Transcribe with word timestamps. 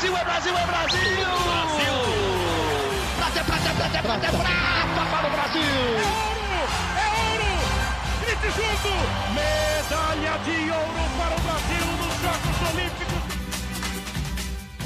Brasil, 0.00 0.16
é 0.16 0.24
Brasil, 0.24 0.56
é 0.56 0.66
Brasil! 0.66 0.98
Brasil! 1.44 1.92
Prata, 3.16 3.44
prata, 3.44 3.70
prata, 3.74 4.00
prata, 4.00 4.28
prata 4.30 5.04
para 5.10 5.26
o 5.26 5.30
Brasil! 5.30 5.60
É 5.60 6.04
ouro! 6.24 6.60
É 6.96 7.06
ouro! 7.28 7.52
Grite 8.22 8.48
junto! 8.56 8.92
Medalha 9.34 10.34
de 10.38 10.56
ouro 10.70 11.04
para 11.18 11.34
o 11.36 11.40
Brasil 11.42 11.84
nos 12.00 12.16
Jogos 12.22 12.56
Olímpicos! 12.72 13.22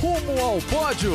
Rumo 0.02 0.34
ao 0.42 0.59
pódio! 0.62 1.15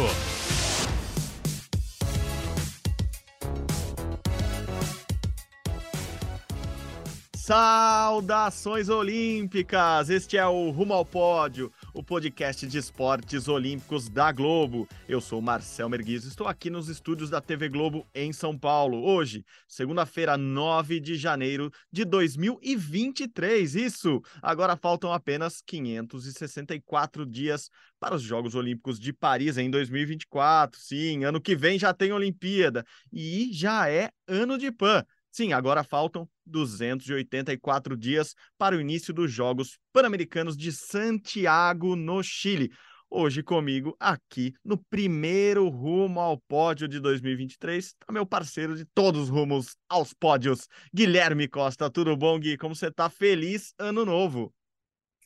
Saudações 7.35 8.87
olímpicas! 8.87 10.09
Este 10.09 10.37
é 10.37 10.45
o 10.45 10.69
Rumo 10.69 10.93
ao 10.93 11.03
Pódio, 11.03 11.71
o 11.99 12.03
podcast 12.03 12.65
de 12.65 12.77
esportes 12.77 13.49
olímpicos 13.49 14.07
da 14.07 14.31
Globo. 14.31 14.87
Eu 15.05 15.19
sou 15.19 15.41
Marcel 15.41 15.89
Merguiz, 15.89 16.23
estou 16.23 16.47
aqui 16.47 16.69
nos 16.69 16.87
estúdios 16.87 17.29
da 17.29 17.41
TV 17.41 17.67
Globo 17.67 18.07
em 18.15 18.31
São 18.31 18.57
Paulo. 18.57 19.03
Hoje, 19.03 19.43
segunda-feira, 19.67 20.37
9 20.37 21.01
de 21.01 21.17
janeiro 21.17 21.69
de 21.91 22.05
2023. 22.05 23.75
Isso! 23.75 24.21
Agora 24.41 24.77
faltam 24.77 25.11
apenas 25.11 25.61
564 25.61 27.25
dias 27.25 27.69
para 27.99 28.15
os 28.15 28.21
Jogos 28.21 28.55
Olímpicos 28.55 28.97
de 28.97 29.11
Paris 29.11 29.57
em 29.57 29.69
2024. 29.69 30.79
Sim, 30.79 31.25
ano 31.25 31.41
que 31.41 31.53
vem 31.53 31.77
já 31.77 31.93
tem 31.93 32.13
Olimpíada 32.13 32.85
e 33.11 33.49
já 33.51 33.89
é 33.89 34.09
ano 34.25 34.57
de 34.57 34.71
PAN. 34.71 35.03
Sim, 35.31 35.53
agora 35.53 35.83
faltam 35.83 36.27
284 36.45 37.95
dias 37.95 38.33
para 38.57 38.75
o 38.75 38.81
início 38.81 39.13
dos 39.13 39.31
Jogos 39.31 39.77
Pan-Americanos 39.93 40.57
de 40.57 40.71
Santiago, 40.71 41.95
no 41.95 42.21
Chile. 42.23 42.71
Hoje 43.11 43.41
comigo, 43.41 43.95
aqui 43.99 44.53
no 44.63 44.77
primeiro 44.77 45.67
rumo 45.67 46.19
ao 46.19 46.37
pódio 46.37 46.87
de 46.87 46.99
2023, 46.99 47.85
está 47.85 48.11
meu 48.11 48.25
parceiro 48.25 48.75
de 48.75 48.85
todos 48.85 49.23
os 49.23 49.29
rumos 49.29 49.75
aos 49.87 50.13
pódios, 50.13 50.67
Guilherme 50.93 51.47
Costa. 51.47 51.89
Tudo 51.89 52.15
bom, 52.15 52.39
Gui? 52.39 52.55
Como 52.57 52.75
você 52.75 52.87
está? 52.87 53.09
Feliz 53.09 53.73
ano 53.79 54.05
novo! 54.05 54.53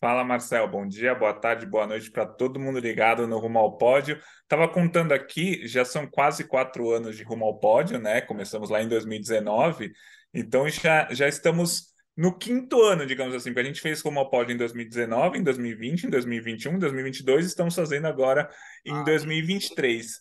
Fala, 0.04 0.22
Marcel. 0.22 0.68
Bom 0.68 0.86
dia, 0.86 1.16
boa 1.16 1.34
tarde, 1.34 1.66
boa 1.66 1.88
noite 1.88 2.12
para 2.12 2.26
todo 2.26 2.60
mundo 2.60 2.78
ligado 2.78 3.26
no 3.26 3.40
Rumo 3.40 3.58
ao 3.58 3.78
Pódio. 3.78 4.20
Estava 4.42 4.68
contando 4.68 5.14
aqui, 5.14 5.66
já 5.66 5.86
são 5.86 6.06
quase 6.06 6.44
quatro 6.44 6.92
anos 6.92 7.16
de 7.16 7.24
Rumo 7.24 7.46
ao 7.46 7.58
Pódio, 7.58 7.98
né? 7.98 8.20
Começamos 8.20 8.70
lá 8.70 8.84
em 8.84 8.90
2019, 8.90 9.94
então 10.34 10.68
já, 10.68 11.08
já 11.10 11.26
estamos 11.26 11.94
no 12.18 12.38
quinto 12.38 12.82
ano, 12.82 13.06
digamos 13.06 13.34
assim, 13.34 13.52
porque 13.52 13.62
a 13.62 13.64
gente 13.64 13.80
fez 13.80 14.02
Rumo 14.02 14.20
ao 14.20 14.30
Pódio 14.30 14.54
em 14.54 14.58
2019, 14.58 15.38
em 15.38 15.42
2020, 15.42 16.04
em 16.04 16.10
2021, 16.10 16.74
em 16.74 16.80
2022, 16.80 17.46
estamos 17.46 17.74
fazendo 17.74 18.06
agora 18.06 18.50
em 18.86 19.06
2023 19.06 20.20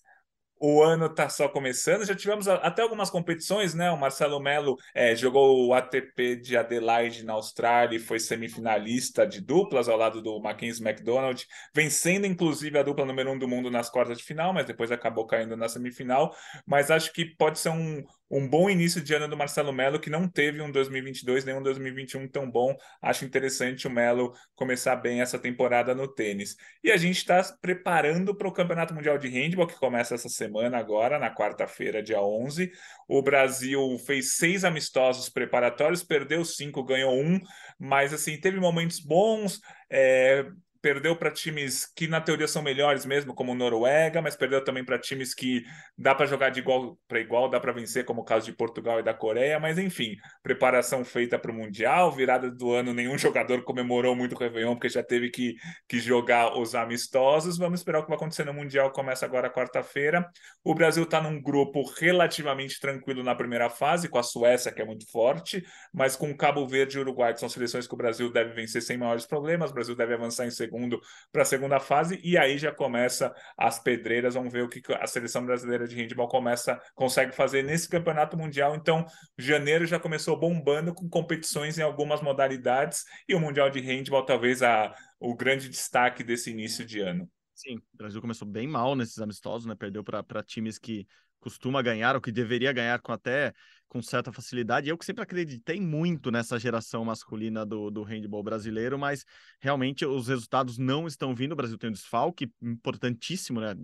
o 0.64 0.80
ano 0.80 1.06
está 1.06 1.28
só 1.28 1.48
começando. 1.48 2.05
Já 2.06 2.14
tivemos 2.14 2.46
até 2.46 2.82
algumas 2.82 3.10
competições, 3.10 3.74
né? 3.74 3.91
O 3.91 3.98
Marcelo 3.98 4.38
Melo 4.38 4.77
é, 4.94 5.12
jogou 5.16 5.66
o 5.66 5.74
ATP 5.74 6.36
de 6.36 6.56
Adelaide 6.56 7.24
na 7.24 7.32
Austrália 7.32 7.96
e 7.96 8.00
foi 8.00 8.20
semifinalista 8.20 9.27
de 9.27 9.40
duplas 9.40 9.88
ao 9.88 9.96
lado 9.96 10.22
do 10.22 10.40
Mackenzie 10.40 10.86
McDonald, 10.86 11.44
vencendo 11.74 12.27
inclusive 12.27 12.78
a 12.78 12.84
dupla 12.84 13.05
número 13.05 13.33
um 13.33 13.38
do 13.38 13.48
mundo 13.48 13.72
nas 13.72 13.90
quartas 13.90 14.18
de 14.18 14.22
final, 14.22 14.52
mas 14.52 14.64
depois 14.64 14.92
acabou 14.92 15.27
caindo 15.27 15.56
na 15.56 15.68
semifinal. 15.68 16.33
Mas 16.64 16.92
acho 16.92 17.12
que 17.12 17.24
pode 17.24 17.58
ser 17.58 17.70
um, 17.70 18.05
um 18.33 18.48
bom 18.48 18.70
início 18.70 19.02
de 19.02 19.14
ano 19.14 19.28
do 19.28 19.36
Marcelo 19.36 19.75
Melo, 19.75 20.00
que 20.00 20.08
não 20.08 20.27
teve 20.27 20.62
um 20.62 20.72
2022 20.72 21.44
nem 21.44 21.55
um 21.55 21.62
2021 21.62 22.27
tão 22.27 22.50
bom. 22.50 22.74
Acho 23.02 23.27
interessante 23.27 23.86
o 23.86 23.91
Melo 23.91 24.33
começar 24.55 24.97
bem 24.97 25.20
essa 25.20 25.39
temporada 25.39 25.94
no 25.94 26.08
tênis. 26.08 26.56
E 26.83 26.91
a 26.91 26.97
gente 26.97 27.19
está 27.19 27.42
preparando 27.61 28.34
para 28.34 28.48
o 28.48 28.52
Campeonato 28.52 28.94
Mundial 28.94 29.19
de 29.19 29.28
Handball, 29.28 29.66
que 29.66 29.78
começa 29.78 30.14
essa 30.14 30.30
semana 30.30 30.78
agora, 30.78 31.18
na 31.18 31.33
quarta-feira, 31.33 32.02
dia 32.02 32.23
11. 32.23 32.73
O 33.06 33.20
Brasil 33.20 33.98
fez 34.06 34.36
seis 34.36 34.64
amistosos 34.64 35.29
preparatórios, 35.29 36.02
perdeu 36.02 36.42
cinco, 36.42 36.83
ganhou 36.83 37.14
um, 37.14 37.39
mas 37.79 38.14
assim, 38.14 38.40
teve 38.40 38.58
momentos 38.58 38.98
bons. 38.98 39.61
É, 39.90 40.46
perdeu 40.82 41.14
para 41.14 41.30
times 41.30 41.86
que 41.94 42.08
na 42.08 42.20
teoria 42.20 42.48
são 42.48 42.60
melhores 42.60 43.06
mesmo, 43.06 43.32
como 43.32 43.54
Noruega, 43.54 44.20
mas 44.20 44.34
perdeu 44.34 44.62
também 44.62 44.84
para 44.84 44.98
times 44.98 45.32
que 45.32 45.62
dá 45.96 46.12
para 46.14 46.26
jogar 46.26 46.50
de 46.50 46.58
igual 46.58 46.98
para 47.06 47.20
igual, 47.20 47.48
dá 47.48 47.60
para 47.60 47.72
vencer, 47.72 48.04
como 48.04 48.22
o 48.22 48.24
caso 48.24 48.46
de 48.46 48.52
Portugal 48.52 48.98
e 48.98 49.02
da 49.02 49.14
Coreia, 49.14 49.60
mas 49.60 49.78
enfim, 49.78 50.16
preparação 50.42 51.04
feita 51.04 51.38
para 51.38 51.52
o 51.52 51.54
Mundial, 51.54 52.10
virada 52.10 52.50
do 52.50 52.72
ano, 52.72 52.92
nenhum 52.92 53.16
jogador 53.16 53.62
comemorou 53.62 54.16
muito 54.16 54.34
o 54.34 54.38
Réveillon, 54.38 54.74
porque 54.74 54.88
já 54.88 55.02
teve 55.02 55.30
que, 55.30 55.54
que 55.88 56.00
jogar 56.00 56.58
os 56.58 56.74
amistosos. 56.74 57.56
Vamos 57.56 57.80
esperar 57.80 58.00
o 58.00 58.02
que 58.02 58.08
vai 58.08 58.16
acontecer 58.16 58.44
no 58.44 58.52
Mundial, 58.52 58.90
começa 58.90 59.24
agora 59.24 59.48
quarta-feira. 59.48 60.28
O 60.64 60.74
Brasil 60.74 61.04
está 61.04 61.20
num 61.20 61.40
grupo 61.40 61.84
relativamente 61.98 62.80
tranquilo 62.80 63.22
na 63.22 63.36
primeira 63.36 63.70
fase, 63.70 64.08
com 64.08 64.18
a 64.18 64.22
Suécia, 64.22 64.72
que 64.72 64.82
é 64.82 64.84
muito 64.84 65.08
forte, 65.10 65.64
mas 65.94 66.16
com 66.16 66.36
Cabo 66.36 66.66
Verde 66.66 66.98
e 66.98 67.00
Uruguai, 67.00 67.32
que 67.32 67.40
são 67.40 67.48
seleções 67.48 67.86
que 67.86 67.94
o 67.94 67.96
Brasil 67.96 68.32
deve 68.32 68.52
vencer 68.52 68.82
sem 68.82 68.98
maiores 68.98 69.26
problemas, 69.26 69.70
o 69.70 69.74
Brasil 69.74 69.94
deve 69.94 70.14
avançar 70.14 70.44
em 70.44 70.50
segundo 70.50 70.71
segundo 70.72 71.00
para 71.30 71.42
a 71.42 71.44
segunda 71.44 71.78
fase 71.78 72.18
e 72.24 72.38
aí 72.38 72.56
já 72.56 72.72
começa 72.72 73.34
as 73.56 73.78
pedreiras. 73.78 74.34
Vamos 74.34 74.52
ver 74.52 74.64
o 74.64 74.68
que 74.68 74.80
a 74.94 75.06
seleção 75.06 75.44
brasileira 75.44 75.86
de 75.86 75.94
handball 75.94 76.28
começa 76.28 76.80
consegue 76.94 77.33
fazer 77.33 77.62
nesse 77.62 77.88
campeonato 77.88 78.36
mundial. 78.36 78.74
Então, 78.74 79.05
janeiro 79.36 79.86
já 79.86 79.98
começou 79.98 80.38
bombando 80.38 80.94
com 80.94 81.08
competições 81.08 81.78
em 81.78 81.82
algumas 81.82 82.22
modalidades 82.22 83.05
e 83.28 83.34
o 83.34 83.40
mundial 83.40 83.68
de 83.68 83.80
handball 83.80 84.24
talvez 84.24 84.62
a, 84.62 84.94
o 85.20 85.34
grande 85.34 85.68
destaque 85.68 86.24
desse 86.24 86.50
início 86.50 86.84
de 86.84 87.00
ano. 87.00 87.28
Sim, 87.55 87.77
o 87.77 87.96
Brasil 87.96 88.20
começou 88.20 88.48
bem 88.48 88.67
mal 88.67 88.95
nesses 88.96 89.18
amistosos, 89.18 89.67
né? 89.67 89.74
Perdeu 89.74 90.02
para 90.02 90.42
times 90.42 90.79
que 90.79 91.07
costuma 91.39 91.83
ganhar, 91.83 92.14
ou 92.14 92.20
que 92.20 92.33
deveria 92.33 92.73
ganhar 92.73 93.01
com 93.01 93.13
até 93.13 93.52
com 93.89 94.01
certa 94.01 94.33
facilidade. 94.33 94.89
Eu 94.89 94.96
que 94.96 95.05
sempre 95.05 95.23
acreditei 95.23 95.80
muito 95.80 96.30
nessa 96.30 96.58
geração 96.58 97.05
masculina 97.05 97.67
do, 97.67 97.91
do 97.91 98.02
handball 98.05 98.42
brasileiro, 98.42 98.98
mas 98.98 99.24
realmente 99.61 100.07
os 100.07 100.29
resultados 100.29 100.79
não 100.79 101.07
estão 101.07 101.35
vindo. 101.35 101.52
O 101.52 101.57
Brasil 101.57 101.77
tem 101.77 101.91
um 101.91 101.92
desfalque 101.92 102.51
importantíssimo, 102.62 103.61
né? 103.61 103.74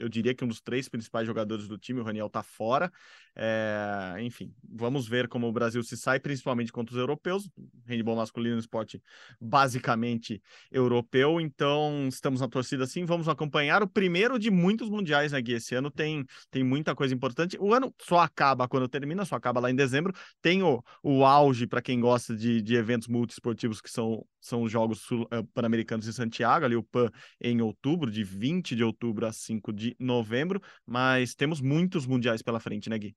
Eu 0.00 0.08
diria 0.08 0.34
que 0.34 0.44
um 0.44 0.48
dos 0.48 0.60
três 0.60 0.88
principais 0.88 1.26
jogadores 1.26 1.68
do 1.68 1.78
time, 1.78 2.00
o 2.00 2.02
Raniel, 2.02 2.26
está 2.26 2.42
fora. 2.42 2.90
É, 3.36 4.16
enfim, 4.20 4.52
vamos 4.68 5.06
ver 5.06 5.28
como 5.28 5.46
o 5.46 5.52
Brasil 5.52 5.82
se 5.82 5.96
sai, 5.96 6.18
principalmente 6.18 6.72
contra 6.72 6.94
os 6.94 7.00
europeus. 7.00 7.48
Handball 7.86 8.16
masculino 8.16 8.54
é 8.54 8.56
um 8.56 8.60
esporte 8.60 9.02
basicamente 9.40 10.42
europeu, 10.70 11.40
então 11.40 12.06
estamos 12.08 12.40
na 12.40 12.48
torcida 12.48 12.86
sim. 12.86 13.04
Vamos 13.04 13.28
acompanhar 13.28 13.82
o 13.82 13.88
primeiro 13.88 14.38
de 14.38 14.50
muitos 14.50 14.88
mundiais, 14.88 15.32
né, 15.32 15.40
Gui? 15.40 15.54
Esse 15.54 15.74
ano 15.74 15.90
tem, 15.90 16.24
tem 16.50 16.64
muita 16.64 16.94
coisa 16.94 17.14
importante. 17.14 17.56
O 17.60 17.72
ano 17.72 17.94
só 18.00 18.18
acaba 18.18 18.66
quando 18.68 18.88
termina, 18.88 19.24
só 19.24 19.36
acaba 19.36 19.60
lá 19.60 19.70
em 19.70 19.74
dezembro. 19.74 20.12
Tem 20.42 20.62
o, 20.62 20.82
o 21.02 21.24
auge 21.24 21.66
para 21.66 21.82
quem 21.82 22.00
gosta 22.00 22.36
de, 22.36 22.60
de 22.62 22.74
eventos 22.74 23.08
multiesportivos, 23.08 23.80
que 23.80 23.90
são, 23.90 24.24
são 24.40 24.62
os 24.62 24.72
Jogos 24.72 25.10
uh, 25.10 25.26
Pan-Americanos 25.54 26.06
em 26.08 26.12
Santiago, 26.12 26.64
ali 26.64 26.76
o 26.76 26.82
PAN 26.82 27.10
em 27.40 27.60
outubro, 27.60 28.10
de 28.10 28.24
20 28.24 28.74
de 28.74 28.82
outubro 28.82 29.26
a 29.26 29.32
5 29.32 29.72
de 29.72 29.96
novembro. 29.98 30.60
Mas 30.86 31.34
temos 31.34 31.60
muitos 31.60 32.06
mundiais 32.06 32.42
pela 32.42 32.60
frente, 32.60 32.88
né, 32.88 32.98
Gui? 32.98 33.14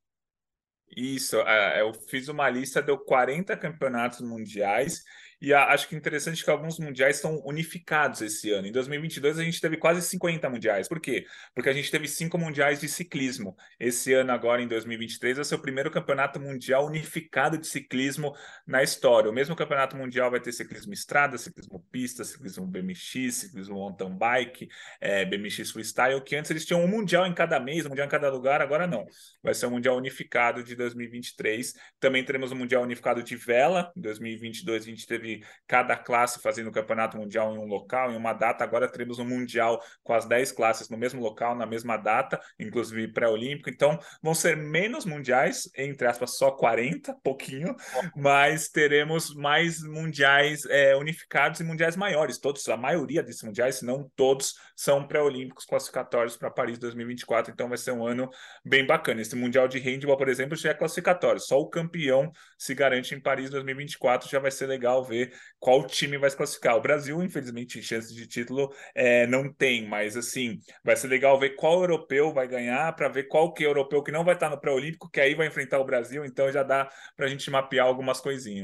Isso, 0.95 1.37
é, 1.37 1.81
eu 1.81 1.91
fiz 1.93 2.27
uma 2.27 2.47
lista, 2.49 2.81
deu 2.81 2.99
40 2.99 3.57
campeonatos 3.57 4.21
mundiais 4.21 5.01
e 5.43 5.53
acho 5.53 5.89
que 5.89 5.95
interessante 5.97 6.41
que 6.41 6.49
alguns 6.49 6.79
mundiais 6.79 7.17
estão 7.17 7.41
unificados 7.43 8.21
esse 8.21 8.49
ano. 8.51 8.65
Em 8.65 8.71
2022 8.71 9.37
a 9.37 9.43
gente 9.43 9.59
teve 9.59 9.75
quase 9.75 10.01
50 10.01 10.49
mundiais. 10.49 10.87
Por 10.87 11.01
quê? 11.01 11.25
Porque 11.53 11.67
a 11.67 11.73
gente 11.73 11.91
teve 11.91 12.07
cinco 12.07 12.37
mundiais 12.37 12.79
de 12.79 12.87
ciclismo. 12.87 13.53
Esse 13.77 14.13
ano 14.13 14.31
agora 14.31 14.61
em 14.61 14.69
2023 14.69 15.35
vai 15.35 15.43
ser 15.43 15.55
o 15.55 15.59
primeiro 15.59 15.91
campeonato 15.91 16.39
mundial 16.39 16.85
unificado 16.85 17.57
de 17.57 17.67
ciclismo 17.67 18.33
na 18.65 18.83
história. 18.83 19.29
O 19.29 19.33
mesmo 19.33 19.53
campeonato 19.53 19.97
mundial 19.97 20.31
vai 20.31 20.39
ter 20.39 20.53
ciclismo 20.53 20.93
estrada, 20.93 21.37
ciclismo 21.37 21.85
pista, 21.91 22.23
ciclismo 22.23 22.65
BMX, 22.65 23.35
ciclismo 23.35 23.75
mountain 23.75 24.17
bike, 24.17 24.69
é, 25.01 25.25
BMX 25.25 25.71
freestyle, 25.71 26.21
que 26.21 26.37
antes 26.37 26.51
eles 26.51 26.65
tinham 26.65 26.81
um 26.81 26.87
mundial 26.87 27.27
em 27.27 27.33
cada 27.33 27.59
mês, 27.59 27.85
um 27.85 27.89
mundial 27.89 28.07
em 28.07 28.09
cada 28.09 28.29
lugar, 28.29 28.61
agora 28.61 28.87
não. 28.87 29.05
Vai 29.43 29.53
ser 29.53 29.65
um 29.65 29.71
mundial 29.71 29.97
unificado 29.97 30.63
de 30.63 30.73
2023. 30.73 31.73
Também 31.99 32.23
teremos 32.23 32.53
um 32.53 32.55
mundial 32.55 32.81
unificado 32.81 33.21
de 33.21 33.35
vela. 33.35 33.91
Em 33.97 33.99
2022 33.99 34.83
a 34.83 34.85
gente 34.85 35.05
teve 35.05 35.32
cada 35.67 35.95
classe 35.95 36.41
fazendo 36.41 36.67
o 36.67 36.71
campeonato 36.71 37.17
mundial 37.17 37.55
em 37.55 37.57
um 37.57 37.65
local, 37.65 38.11
em 38.11 38.15
uma 38.15 38.33
data. 38.33 38.63
Agora 38.63 38.87
teremos 38.87 39.19
um 39.19 39.25
mundial 39.25 39.81
com 40.03 40.13
as 40.13 40.25
10 40.25 40.51
classes 40.51 40.89
no 40.89 40.97
mesmo 40.97 41.21
local, 41.21 41.55
na 41.55 41.65
mesma 41.65 41.97
data, 41.97 42.39
inclusive 42.59 43.07
pré-olímpico. 43.13 43.69
Então, 43.69 43.97
vão 44.21 44.33
ser 44.33 44.57
menos 44.57 45.05
mundiais, 45.05 45.69
entre 45.77 46.07
aspas, 46.07 46.37
só 46.37 46.51
40, 46.51 47.15
pouquinho, 47.23 47.75
mas 48.15 48.69
teremos 48.69 49.33
mais 49.33 49.81
mundiais 49.81 50.65
é, 50.65 50.95
unificados 50.95 51.59
e 51.59 51.63
mundiais 51.63 51.95
maiores. 51.95 52.37
Todos, 52.37 52.67
a 52.67 52.77
maioria 52.77 53.23
desses 53.23 53.43
mundiais, 53.43 53.75
se 53.75 53.85
não 53.85 54.09
todos, 54.15 54.55
são 54.75 55.07
pré-olímpicos 55.07 55.65
classificatórios 55.65 56.35
para 56.35 56.51
Paris 56.51 56.77
2024. 56.77 57.51
Então, 57.51 57.69
vai 57.69 57.77
ser 57.77 57.91
um 57.91 58.05
ano 58.05 58.29
bem 58.65 58.85
bacana. 58.85 59.21
Esse 59.21 59.35
mundial 59.35 59.67
de 59.67 59.79
handball, 59.79 60.17
por 60.17 60.27
exemplo, 60.27 60.55
já 60.55 60.71
é 60.71 60.73
classificatório. 60.73 61.39
Só 61.39 61.59
o 61.59 61.69
campeão 61.69 62.31
se 62.57 62.73
garante 62.73 63.15
em 63.15 63.19
Paris 63.19 63.49
2024. 63.49 64.29
Já 64.29 64.39
vai 64.39 64.51
ser 64.51 64.67
legal 64.67 65.03
ver 65.03 65.22
ver 65.25 65.33
qual 65.59 65.85
time 65.85 66.17
vai 66.17 66.29
se 66.29 66.37
classificar. 66.37 66.75
O 66.75 66.81
Brasil, 66.81 67.21
infelizmente, 67.23 67.81
chance 67.81 68.13
de 68.13 68.27
título 68.27 68.73
é, 68.95 69.27
não 69.27 69.51
tem, 69.51 69.87
mas 69.87 70.15
assim, 70.17 70.59
vai 70.83 70.95
ser 70.95 71.07
legal 71.07 71.39
ver 71.39 71.51
qual 71.51 71.81
europeu 71.81 72.33
vai 72.33 72.47
ganhar, 72.47 72.93
para 72.95 73.09
ver 73.09 73.23
qual 73.23 73.53
que 73.53 73.63
é 73.63 73.67
europeu 73.67 74.03
que 74.03 74.11
não 74.11 74.23
vai 74.23 74.35
estar 74.35 74.49
no 74.49 74.59
pré-olímpico, 74.59 75.09
que 75.09 75.19
aí 75.19 75.35
vai 75.35 75.47
enfrentar 75.47 75.79
o 75.79 75.85
Brasil, 75.85 76.25
então 76.25 76.51
já 76.51 76.63
dá 76.63 76.89
para 77.15 77.25
a 77.25 77.29
gente 77.29 77.49
mapear 77.49 77.85
algumas 77.85 78.19
coisinhas. 78.19 78.63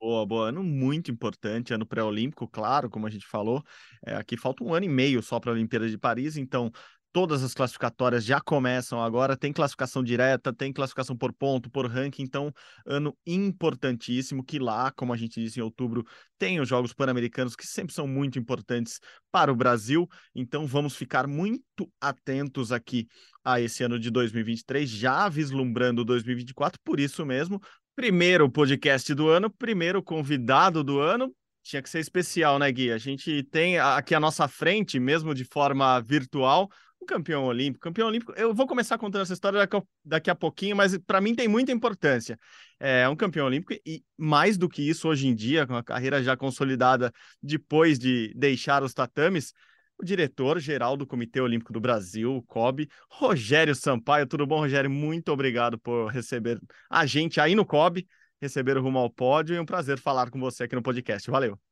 Boa, 0.00 0.24
boa. 0.24 0.48
Ano 0.50 0.62
muito 0.62 1.10
importante, 1.10 1.74
ano 1.74 1.84
pré-olímpico, 1.84 2.46
claro, 2.46 2.88
como 2.88 3.06
a 3.06 3.10
gente 3.10 3.26
falou. 3.26 3.64
É, 4.06 4.14
aqui 4.14 4.36
falta 4.36 4.62
um 4.62 4.72
ano 4.72 4.86
e 4.86 4.88
meio 4.88 5.20
só 5.20 5.40
para 5.40 5.50
a 5.50 5.54
Olimpíada 5.54 5.88
de 5.88 5.98
Paris, 5.98 6.36
então 6.36 6.70
todas 7.12 7.42
as 7.42 7.54
classificatórias 7.54 8.24
já 8.24 8.40
começam 8.40 9.02
agora, 9.02 9.36
tem 9.36 9.52
classificação 9.52 10.02
direta, 10.02 10.52
tem 10.52 10.72
classificação 10.72 11.16
por 11.16 11.32
ponto, 11.32 11.70
por 11.70 11.86
ranking, 11.86 12.22
então 12.22 12.52
ano 12.86 13.16
importantíssimo 13.26 14.44
que 14.44 14.58
lá, 14.58 14.90
como 14.92 15.12
a 15.12 15.16
gente 15.16 15.40
disse 15.40 15.58
em 15.58 15.62
outubro, 15.62 16.04
tem 16.38 16.60
os 16.60 16.68
Jogos 16.68 16.92
Pan-Americanos 16.92 17.56
que 17.56 17.66
sempre 17.66 17.94
são 17.94 18.06
muito 18.06 18.38
importantes 18.38 19.00
para 19.30 19.52
o 19.52 19.56
Brasil, 19.56 20.08
então 20.34 20.66
vamos 20.66 20.94
ficar 20.96 21.26
muito 21.26 21.90
atentos 22.00 22.70
aqui 22.70 23.08
a 23.44 23.60
esse 23.60 23.82
ano 23.82 23.98
de 23.98 24.10
2023, 24.10 24.88
já 24.88 25.28
vislumbrando 25.28 26.04
2024, 26.04 26.78
por 26.84 27.00
isso 27.00 27.24
mesmo, 27.24 27.60
primeiro 27.96 28.50
podcast 28.50 29.12
do 29.14 29.28
ano, 29.28 29.50
primeiro 29.50 30.02
convidado 30.02 30.84
do 30.84 31.00
ano, 31.00 31.34
tinha 31.62 31.82
que 31.82 31.90
ser 31.90 31.98
especial, 31.98 32.58
né, 32.58 32.70
Gui? 32.72 32.90
A 32.90 32.98
gente 32.98 33.42
tem 33.44 33.78
aqui 33.78 34.14
à 34.14 34.20
nossa 34.20 34.48
frente, 34.48 34.98
mesmo 34.98 35.34
de 35.34 35.44
forma 35.44 36.00
virtual, 36.00 36.68
um 37.00 37.06
campeão 37.06 37.44
olímpico. 37.44 37.82
Campeão 37.82 38.08
olímpico, 38.08 38.32
eu 38.32 38.54
vou 38.54 38.66
começar 38.66 38.98
contando 38.98 39.22
essa 39.22 39.32
história 39.32 39.58
daqui 39.58 39.76
a, 39.76 39.82
daqui 40.04 40.30
a 40.30 40.34
pouquinho, 40.34 40.76
mas 40.76 40.96
para 40.98 41.20
mim 41.20 41.34
tem 41.34 41.48
muita 41.48 41.72
importância. 41.72 42.38
É 42.78 43.08
um 43.08 43.16
campeão 43.16 43.46
olímpico 43.46 43.80
e 43.86 44.02
mais 44.16 44.56
do 44.56 44.68
que 44.68 44.82
isso 44.82 45.08
hoje 45.08 45.26
em 45.26 45.34
dia, 45.34 45.66
com 45.66 45.74
a 45.74 45.82
carreira 45.82 46.22
já 46.22 46.36
consolidada 46.36 47.12
depois 47.42 47.98
de 47.98 48.32
deixar 48.34 48.82
os 48.82 48.94
tatames, 48.94 49.52
o 49.98 50.04
diretor-geral 50.04 50.96
do 50.96 51.06
Comitê 51.06 51.40
Olímpico 51.40 51.72
do 51.72 51.80
Brasil, 51.80 52.36
o 52.36 52.42
COB, 52.42 52.88
Rogério 53.10 53.74
Sampaio. 53.74 54.26
Tudo 54.26 54.46
bom, 54.46 54.60
Rogério? 54.60 54.90
Muito 54.90 55.32
obrigado 55.32 55.78
por 55.78 56.08
receber 56.08 56.60
a 56.88 57.04
gente 57.04 57.40
aí 57.40 57.54
no 57.54 57.66
COB, 57.66 58.06
receber 58.40 58.76
o 58.76 58.82
Rumo 58.82 58.98
ao 58.98 59.10
Pódio. 59.10 59.56
É 59.56 59.60
um 59.60 59.66
prazer 59.66 59.98
falar 59.98 60.30
com 60.30 60.38
você 60.38 60.64
aqui 60.64 60.76
no 60.76 60.82
podcast. 60.82 61.28
Valeu. 61.30 61.67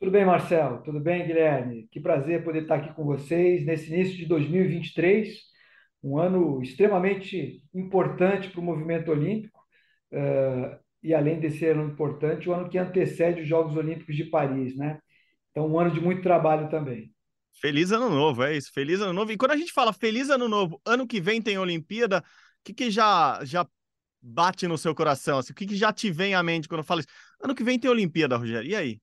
Tudo 0.00 0.12
bem, 0.12 0.24
Marcelo? 0.24 0.82
Tudo 0.82 0.98
bem, 0.98 1.26
Guilherme? 1.26 1.86
Que 1.92 2.00
prazer 2.00 2.42
poder 2.42 2.62
estar 2.62 2.76
aqui 2.76 2.94
com 2.94 3.04
vocês 3.04 3.66
nesse 3.66 3.92
início 3.92 4.16
de 4.16 4.24
2023, 4.24 5.28
um 6.02 6.18
ano 6.18 6.62
extremamente 6.62 7.62
importante 7.74 8.48
para 8.48 8.60
o 8.62 8.64
movimento 8.64 9.10
olímpico, 9.10 9.60
uh, 10.10 10.74
e 11.02 11.12
além 11.12 11.38
desse 11.38 11.66
ano 11.66 11.86
importante, 11.86 12.48
o 12.48 12.54
ano 12.54 12.70
que 12.70 12.78
antecede 12.78 13.42
os 13.42 13.46
Jogos 13.46 13.76
Olímpicos 13.76 14.16
de 14.16 14.24
Paris, 14.24 14.74
né? 14.74 14.98
Então, 15.50 15.70
um 15.70 15.78
ano 15.78 15.90
de 15.90 16.00
muito 16.00 16.22
trabalho 16.22 16.70
também. 16.70 17.12
Feliz 17.60 17.92
ano 17.92 18.08
novo, 18.08 18.42
é 18.42 18.56
isso. 18.56 18.72
Feliz 18.72 19.02
ano 19.02 19.12
novo. 19.12 19.32
E 19.32 19.36
quando 19.36 19.50
a 19.50 19.56
gente 19.56 19.70
fala 19.70 19.92
feliz 19.92 20.30
ano 20.30 20.48
novo, 20.48 20.80
ano 20.82 21.06
que 21.06 21.20
vem 21.20 21.42
tem 21.42 21.58
Olimpíada, 21.58 22.20
o 22.20 22.22
que, 22.64 22.72
que 22.72 22.90
já, 22.90 23.38
já 23.44 23.66
bate 24.22 24.66
no 24.66 24.78
seu 24.78 24.94
coração? 24.94 25.40
Assim, 25.40 25.52
o 25.52 25.54
que, 25.54 25.66
que 25.66 25.76
já 25.76 25.92
te 25.92 26.10
vem 26.10 26.34
à 26.34 26.42
mente 26.42 26.68
quando 26.68 26.82
fala 26.82 27.00
isso? 27.00 27.08
Ano 27.38 27.54
que 27.54 27.62
vem 27.62 27.78
tem 27.78 27.90
Olimpíada, 27.90 28.38
Rogério. 28.38 28.70
E 28.70 28.74
aí? 28.74 28.98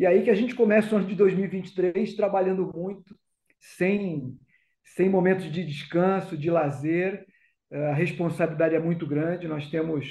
E 0.00 0.06
aí 0.06 0.22
que 0.22 0.30
a 0.30 0.34
gente 0.34 0.54
começa 0.54 0.94
o 0.94 0.98
ano 0.98 1.06
de 1.06 1.14
2023 1.14 2.16
trabalhando 2.16 2.72
muito, 2.74 3.14
sem, 3.60 4.34
sem 4.82 5.10
momentos 5.10 5.52
de 5.52 5.62
descanso, 5.62 6.38
de 6.38 6.50
lazer. 6.50 7.26
A 7.70 7.92
responsabilidade 7.92 8.74
é 8.74 8.78
muito 8.78 9.06
grande. 9.06 9.46
Nós 9.46 9.68
temos 9.68 10.10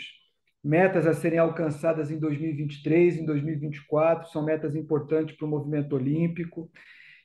metas 0.63 1.07
a 1.07 1.13
serem 1.15 1.39
alcançadas 1.39 2.11
em 2.11 2.19
2023, 2.19 3.17
em 3.17 3.25
2024, 3.25 4.29
são 4.29 4.45
metas 4.45 4.75
importantes 4.75 5.35
para 5.35 5.47
o 5.47 5.49
movimento 5.49 5.95
olímpico. 5.95 6.69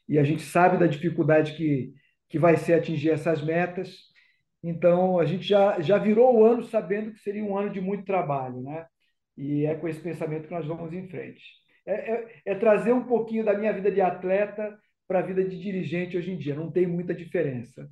E 0.08 0.18
a 0.18 0.24
gente 0.24 0.40
sabe 0.40 0.78
da 0.78 0.86
dificuldade 0.86 1.58
que, 1.58 1.92
que 2.30 2.38
vai 2.38 2.56
ser 2.56 2.72
atingir 2.72 3.10
essas 3.10 3.42
metas. 3.42 3.94
Então, 4.62 5.18
a 5.18 5.26
gente 5.26 5.46
já, 5.46 5.82
já 5.82 5.98
virou 5.98 6.34
o 6.34 6.44
ano 6.46 6.62
sabendo 6.62 7.12
que 7.12 7.20
seria 7.20 7.44
um 7.44 7.58
ano 7.58 7.68
de 7.68 7.82
muito 7.82 8.06
trabalho, 8.06 8.62
né? 8.62 8.86
E 9.36 9.66
é 9.66 9.74
com 9.74 9.86
esse 9.86 10.00
pensamento 10.00 10.48
que 10.48 10.54
nós 10.54 10.64
vamos 10.66 10.94
em 10.94 11.06
frente 11.08 11.42
é, 11.86 11.92
é, 11.92 12.42
é 12.46 12.54
trazer 12.54 12.92
um 12.92 13.04
pouquinho 13.04 13.44
da 13.44 13.56
minha 13.56 13.72
vida 13.72 13.90
de 13.90 14.00
atleta 14.00 14.78
para 15.06 15.18
a 15.18 15.22
vida 15.22 15.44
de 15.44 15.60
dirigente 15.60 16.16
hoje 16.16 16.32
em 16.32 16.38
dia. 16.38 16.54
Não 16.54 16.70
tem 16.70 16.86
muita 16.86 17.14
diferença. 17.14 17.88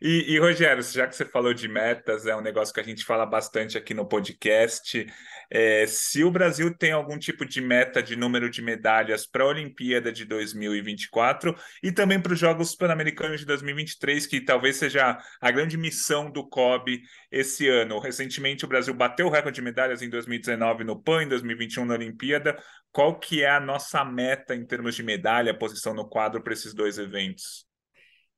E, 0.00 0.34
e, 0.34 0.38
Rogério, 0.38 0.82
já 0.82 1.06
que 1.06 1.14
você 1.14 1.24
falou 1.24 1.54
de 1.54 1.68
metas, 1.68 2.26
é 2.26 2.36
um 2.36 2.40
negócio 2.40 2.74
que 2.74 2.80
a 2.80 2.84
gente 2.84 3.04
fala 3.04 3.24
bastante 3.24 3.78
aqui 3.78 3.94
no 3.94 4.06
podcast. 4.06 5.06
É, 5.50 5.86
se 5.86 6.24
o 6.24 6.30
Brasil 6.30 6.74
tem 6.76 6.92
algum 6.92 7.18
tipo 7.18 7.44
de 7.44 7.60
meta 7.60 8.02
de 8.02 8.16
número 8.16 8.50
de 8.50 8.60
medalhas 8.60 9.26
para 9.26 9.44
a 9.44 9.46
Olimpíada 9.46 10.12
de 10.12 10.24
2024 10.24 11.54
e 11.82 11.92
também 11.92 12.20
para 12.20 12.32
os 12.32 12.38
Jogos 12.38 12.74
Pan-Americanos 12.74 13.40
de 13.40 13.46
2023, 13.46 14.26
que 14.26 14.40
talvez 14.40 14.76
seja 14.76 15.18
a 15.40 15.50
grande 15.50 15.76
missão 15.76 16.30
do 16.30 16.46
COB 16.48 17.00
esse 17.30 17.68
ano. 17.68 17.98
Recentemente, 18.00 18.64
o 18.64 18.68
Brasil 18.68 18.94
bateu 18.94 19.26
o 19.26 19.30
recorde 19.30 19.56
de 19.56 19.62
medalhas 19.62 20.02
em 20.02 20.10
2019 20.10 20.84
no 20.84 21.00
PAN, 21.00 21.22
em 21.22 21.28
2021 21.28 21.84
na 21.84 21.94
Olimpíada. 21.94 22.56
Qual 22.90 23.18
que 23.18 23.42
é 23.42 23.50
a 23.50 23.60
nossa 23.60 24.04
meta 24.04 24.54
em 24.54 24.66
termos 24.66 24.94
de 24.94 25.02
medalha, 25.02 25.56
posição 25.56 25.94
no 25.94 26.08
quadro 26.08 26.42
para 26.42 26.52
esses 26.52 26.74
dois 26.74 26.98
eventos? 26.98 27.71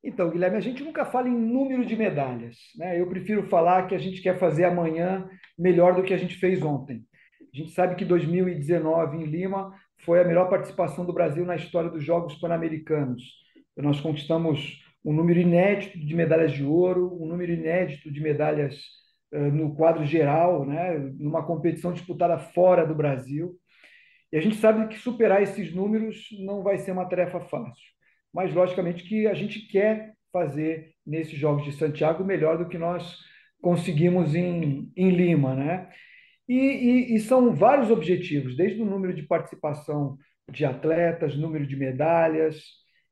Então, 0.06 0.28
Guilherme, 0.28 0.58
a 0.58 0.60
gente 0.60 0.84
nunca 0.84 1.06
fala 1.06 1.30
em 1.30 1.34
número 1.34 1.82
de 1.86 1.96
medalhas. 1.96 2.58
Né? 2.76 3.00
Eu 3.00 3.08
prefiro 3.08 3.48
falar 3.48 3.86
que 3.86 3.94
a 3.94 3.98
gente 3.98 4.20
quer 4.20 4.38
fazer 4.38 4.64
amanhã 4.64 5.26
melhor 5.58 5.94
do 5.94 6.02
que 6.02 6.12
a 6.12 6.18
gente 6.18 6.36
fez 6.36 6.62
ontem. 6.62 7.02
A 7.40 7.56
gente 7.56 7.70
sabe 7.70 7.94
que 7.94 8.04
2019 8.04 9.16
em 9.16 9.24
Lima 9.24 9.72
foi 10.04 10.20
a 10.20 10.24
melhor 10.24 10.50
participação 10.50 11.06
do 11.06 11.12
Brasil 11.12 11.46
na 11.46 11.56
história 11.56 11.88
dos 11.88 12.04
Jogos 12.04 12.34
Pan-Americanos. 12.34 13.22
Nós 13.74 13.98
conquistamos 13.98 14.84
um 15.02 15.12
número 15.12 15.40
inédito 15.40 15.98
de 15.98 16.14
medalhas 16.14 16.52
de 16.52 16.62
ouro, 16.62 17.16
um 17.18 17.26
número 17.26 17.52
inédito 17.52 18.12
de 18.12 18.20
medalhas 18.20 18.78
uh, 19.32 19.50
no 19.50 19.74
quadro 19.74 20.04
geral, 20.04 20.66
né? 20.66 20.98
numa 21.18 21.46
competição 21.46 21.94
disputada 21.94 22.38
fora 22.38 22.86
do 22.86 22.94
Brasil. 22.94 23.54
E 24.30 24.36
a 24.36 24.40
gente 24.40 24.56
sabe 24.56 24.86
que 24.88 24.98
superar 24.98 25.42
esses 25.42 25.74
números 25.74 26.28
não 26.44 26.62
vai 26.62 26.76
ser 26.76 26.92
uma 26.92 27.08
tarefa 27.08 27.40
fácil 27.40 27.93
mas 28.34 28.52
logicamente 28.52 29.04
que 29.04 29.28
a 29.28 29.34
gente 29.34 29.60
quer 29.68 30.12
fazer 30.32 30.92
nesses 31.06 31.38
Jogos 31.38 31.64
de 31.64 31.72
Santiago 31.72 32.24
melhor 32.24 32.58
do 32.58 32.68
que 32.68 32.76
nós 32.76 33.18
conseguimos 33.62 34.34
em, 34.34 34.90
em 34.96 35.10
Lima, 35.10 35.54
né? 35.54 35.88
E, 36.46 36.54
e, 36.54 37.14
e, 37.14 37.20
são 37.20 37.54
vários 37.54 37.90
objetivos, 37.90 38.54
desde 38.54 38.82
o 38.82 38.84
número 38.84 39.14
de 39.14 39.22
participação 39.22 40.18
de 40.50 40.64
atletas, 40.64 41.36
número 41.36 41.66
de 41.66 41.74
medalhas, 41.74 42.62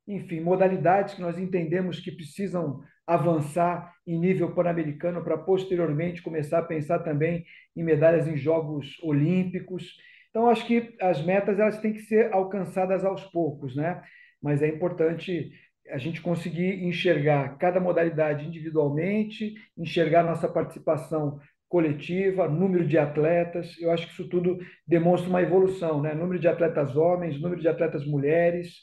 enfim, 0.07 0.41
modalidades 0.41 1.15
que 1.15 1.23
nós 1.23 1.39
entendemos 1.39 1.99
que 2.01 2.13
precisam 2.13 2.83
avançar 3.07 3.91
em 4.07 4.19
nível 4.19 4.55
pan-americano 4.55 5.25
para 5.25 5.39
posteriormente 5.39 6.21
começar 6.21 6.59
a 6.59 6.65
pensar 6.65 6.99
também 6.99 7.45
em 7.75 7.83
medalhas 7.83 8.29
em 8.29 8.37
Jogos 8.37 8.99
Olímpicos. 9.03 9.97
Então, 10.29 10.49
acho 10.49 10.67
que 10.67 10.95
as 11.01 11.25
metas 11.25 11.59
elas 11.59 11.79
têm 11.79 11.93
que 11.93 12.03
ser 12.03 12.33
alcançadas 12.35 13.05
aos 13.05 13.25
poucos, 13.25 13.75
né? 13.75 14.03
Mas 14.43 14.63
é 14.63 14.69
importante 14.69 15.53
a 15.91 15.99
gente 15.99 16.21
conseguir 16.21 16.85
enxergar 16.85 17.57
cada 17.59 17.81
modalidade 17.81 18.47
individualmente, 18.47 19.55
enxergar 19.77 20.23
nossa 20.23 20.49
participação 20.49 21.39
coletiva, 21.69 22.49
número 22.49 22.87
de 22.87 22.99
atletas. 22.99 23.75
Eu 23.81 23.91
acho 23.91 24.07
que 24.07 24.13
isso 24.13 24.29
tudo 24.29 24.59
demonstra 24.87 25.29
uma 25.31 25.41
evolução, 25.43 26.03
né? 26.03 26.15
Número 26.15 26.39
de 26.39 26.47
atletas 26.47 26.95
homens, 26.97 27.41
número 27.41 27.61
de 27.61 27.69
atletas 27.69 28.07
mulheres. 28.07 28.75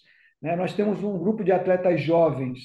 Né? 0.42 0.56
Nós 0.56 0.74
temos 0.74 1.04
um 1.04 1.18
grupo 1.18 1.44
de 1.44 1.52
atletas 1.52 2.02
jovens 2.02 2.60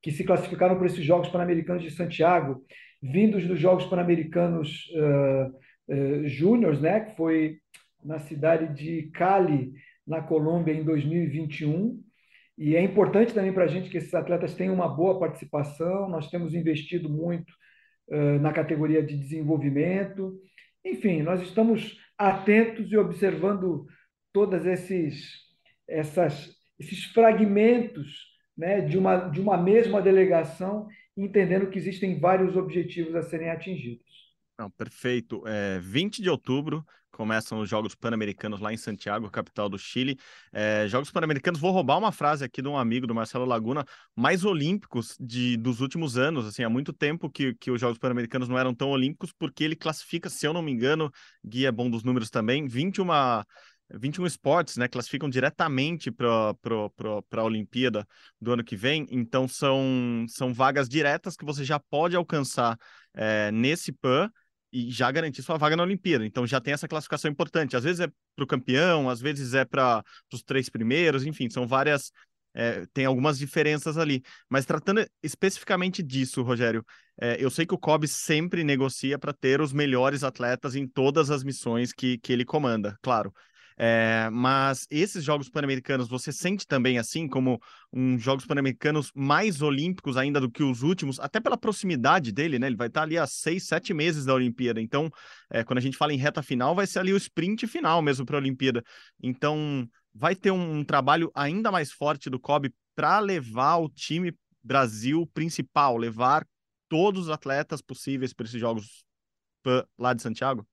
que 0.00 0.12
se 0.12 0.22
classificaram 0.22 0.76
para 0.76 0.86
esses 0.86 1.04
Jogos 1.04 1.28
Pan-Americanos 1.28 1.82
de 1.82 1.90
Santiago, 1.90 2.62
vindos 3.02 3.46
dos 3.46 3.58
Jogos 3.58 3.84
Pan-Americanos 3.86 4.88
uh, 4.94 5.92
uh, 5.92 6.28
Júniors, 6.28 6.80
né? 6.80 7.00
Que 7.00 7.16
foi 7.16 7.58
na 8.04 8.20
cidade 8.20 8.72
de 8.74 9.10
Cali, 9.10 9.72
na 10.06 10.22
Colômbia, 10.22 10.72
em 10.72 10.84
2021. 10.84 12.00
E 12.58 12.74
é 12.74 12.82
importante 12.82 13.32
também 13.32 13.52
para 13.52 13.64
a 13.64 13.68
gente 13.68 13.88
que 13.88 13.98
esses 13.98 14.12
atletas 14.12 14.52
tenham 14.52 14.74
uma 14.74 14.88
boa 14.88 15.18
participação. 15.20 16.08
Nós 16.08 16.28
temos 16.28 16.54
investido 16.54 17.08
muito 17.08 17.52
uh, 18.08 18.40
na 18.40 18.52
categoria 18.52 19.00
de 19.00 19.16
desenvolvimento. 19.16 20.36
Enfim, 20.84 21.22
nós 21.22 21.40
estamos 21.40 21.96
atentos 22.18 22.90
e 22.90 22.96
observando 22.96 23.86
todos 24.32 24.66
esses, 24.66 25.34
essas, 25.86 26.50
esses 26.80 27.04
fragmentos 27.04 28.26
né, 28.56 28.80
de, 28.80 28.98
uma, 28.98 29.28
de 29.28 29.40
uma 29.40 29.56
mesma 29.56 30.02
delegação, 30.02 30.88
entendendo 31.16 31.70
que 31.70 31.78
existem 31.78 32.18
vários 32.18 32.56
objetivos 32.56 33.14
a 33.14 33.22
serem 33.22 33.50
atingidos. 33.50 34.04
Não, 34.58 34.68
perfeito. 34.68 35.46
É, 35.46 35.78
20 35.78 36.20
de 36.20 36.28
outubro, 36.28 36.84
começam 37.18 37.58
os 37.58 37.68
Jogos 37.68 37.96
Pan-Americanos 37.96 38.60
lá 38.60 38.72
em 38.72 38.76
Santiago, 38.76 39.28
capital 39.28 39.68
do 39.68 39.76
Chile. 39.76 40.16
É, 40.52 40.86
Jogos 40.86 41.10
Pan-Americanos, 41.10 41.58
vou 41.58 41.72
roubar 41.72 41.98
uma 41.98 42.12
frase 42.12 42.44
aqui 42.44 42.62
de 42.62 42.68
um 42.68 42.78
amigo 42.78 43.08
do 43.08 43.14
Marcelo 43.14 43.44
Laguna, 43.44 43.84
mais 44.14 44.44
olímpicos 44.44 45.16
de, 45.18 45.56
dos 45.56 45.80
últimos 45.80 46.16
anos. 46.16 46.46
Assim, 46.46 46.62
há 46.62 46.70
muito 46.70 46.92
tempo 46.92 47.28
que, 47.28 47.54
que 47.54 47.72
os 47.72 47.80
Jogos 47.80 47.98
Pan-Americanos 47.98 48.48
não 48.48 48.56
eram 48.56 48.72
tão 48.72 48.90
olímpicos, 48.90 49.32
porque 49.36 49.64
ele 49.64 49.74
classifica, 49.74 50.30
se 50.30 50.46
eu 50.46 50.52
não 50.52 50.62
me 50.62 50.70
engano, 50.70 51.10
guia 51.44 51.72
bom 51.72 51.90
dos 51.90 52.04
números 52.04 52.30
também, 52.30 52.68
21 52.68 53.08
21 53.90 54.26
esportes, 54.26 54.76
né, 54.76 54.86
classificam 54.86 55.30
diretamente 55.30 56.10
para 56.10 56.54
a 57.32 57.42
Olimpíada 57.42 58.06
do 58.38 58.52
ano 58.52 58.62
que 58.62 58.76
vem, 58.76 59.06
então 59.10 59.48
são, 59.48 60.26
são 60.28 60.52
vagas 60.52 60.90
diretas 60.90 61.36
que 61.36 61.44
você 61.44 61.64
já 61.64 61.80
pode 61.80 62.14
alcançar 62.14 62.78
é, 63.14 63.50
nesse 63.50 63.90
PAN 63.90 64.30
e 64.72 64.90
já 64.90 65.10
garantir 65.10 65.42
sua 65.42 65.56
vaga 65.56 65.76
na 65.76 65.82
Olimpíada. 65.82 66.24
Então 66.26 66.46
já 66.46 66.60
tem 66.60 66.74
essa 66.74 66.88
classificação 66.88 67.30
importante. 67.30 67.76
Às 67.76 67.84
vezes 67.84 68.00
é 68.00 68.08
para 68.36 68.44
o 68.44 68.46
campeão, 68.46 69.08
às 69.08 69.20
vezes 69.20 69.54
é 69.54 69.64
para 69.64 70.02
os 70.32 70.42
três 70.42 70.68
primeiros, 70.68 71.24
enfim, 71.26 71.48
são 71.50 71.66
várias. 71.66 72.12
É, 72.54 72.86
tem 72.92 73.04
algumas 73.04 73.38
diferenças 73.38 73.96
ali. 73.96 74.22
Mas 74.48 74.64
tratando 74.64 75.06
especificamente 75.22 76.02
disso, 76.02 76.42
Rogério, 76.42 76.84
é, 77.20 77.36
eu 77.42 77.50
sei 77.50 77.66
que 77.66 77.74
o 77.74 77.78
COB 77.78 78.08
sempre 78.08 78.64
negocia 78.64 79.18
para 79.18 79.32
ter 79.32 79.60
os 79.60 79.72
melhores 79.72 80.24
atletas 80.24 80.74
em 80.74 80.86
todas 80.86 81.30
as 81.30 81.44
missões 81.44 81.92
que, 81.92 82.18
que 82.18 82.32
ele 82.32 82.44
comanda, 82.44 82.96
claro. 83.02 83.32
É, 83.80 84.28
mas 84.32 84.88
esses 84.90 85.22
Jogos 85.22 85.48
Pan-Americanos, 85.48 86.08
você 86.08 86.32
sente 86.32 86.66
também 86.66 86.98
assim 86.98 87.28
como 87.28 87.60
um 87.92 88.18
Jogos 88.18 88.44
Pan-Americanos 88.44 89.12
mais 89.14 89.62
olímpicos 89.62 90.16
ainda 90.16 90.40
do 90.40 90.50
que 90.50 90.64
os 90.64 90.82
últimos, 90.82 91.20
até 91.20 91.38
pela 91.38 91.56
proximidade 91.56 92.32
dele, 92.32 92.58
né? 92.58 92.66
Ele 92.66 92.76
vai 92.76 92.88
estar 92.88 93.02
ali 93.02 93.16
há 93.16 93.26
seis, 93.26 93.68
sete 93.68 93.94
meses 93.94 94.24
da 94.24 94.34
Olimpíada. 94.34 94.80
Então, 94.80 95.08
é, 95.48 95.62
quando 95.62 95.78
a 95.78 95.82
gente 95.82 95.96
fala 95.96 96.12
em 96.12 96.18
reta 96.18 96.42
final, 96.42 96.74
vai 96.74 96.88
ser 96.88 96.98
ali 96.98 97.12
o 97.12 97.16
sprint 97.16 97.68
final 97.68 98.02
mesmo 98.02 98.26
para 98.26 98.36
a 98.36 98.40
Olimpíada. 98.40 98.82
Então, 99.22 99.88
vai 100.12 100.34
ter 100.34 100.50
um, 100.50 100.78
um 100.78 100.84
trabalho 100.84 101.30
ainda 101.32 101.70
mais 101.70 101.92
forte 101.92 102.28
do 102.28 102.40
COB 102.40 102.74
para 102.96 103.20
levar 103.20 103.76
o 103.76 103.88
time 103.88 104.34
Brasil 104.60 105.24
principal, 105.32 105.96
levar 105.96 106.44
todos 106.88 107.26
os 107.26 107.30
atletas 107.30 107.80
possíveis 107.80 108.32
para 108.32 108.44
esses 108.44 108.58
Jogos 108.58 109.04
lá 109.96 110.12
de 110.12 110.22
Santiago? 110.22 110.66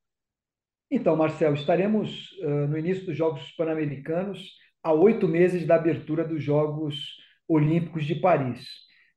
Então, 0.89 1.15
Marcelo, 1.15 1.56
estaremos 1.56 2.32
uh, 2.44 2.68
no 2.68 2.77
início 2.77 3.06
dos 3.06 3.18
Jogos 3.18 3.51
Pan-Americanos, 3.54 4.51
a 4.84 4.94
oito 4.94 5.27
meses 5.27 5.65
da 5.65 5.75
abertura 5.75 6.24
dos 6.24 6.44
Jogos 6.44 7.18
Olímpicos 7.48 8.06
de 8.06 8.15
Paris. 8.15 8.68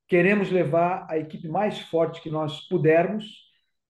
Queremos 0.06 0.50
levar 0.50 1.06
a 1.10 1.18
equipe 1.18 1.46
mais 1.46 1.78
forte 1.78 2.22
que 2.22 2.30
nós 2.30 2.66
pudermos. 2.68 3.26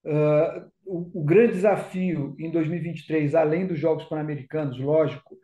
Uh, 0.05 0.69
o, 0.85 1.21
o, 1.21 1.25
grande 1.25 1.53
desafio 1.53 2.35
em 2.39 2.51
2023, 2.51 3.35
além 3.37 3.67
dos 3.67 3.79
Jogos 3.79 4.05
Pan-Americanos, 4.07 4.79
lógico, 4.81 5.37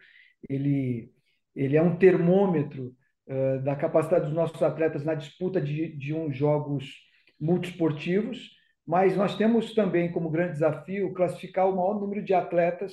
ele, 0.48 1.12
ele 1.54 1.76
é 1.76 1.82
um 1.82 1.96
termômetro 1.96 2.92
uh, 3.28 3.62
da 3.62 3.76
capacidade 3.76 4.24
dos 4.24 4.34
nossos 4.34 4.60
atletas 4.60 5.04
na 5.04 5.14
disputa 5.14 5.60
de, 5.60 5.96
de 5.96 6.12
uns 6.12 6.36
Jogos 6.36 6.92
multiesportivos 7.40 8.53
mas 8.86 9.16
nós 9.16 9.36
temos 9.36 9.74
também 9.74 10.12
como 10.12 10.30
grande 10.30 10.52
desafio 10.52 11.12
classificar 11.12 11.68
o 11.68 11.76
maior 11.76 12.00
número 12.00 12.22
de 12.22 12.34
atletas 12.34 12.92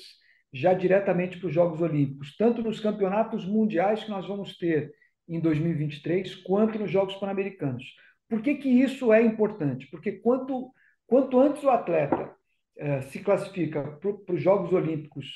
já 0.54 0.74
diretamente 0.74 1.38
para 1.38 1.48
os 1.48 1.54
Jogos 1.54 1.82
Olímpicos, 1.82 2.36
tanto 2.36 2.62
nos 2.62 2.80
campeonatos 2.80 3.46
mundiais 3.46 4.04
que 4.04 4.10
nós 4.10 4.28
vamos 4.28 4.58
ter 4.58 4.94
em 5.28 5.40
2023, 5.40 6.36
quanto 6.36 6.78
nos 6.78 6.92
Jogos 6.92 7.16
Pan-Americanos. 7.16 7.86
Por 8.28 8.42
que, 8.42 8.56
que 8.56 8.70
isso 8.70 9.14
é 9.14 9.22
importante? 9.22 9.88
Porque 9.90 10.14
quanto, 10.14 10.72
quanto 11.08 11.40
antes 11.40 11.64
o 11.64 11.70
atleta 11.70 12.34
eh, 12.78 13.02
se 13.02 13.20
classifica 13.20 13.98
para 14.02 14.36
os 14.36 14.42
Jogos 14.42 14.74
Olímpicos, 14.74 15.28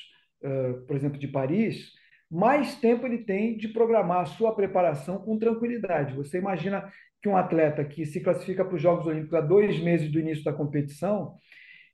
eh, 0.42 0.72
por 0.86 0.96
exemplo, 0.96 1.18
de 1.18 1.28
Paris, 1.28 1.92
mais 2.30 2.74
tempo 2.76 3.06
ele 3.06 3.18
tem 3.18 3.56
de 3.56 3.68
programar 3.68 4.20
a 4.20 4.26
sua 4.26 4.54
preparação 4.54 5.18
com 5.18 5.38
tranquilidade. 5.38 6.14
Você 6.14 6.38
imagina 6.38 6.90
que 7.22 7.28
um 7.28 7.36
atleta 7.36 7.84
que 7.84 8.04
se 8.04 8.20
classifica 8.20 8.64
para 8.64 8.74
os 8.74 8.82
Jogos 8.82 9.06
Olímpicos 9.06 9.34
a 9.34 9.40
dois 9.40 9.80
meses 9.80 10.10
do 10.10 10.18
início 10.18 10.44
da 10.44 10.52
competição, 10.52 11.34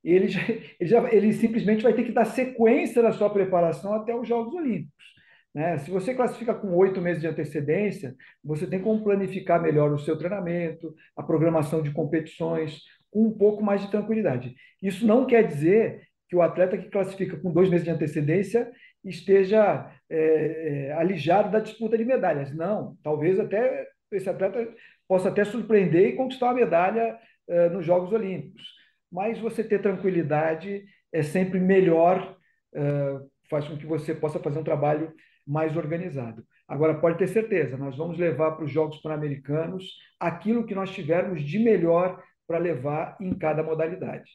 ele, 0.03 0.29
já, 0.29 0.41
ele, 0.81 0.89
já, 0.89 1.13
ele 1.13 1.33
simplesmente 1.33 1.83
vai 1.83 1.93
ter 1.93 2.05
que 2.05 2.13
dar 2.13 2.25
sequência 2.25 3.03
na 3.03 3.13
sua 3.13 3.31
preparação 3.31 3.95
até 3.95 4.15
os 4.15 4.27
Jogos 4.27 4.55
Olímpicos. 4.55 5.13
Né? 5.55 5.77
Se 5.79 5.91
você 5.91 6.15
classifica 6.15 6.55
com 6.55 6.75
oito 6.77 7.01
meses 7.01 7.21
de 7.21 7.29
antecedência, 7.29 8.15
você 8.43 8.67
tem 8.67 8.81
como 8.81 9.05
planificar 9.05 9.61
melhor 9.61 9.93
o 9.93 9.99
seu 9.99 10.17
treinamento, 10.17 10.95
a 11.17 11.23
programação 11.23 11.83
de 11.83 11.91
competições, 11.91 12.81
com 13.11 13.27
um 13.27 13.37
pouco 13.37 13.63
mais 13.63 13.83
de 13.83 13.91
tranquilidade. 13.91 14.55
Isso 14.83 15.07
não 15.07 15.27
quer 15.27 15.47
dizer 15.47 16.03
que 16.29 16.35
o 16.35 16.41
atleta 16.41 16.79
que 16.79 16.89
classifica 16.89 17.37
com 17.37 17.53
dois 17.53 17.69
meses 17.69 17.85
de 17.85 17.91
antecedência 17.91 18.71
esteja 19.05 19.91
é, 20.09 20.89
é, 20.89 20.93
alijado 20.93 21.51
da 21.51 21.61
disputa 21.61 21.97
de 21.97 22.05
medalhas. 22.05 22.55
Não, 22.55 22.97
talvez 23.03 23.39
até 23.41 23.89
esse 24.11 24.29
atleta 24.29 24.69
possa 25.09 25.29
até 25.29 25.45
surpreender 25.45 26.09
e 26.09 26.17
conquistar 26.17 26.47
uma 26.47 26.55
medalha 26.55 27.19
é, 27.49 27.69
nos 27.69 27.85
Jogos 27.85 28.13
Olímpicos. 28.13 28.63
Mas 29.11 29.39
você 29.39 29.63
ter 29.63 29.81
tranquilidade 29.81 30.85
é 31.13 31.23
sempre 31.23 31.61
melhor, 31.61 32.37
é, 32.75 33.19
faz 33.51 33.69
com 33.69 33.77
que 33.77 33.87
você 33.87 34.15
possa 34.15 34.39
fazer 34.39 34.59
um 34.59 34.65
trabalho 34.65 35.13
mais 35.47 35.77
organizado. 35.77 36.45
Agora, 36.67 36.99
pode 36.99 37.19
ter 37.19 37.27
certeza, 37.27 37.77
nós 37.77 37.97
vamos 37.97 38.17
levar 38.19 38.53
para 38.53 38.65
os 38.65 38.71
Jogos 38.71 38.99
Pan-Americanos 39.03 39.85
aquilo 40.19 40.65
que 40.65 40.75
nós 40.75 40.91
tivermos 40.91 41.43
de 41.43 41.59
melhor 41.59 42.23
para 42.47 42.59
levar 42.59 43.17
em 43.21 43.37
cada 43.37 43.63
modalidade. 43.63 44.31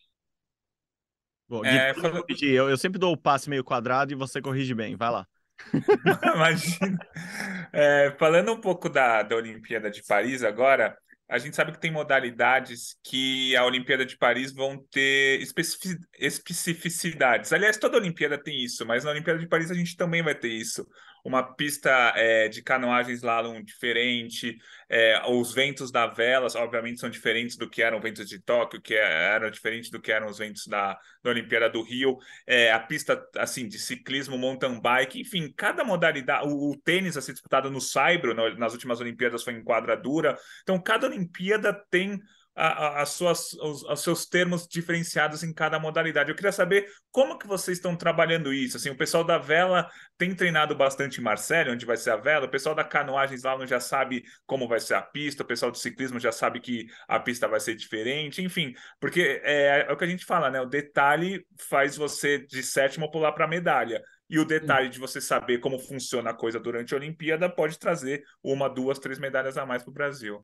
Bom, 1.49 1.63
é, 1.63 1.93
eu, 2.41 2.69
eu, 2.69 2.77
sempre 2.77 2.99
dou 2.99 3.13
o 3.13 3.17
passe 3.17 3.49
meio 3.49 3.63
quadrado 3.63 4.11
e 4.11 4.15
você 4.15 4.41
corrige 4.41 4.73
bem. 4.73 4.95
Vai 4.95 5.09
lá. 5.09 5.25
Imagina. 6.35 6.97
É, 7.71 8.15
falando 8.19 8.51
um 8.51 8.59
pouco 8.59 8.89
da, 8.89 9.23
da 9.23 9.35
Olimpíada 9.35 9.89
de 9.89 10.03
Paris 10.03 10.43
agora, 10.43 10.97
a 11.29 11.37
gente 11.37 11.55
sabe 11.55 11.71
que 11.71 11.79
tem 11.79 11.91
modalidades 11.91 12.97
que 13.03 13.55
a 13.55 13.65
Olimpíada 13.65 14.05
de 14.05 14.17
Paris 14.17 14.53
vão 14.53 14.77
ter 14.91 15.41
especificidades. 16.19 17.51
Aliás, 17.51 17.77
toda 17.77 17.97
Olimpíada 17.97 18.37
tem 18.37 18.63
isso, 18.63 18.85
mas 18.85 19.03
na 19.03 19.11
Olimpíada 19.11 19.39
de 19.39 19.47
Paris 19.47 19.71
a 19.71 19.73
gente 19.73 19.95
também 19.95 20.23
vai 20.23 20.35
ter 20.35 20.49
isso 20.49 20.85
uma 21.27 21.43
pista 21.43 22.13
é, 22.15 22.47
de 22.47 22.61
canoagem 22.61 23.13
slalom 23.13 23.61
diferente, 23.61 24.57
é, 24.87 25.21
os 25.29 25.53
ventos 25.53 25.91
da 25.91 26.07
vela, 26.07 26.47
obviamente, 26.55 27.01
são 27.01 27.09
diferentes 27.09 27.57
do 27.57 27.69
que 27.69 27.81
eram 27.81 27.99
ventos 27.99 28.29
de 28.29 28.39
Tóquio, 28.39 28.81
que 28.81 28.93
eram 28.93 29.51
diferentes 29.51 29.89
do 29.89 29.99
que 29.99 30.09
eram 30.09 30.27
os 30.27 30.37
ventos 30.37 30.65
da, 30.67 30.97
da 31.21 31.29
Olimpíada 31.29 31.69
do 31.69 31.81
Rio, 31.81 32.17
é, 32.47 32.71
a 32.71 32.79
pista 32.79 33.21
assim 33.35 33.67
de 33.67 33.77
ciclismo, 33.77 34.37
mountain 34.37 34.79
bike, 34.79 35.19
enfim, 35.19 35.51
cada 35.51 35.83
modalidade, 35.83 36.47
o, 36.47 36.71
o 36.71 36.77
tênis 36.77 37.17
a 37.17 37.21
ser 37.21 37.33
disputado 37.33 37.69
no 37.69 37.81
Saibro, 37.81 38.33
nas 38.57 38.71
últimas 38.71 39.01
Olimpíadas 39.01 39.43
foi 39.43 39.51
em 39.51 39.63
quadradura, 39.65 40.37
então 40.63 40.81
cada 40.81 41.07
Olimpíada 41.07 41.73
tem 41.91 42.21
a, 42.57 43.01
a, 43.03 43.05
suas, 43.05 43.53
os, 43.53 43.83
os, 43.83 44.01
seus 44.01 44.25
termos 44.25 44.67
diferenciados 44.67 45.43
em 45.43 45.53
cada 45.53 45.79
modalidade. 45.79 46.31
Eu 46.31 46.35
queria 46.35 46.51
saber 46.51 46.87
como 47.11 47.37
que 47.37 47.45
vocês 47.45 47.77
estão 47.77 47.95
trabalhando 47.95 48.51
isso. 48.51 48.77
Assim, 48.77 48.89
o 48.89 48.97
pessoal 48.97 49.23
da 49.23 49.37
vela 49.37 49.87
tem 50.17 50.33
treinado 50.33 50.75
bastante 50.75 51.21
em 51.21 51.23
Marseille, 51.23 51.69
onde 51.69 51.85
vai 51.85 51.95
ser 51.95 52.09
a 52.09 52.17
vela. 52.17 52.47
O 52.47 52.49
pessoal 52.49 52.73
da 52.73 52.83
canoagem 52.83 53.37
lá 53.43 53.63
já 53.67 53.79
sabe 53.79 54.23
como 54.47 54.67
vai 54.67 54.79
ser 54.79 54.95
a 54.95 55.01
pista. 55.03 55.43
O 55.43 55.45
pessoal 55.45 55.71
do 55.71 55.77
ciclismo 55.77 56.19
já 56.19 56.31
sabe 56.31 56.59
que 56.59 56.87
a 57.07 57.19
pista 57.19 57.47
vai 57.47 57.59
ser 57.59 57.75
diferente. 57.75 58.41
Enfim, 58.41 58.73
porque 58.99 59.39
é, 59.43 59.85
é 59.87 59.93
o 59.93 59.95
que 59.95 60.05
a 60.05 60.07
gente 60.07 60.25
fala, 60.25 60.49
né? 60.49 60.59
O 60.59 60.65
detalhe 60.65 61.45
faz 61.69 61.95
você 61.95 62.39
de 62.39 62.63
sétimo 62.63 63.11
pular 63.11 63.33
para 63.33 63.45
a 63.45 63.47
medalha. 63.47 64.01
E 64.27 64.39
o 64.39 64.45
detalhe 64.45 64.89
de 64.89 64.99
você 64.99 65.21
saber 65.21 65.59
como 65.59 65.77
funciona 65.77 66.31
a 66.31 66.33
coisa 66.33 66.59
durante 66.59 66.93
a 66.93 66.97
Olimpíada 66.97 67.47
pode 67.47 67.77
trazer 67.77 68.23
uma, 68.43 68.67
duas, 68.67 68.97
três 68.97 69.19
medalhas 69.19 69.57
a 69.57 69.65
mais 69.65 69.83
para 69.83 69.91
o 69.91 69.93
Brasil. 69.93 70.43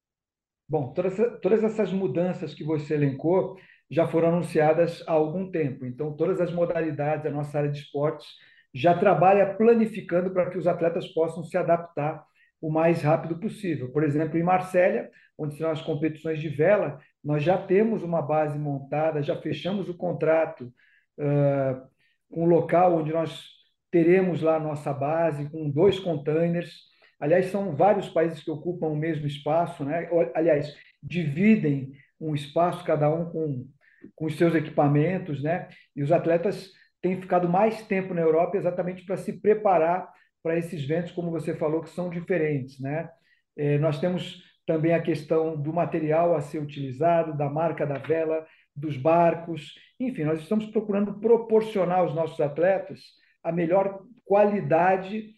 Bom, 0.73 0.91
todas, 0.91 1.15
todas 1.39 1.63
essas 1.63 1.93
mudanças 1.93 2.55
que 2.55 2.63
você 2.63 2.95
elencou 2.95 3.59
já 3.91 4.07
foram 4.07 4.29
anunciadas 4.29 5.03
há 5.07 5.11
algum 5.11 5.51
tempo. 5.51 5.85
Então, 5.85 6.17
todas 6.17 6.41
as 6.41 6.51
modalidades 6.51 7.25
da 7.25 7.29
nossa 7.29 7.59
área 7.59 7.69
de 7.69 7.77
esportes 7.77 8.27
já 8.73 8.97
trabalha 8.97 9.53
planificando 9.53 10.31
para 10.31 10.49
que 10.49 10.57
os 10.57 10.65
atletas 10.65 11.07
possam 11.09 11.43
se 11.43 11.55
adaptar 11.55 12.25
o 12.59 12.71
mais 12.71 13.03
rápido 13.03 13.37
possível. 13.39 13.91
Por 13.91 14.03
exemplo, 14.03 14.35
em 14.35 14.41
Marsella, 14.41 15.07
onde 15.37 15.55
são 15.59 15.69
as 15.69 15.79
competições 15.79 16.41
de 16.41 16.49
vela, 16.49 16.99
nós 17.23 17.43
já 17.43 17.55
temos 17.55 18.01
uma 18.01 18.23
base 18.23 18.57
montada, 18.57 19.21
já 19.21 19.39
fechamos 19.39 19.87
o 19.89 19.95
contrato 19.95 20.73
uh, 21.19 21.87
com 22.31 22.45
o 22.45 22.49
local 22.49 22.95
onde 22.95 23.13
nós 23.13 23.47
teremos 23.91 24.41
lá 24.41 24.55
a 24.55 24.59
nossa 24.59 24.91
base, 24.91 25.47
com 25.51 25.69
dois 25.69 25.99
containers, 25.99 26.91
Aliás, 27.23 27.45
são 27.45 27.73
vários 27.73 28.09
países 28.09 28.43
que 28.43 28.51
ocupam 28.51 28.87
o 28.87 28.97
mesmo 28.97 29.25
espaço, 29.25 29.85
né? 29.85 30.09
aliás, 30.35 30.75
dividem 31.01 31.93
um 32.19 32.35
espaço, 32.35 32.83
cada 32.83 33.09
um 33.09 33.31
com, 33.31 33.65
com 34.13 34.25
os 34.25 34.37
seus 34.37 34.53
equipamentos, 34.53 35.41
né? 35.41 35.69
e 35.95 36.03
os 36.03 36.11
atletas 36.11 36.69
têm 37.01 37.21
ficado 37.21 37.47
mais 37.47 37.81
tempo 37.87 38.13
na 38.13 38.19
Europa 38.19 38.57
exatamente 38.57 39.05
para 39.05 39.15
se 39.15 39.39
preparar 39.39 40.11
para 40.43 40.57
esses 40.57 40.83
ventos, 40.83 41.13
como 41.13 41.31
você 41.31 41.55
falou, 41.55 41.81
que 41.81 41.91
são 41.91 42.09
diferentes. 42.09 42.77
Né? 42.81 43.09
É, 43.55 43.77
nós 43.77 44.01
temos 44.01 44.43
também 44.65 44.93
a 44.93 45.01
questão 45.01 45.55
do 45.55 45.71
material 45.71 46.35
a 46.35 46.41
ser 46.41 46.59
utilizado, 46.59 47.37
da 47.37 47.49
marca 47.49 47.85
da 47.85 47.99
vela. 47.99 48.45
dos 48.75 48.97
barcos. 48.97 49.75
Enfim, 49.97 50.25
nós 50.25 50.41
estamos 50.41 50.65
procurando 50.65 51.21
proporcionar 51.21 51.99
aos 51.99 52.13
nossos 52.13 52.41
atletas 52.41 52.99
a 53.41 53.49
melhor 53.49 54.01
qualidade 54.25 55.33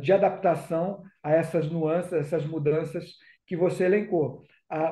de 0.00 0.12
adaptação 0.12 1.02
a 1.22 1.32
essas 1.32 1.70
nuances, 1.70 2.12
essas 2.12 2.44
mudanças 2.44 3.14
que 3.46 3.56
você 3.56 3.84
elencou. 3.84 4.42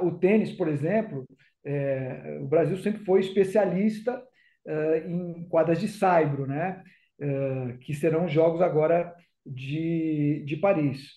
o 0.02 0.12
tênis, 0.12 0.52
por 0.52 0.68
exemplo, 0.68 1.26
é, 1.64 2.38
o 2.40 2.46
Brasil 2.46 2.76
sempre 2.78 3.04
foi 3.04 3.20
especialista 3.20 4.20
uh, 4.66 5.08
em 5.08 5.46
quadras 5.48 5.80
de 5.80 5.88
saibro, 5.88 6.46
né? 6.46 6.82
Uh, 7.20 7.78
que 7.78 7.94
serão 7.94 8.24
os 8.24 8.32
jogos 8.32 8.60
agora 8.60 9.14
de, 9.44 10.42
de 10.46 10.56
Paris. 10.56 11.14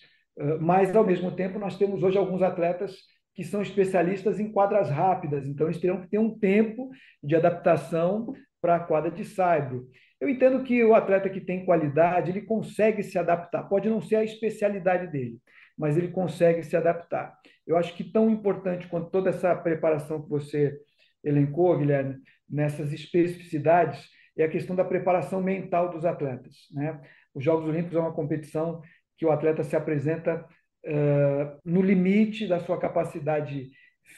Mas, 0.60 0.94
ao 0.94 1.02
mesmo 1.02 1.32
tempo, 1.32 1.58
nós 1.58 1.78
temos 1.78 2.02
hoje 2.02 2.18
alguns 2.18 2.42
atletas 2.42 2.94
que 3.34 3.42
são 3.42 3.62
especialistas 3.62 4.38
em 4.38 4.52
quadras 4.52 4.90
rápidas, 4.90 5.46
então 5.46 5.66
eles 5.66 5.80
terão 5.80 6.02
que 6.02 6.08
ter 6.08 6.18
um 6.18 6.38
tempo 6.38 6.90
de 7.22 7.34
adaptação 7.34 8.34
para 8.60 8.76
a 8.76 8.80
quadra 8.80 9.10
de 9.10 9.24
saibro. 9.24 9.88
Eu 10.20 10.28
entendo 10.28 10.62
que 10.62 10.82
o 10.82 10.94
atleta 10.94 11.28
que 11.28 11.40
tem 11.40 11.64
qualidade, 11.64 12.30
ele 12.30 12.42
consegue 12.42 13.02
se 13.02 13.18
adaptar, 13.18 13.64
pode 13.64 13.88
não 13.88 14.00
ser 14.00 14.16
a 14.16 14.24
especialidade 14.24 15.08
dele, 15.08 15.38
mas 15.76 15.96
ele 15.96 16.08
consegue 16.08 16.62
se 16.62 16.76
adaptar. 16.76 17.36
Eu 17.66 17.76
acho 17.76 17.94
que 17.94 18.04
tão 18.04 18.30
importante 18.30 18.86
quanto 18.88 19.10
toda 19.10 19.30
essa 19.30 19.54
preparação 19.54 20.22
que 20.22 20.28
você 20.28 20.78
elencou, 21.22 21.76
Guilherme, 21.76 22.16
nessas 22.48 22.92
especificidades, 22.92 24.08
é 24.38 24.44
a 24.44 24.48
questão 24.48 24.76
da 24.76 24.84
preparação 24.84 25.42
mental 25.42 25.90
dos 25.90 26.04
atletas. 26.04 26.54
Né? 26.72 27.00
Os 27.34 27.44
Jogos 27.44 27.68
Olímpicos 27.68 27.96
é 27.96 28.00
uma 28.00 28.14
competição 28.14 28.80
que 29.18 29.26
o 29.26 29.30
atleta 29.30 29.64
se 29.64 29.74
apresenta 29.74 30.46
uh, 30.86 31.58
no 31.64 31.82
limite 31.82 32.46
da 32.46 32.60
sua 32.60 32.78
capacidade 32.78 33.70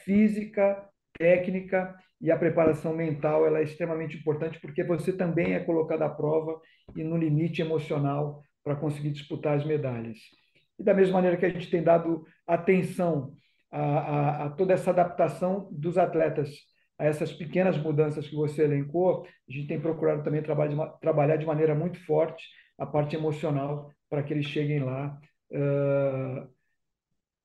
física, 0.04 0.84
técnica 1.16 1.94
e 2.20 2.30
a 2.30 2.36
preparação 2.36 2.94
mental 2.94 3.46
ela 3.46 3.60
é 3.60 3.62
extremamente 3.62 4.16
importante 4.16 4.60
porque 4.60 4.82
você 4.82 5.12
também 5.12 5.54
é 5.54 5.60
colocado 5.60 6.02
à 6.02 6.08
prova 6.08 6.60
e 6.96 7.04
no 7.04 7.16
limite 7.16 7.62
emocional 7.62 8.42
para 8.64 8.76
conseguir 8.76 9.10
disputar 9.10 9.56
as 9.56 9.64
medalhas. 9.64 10.18
E 10.78 10.82
da 10.82 10.94
mesma 10.94 11.14
maneira 11.14 11.36
que 11.36 11.46
a 11.46 11.50
gente 11.50 11.70
tem 11.70 11.82
dado 11.82 12.24
atenção 12.46 13.32
a, 13.70 13.80
a, 13.80 14.44
a 14.46 14.50
toda 14.50 14.74
essa 14.74 14.90
adaptação 14.90 15.68
dos 15.72 15.96
atletas 15.96 16.50
a 16.98 17.04
essas 17.04 17.32
pequenas 17.32 17.78
mudanças 17.78 18.26
que 18.26 18.34
você 18.34 18.64
elencou, 18.64 19.24
a 19.48 19.52
gente 19.52 19.68
tem 19.68 19.80
procurado 19.80 20.24
também 20.24 20.42
trabalhar 20.42 21.36
de, 21.36 21.46
maneira 21.46 21.74
muito 21.74 22.04
forte 22.04 22.44
a 22.76 22.84
parte 22.84 23.14
emocional 23.14 23.92
para 24.10 24.22
que 24.22 24.32
eles 24.32 24.46
cheguem 24.46 24.80
lá 24.80 25.16
uh, 25.52 26.48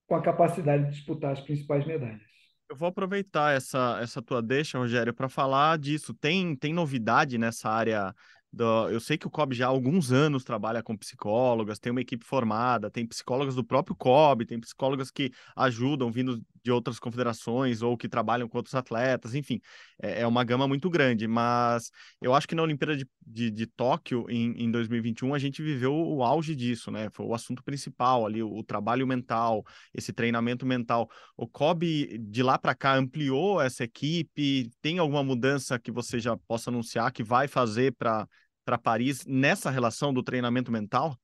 com 0.07 0.15
a 0.15 0.21
capacidade 0.21 0.85
de 0.85 0.91
disputar 0.91 1.33
as 1.33 1.41
principais 1.41 1.85
medalhas. 1.85 2.32
Eu 2.69 2.75
vou 2.75 2.87
aproveitar 2.87 3.55
essa, 3.55 3.99
essa 4.01 4.21
tua 4.21 4.41
deixa, 4.41 4.77
Rogério, 4.77 5.13
para 5.13 5.29
falar 5.29 5.77
disso. 5.77 6.13
Tem, 6.13 6.55
tem 6.55 6.73
novidade 6.73 7.37
nessa 7.37 7.69
área 7.69 8.15
do, 8.51 8.89
eu 8.89 8.99
sei 8.99 9.17
que 9.17 9.27
o 9.27 9.31
COB 9.31 9.55
já 9.55 9.65
há 9.65 9.69
alguns 9.69 10.11
anos 10.11 10.43
trabalha 10.43 10.83
com 10.83 10.95
psicólogas, 10.95 11.79
tem 11.79 11.91
uma 11.91 12.01
equipe 12.01 12.23
formada, 12.23 12.89
tem 12.89 13.05
psicólogas 13.05 13.55
do 13.55 13.63
próprio 13.63 13.95
COB, 13.95 14.45
tem 14.45 14.59
psicólogas 14.59 15.09
que 15.09 15.31
ajudam 15.55 16.11
vindo 16.11 16.41
de 16.63 16.71
outras 16.71 16.99
confederações 16.99 17.81
ou 17.81 17.97
que 17.97 18.07
trabalham 18.07 18.47
com 18.47 18.57
outros 18.57 18.75
atletas, 18.75 19.35
enfim, 19.35 19.59
é, 20.01 20.21
é 20.21 20.27
uma 20.27 20.43
gama 20.43 20.67
muito 20.67 20.89
grande. 20.89 21.27
Mas 21.27 21.91
eu 22.21 22.33
acho 22.33 22.47
que 22.47 22.55
na 22.55 22.63
Olimpíada 22.63 22.95
de, 22.95 23.05
de, 23.25 23.51
de 23.51 23.67
Tóquio, 23.67 24.25
em, 24.29 24.63
em 24.63 24.71
2021, 24.71 25.33
a 25.33 25.39
gente 25.39 25.61
viveu 25.61 25.93
o 25.93 26.23
auge 26.23 26.55
disso, 26.55 26.89
né? 26.89 27.09
Foi 27.11 27.25
o 27.25 27.33
assunto 27.33 27.63
principal 27.63 28.25
ali, 28.25 28.41
o, 28.41 28.51
o 28.53 28.63
trabalho 28.63 29.05
mental, 29.05 29.63
esse 29.93 30.13
treinamento 30.13 30.65
mental. 30.65 31.09
O 31.35 31.47
COB 31.47 32.17
de 32.19 32.43
lá 32.43 32.57
para 32.57 32.73
cá 32.73 32.95
ampliou 32.95 33.61
essa 33.61 33.83
equipe? 33.83 34.71
Tem 34.81 34.99
alguma 34.99 35.23
mudança 35.23 35.77
que 35.77 35.91
você 35.91 36.19
já 36.19 36.37
possa 36.37 36.69
anunciar 36.69 37.11
que 37.11 37.23
vai 37.23 37.47
fazer 37.47 37.93
para 37.93 38.27
para 38.65 38.77
Paris 38.77 39.25
nessa 39.25 39.69
relação 39.69 40.13
do 40.13 40.23
treinamento 40.23 40.71
mental? 40.71 41.17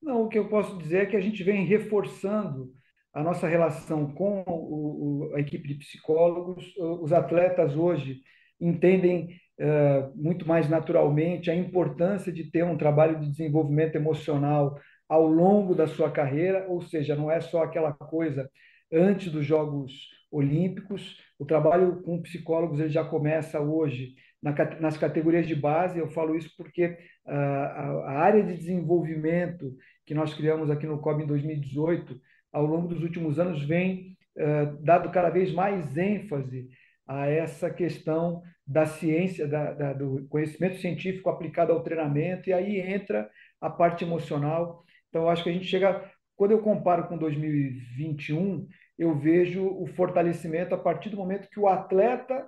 Não, 0.00 0.22
o 0.22 0.28
que 0.28 0.38
eu 0.38 0.48
posso 0.48 0.76
dizer 0.78 1.02
é 1.02 1.06
que 1.06 1.16
a 1.16 1.20
gente 1.20 1.42
vem 1.42 1.64
reforçando 1.64 2.72
a 3.12 3.22
nossa 3.22 3.48
relação 3.48 4.12
com 4.12 4.44
o, 4.46 5.32
a 5.34 5.40
equipe 5.40 5.66
de 5.66 5.74
psicólogos. 5.74 6.74
Os 6.76 7.12
atletas 7.12 7.74
hoje 7.76 8.20
entendem 8.60 9.38
uh, 9.60 10.12
muito 10.14 10.46
mais 10.46 10.68
naturalmente 10.68 11.50
a 11.50 11.54
importância 11.54 12.32
de 12.32 12.50
ter 12.50 12.64
um 12.64 12.76
trabalho 12.76 13.18
de 13.18 13.30
desenvolvimento 13.30 13.96
emocional 13.96 14.78
ao 15.08 15.26
longo 15.26 15.74
da 15.74 15.86
sua 15.86 16.10
carreira, 16.10 16.66
ou 16.68 16.82
seja, 16.82 17.16
não 17.16 17.30
é 17.30 17.40
só 17.40 17.62
aquela 17.62 17.92
coisa 17.92 18.48
antes 18.92 19.32
dos 19.32 19.44
Jogos 19.44 19.92
Olímpicos. 20.30 21.16
O 21.38 21.46
trabalho 21.46 22.02
com 22.02 22.20
psicólogos 22.20 22.78
ele 22.78 22.90
já 22.90 23.04
começa 23.04 23.58
hoje 23.60 24.14
na, 24.42 24.52
nas 24.80 24.96
categorias 24.96 25.46
de 25.46 25.54
base. 25.54 25.98
Eu 25.98 26.08
falo 26.08 26.36
isso 26.36 26.52
porque 26.56 26.96
a, 27.26 27.34
a, 27.34 28.12
área 28.18 28.42
de 28.42 28.54
desenvolvimento 28.54 29.74
que 30.04 30.14
nós 30.14 30.34
criamos 30.34 30.70
aqui 30.70 30.86
no 30.86 31.00
COB 31.00 31.22
em 31.22 31.26
2018, 31.26 32.20
ao 32.58 32.66
longo 32.66 32.88
dos 32.88 33.02
últimos 33.02 33.38
anos, 33.38 33.62
vem 33.64 34.16
uh, 34.36 34.82
dado 34.82 35.10
cada 35.10 35.30
vez 35.30 35.52
mais 35.52 35.96
ênfase 35.96 36.68
a 37.06 37.26
essa 37.26 37.70
questão 37.70 38.42
da 38.66 38.84
ciência, 38.84 39.46
da, 39.46 39.72
da, 39.72 39.92
do 39.92 40.26
conhecimento 40.28 40.76
científico 40.78 41.30
aplicado 41.30 41.72
ao 41.72 41.82
treinamento, 41.82 42.50
e 42.50 42.52
aí 42.52 42.80
entra 42.80 43.30
a 43.60 43.70
parte 43.70 44.04
emocional. 44.04 44.84
Então, 45.08 45.28
acho 45.28 45.42
que 45.42 45.50
a 45.50 45.52
gente 45.52 45.66
chega, 45.66 46.04
quando 46.36 46.50
eu 46.50 46.60
comparo 46.60 47.06
com 47.06 47.16
2021, 47.16 48.66
eu 48.98 49.16
vejo 49.16 49.64
o 49.64 49.86
fortalecimento 49.86 50.74
a 50.74 50.78
partir 50.78 51.10
do 51.10 51.16
momento 51.16 51.48
que 51.48 51.60
o 51.60 51.68
atleta 51.68 52.46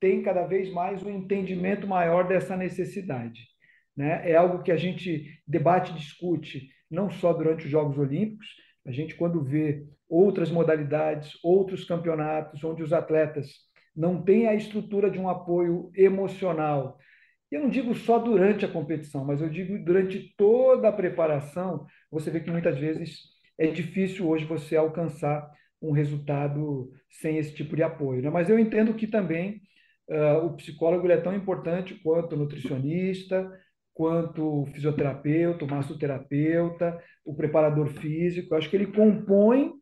tem 0.00 0.22
cada 0.22 0.44
vez 0.44 0.70
mais 0.72 1.02
um 1.02 1.10
entendimento 1.10 1.86
maior 1.86 2.26
dessa 2.26 2.56
necessidade. 2.56 3.40
Né? 3.96 4.28
É 4.30 4.36
algo 4.36 4.62
que 4.62 4.72
a 4.72 4.76
gente 4.76 5.40
debate 5.46 5.94
discute 5.94 6.68
não 6.90 7.08
só 7.08 7.32
durante 7.32 7.64
os 7.64 7.70
Jogos 7.70 7.96
Olímpicos, 7.96 8.48
a 8.84 8.90
gente, 8.90 9.14
quando 9.14 9.42
vê 9.42 9.86
outras 10.08 10.50
modalidades, 10.50 11.38
outros 11.42 11.84
campeonatos, 11.84 12.62
onde 12.64 12.82
os 12.82 12.92
atletas 12.92 13.50
não 13.94 14.22
têm 14.22 14.46
a 14.46 14.54
estrutura 14.54 15.10
de 15.10 15.18
um 15.18 15.28
apoio 15.28 15.90
emocional. 15.94 16.98
Eu 17.50 17.60
não 17.60 17.68
digo 17.68 17.94
só 17.94 18.18
durante 18.18 18.64
a 18.64 18.68
competição, 18.68 19.24
mas 19.24 19.40
eu 19.40 19.48
digo 19.48 19.78
durante 19.84 20.34
toda 20.36 20.88
a 20.88 20.92
preparação. 20.92 21.86
Você 22.10 22.30
vê 22.30 22.40
que 22.40 22.50
muitas 22.50 22.78
vezes 22.78 23.20
é 23.58 23.66
difícil 23.66 24.28
hoje 24.28 24.44
você 24.44 24.76
alcançar 24.76 25.50
um 25.80 25.92
resultado 25.92 26.90
sem 27.10 27.38
esse 27.38 27.54
tipo 27.54 27.76
de 27.76 27.82
apoio. 27.82 28.22
Né? 28.22 28.30
Mas 28.30 28.48
eu 28.48 28.58
entendo 28.58 28.94
que 28.94 29.06
também 29.06 29.60
uh, 30.08 30.46
o 30.46 30.56
psicólogo 30.56 31.10
é 31.10 31.16
tão 31.16 31.34
importante 31.34 31.94
quanto 32.02 32.34
o 32.34 32.38
nutricionista, 32.38 33.50
quanto 33.94 34.62
o 34.62 34.66
fisioterapeuta, 34.66 35.64
o 35.64 35.68
massoterapeuta, 35.68 36.98
o 37.24 37.34
preparador 37.34 37.88
físico. 37.88 38.54
Eu 38.54 38.58
acho 38.58 38.70
que 38.70 38.76
ele 38.76 38.92
compõe 38.92 39.72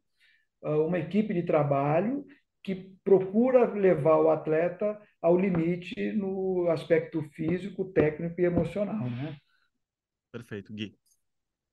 uh, 0.62 0.86
uma 0.86 0.98
equipe 0.98 1.32
de 1.32 1.42
trabalho 1.42 2.24
que 2.62 2.94
procura 3.02 3.72
levar 3.72 4.18
o 4.18 4.30
atleta 4.30 5.00
ao 5.22 5.38
limite 5.38 6.12
no 6.12 6.68
aspecto 6.70 7.22
físico, 7.34 7.92
técnico 7.92 8.40
e 8.40 8.44
emocional, 8.44 9.08
né? 9.08 9.36
Perfeito, 10.32 10.72
Gui. 10.72 10.99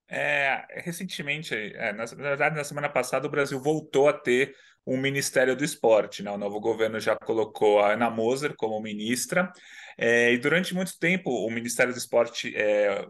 É, 0.09 0.65
recentemente, 0.81 1.53
é, 1.53 1.91
na, 1.91 2.05
na, 2.05 2.29
verdade, 2.29 2.55
na 2.55 2.63
semana 2.63 2.89
passada, 2.89 3.27
o 3.27 3.31
Brasil 3.31 3.59
voltou 3.59 4.07
a 4.07 4.13
ter 4.13 4.55
um 4.85 4.97
Ministério 4.97 5.55
do 5.55 5.63
Esporte. 5.63 6.23
Né? 6.23 6.31
O 6.31 6.37
novo 6.37 6.59
governo 6.59 6.99
já 6.99 7.15
colocou 7.15 7.79
a 7.79 7.93
Ana 7.93 8.09
Moser 8.09 8.55
como 8.55 8.81
ministra, 8.81 9.51
é, 9.97 10.31
e 10.31 10.37
durante 10.37 10.73
muito 10.73 10.97
tempo 10.97 11.29
o 11.29 11.49
Ministério 11.51 11.93
do 11.93 11.97
Esporte 11.97 12.55
é, 12.55 13.05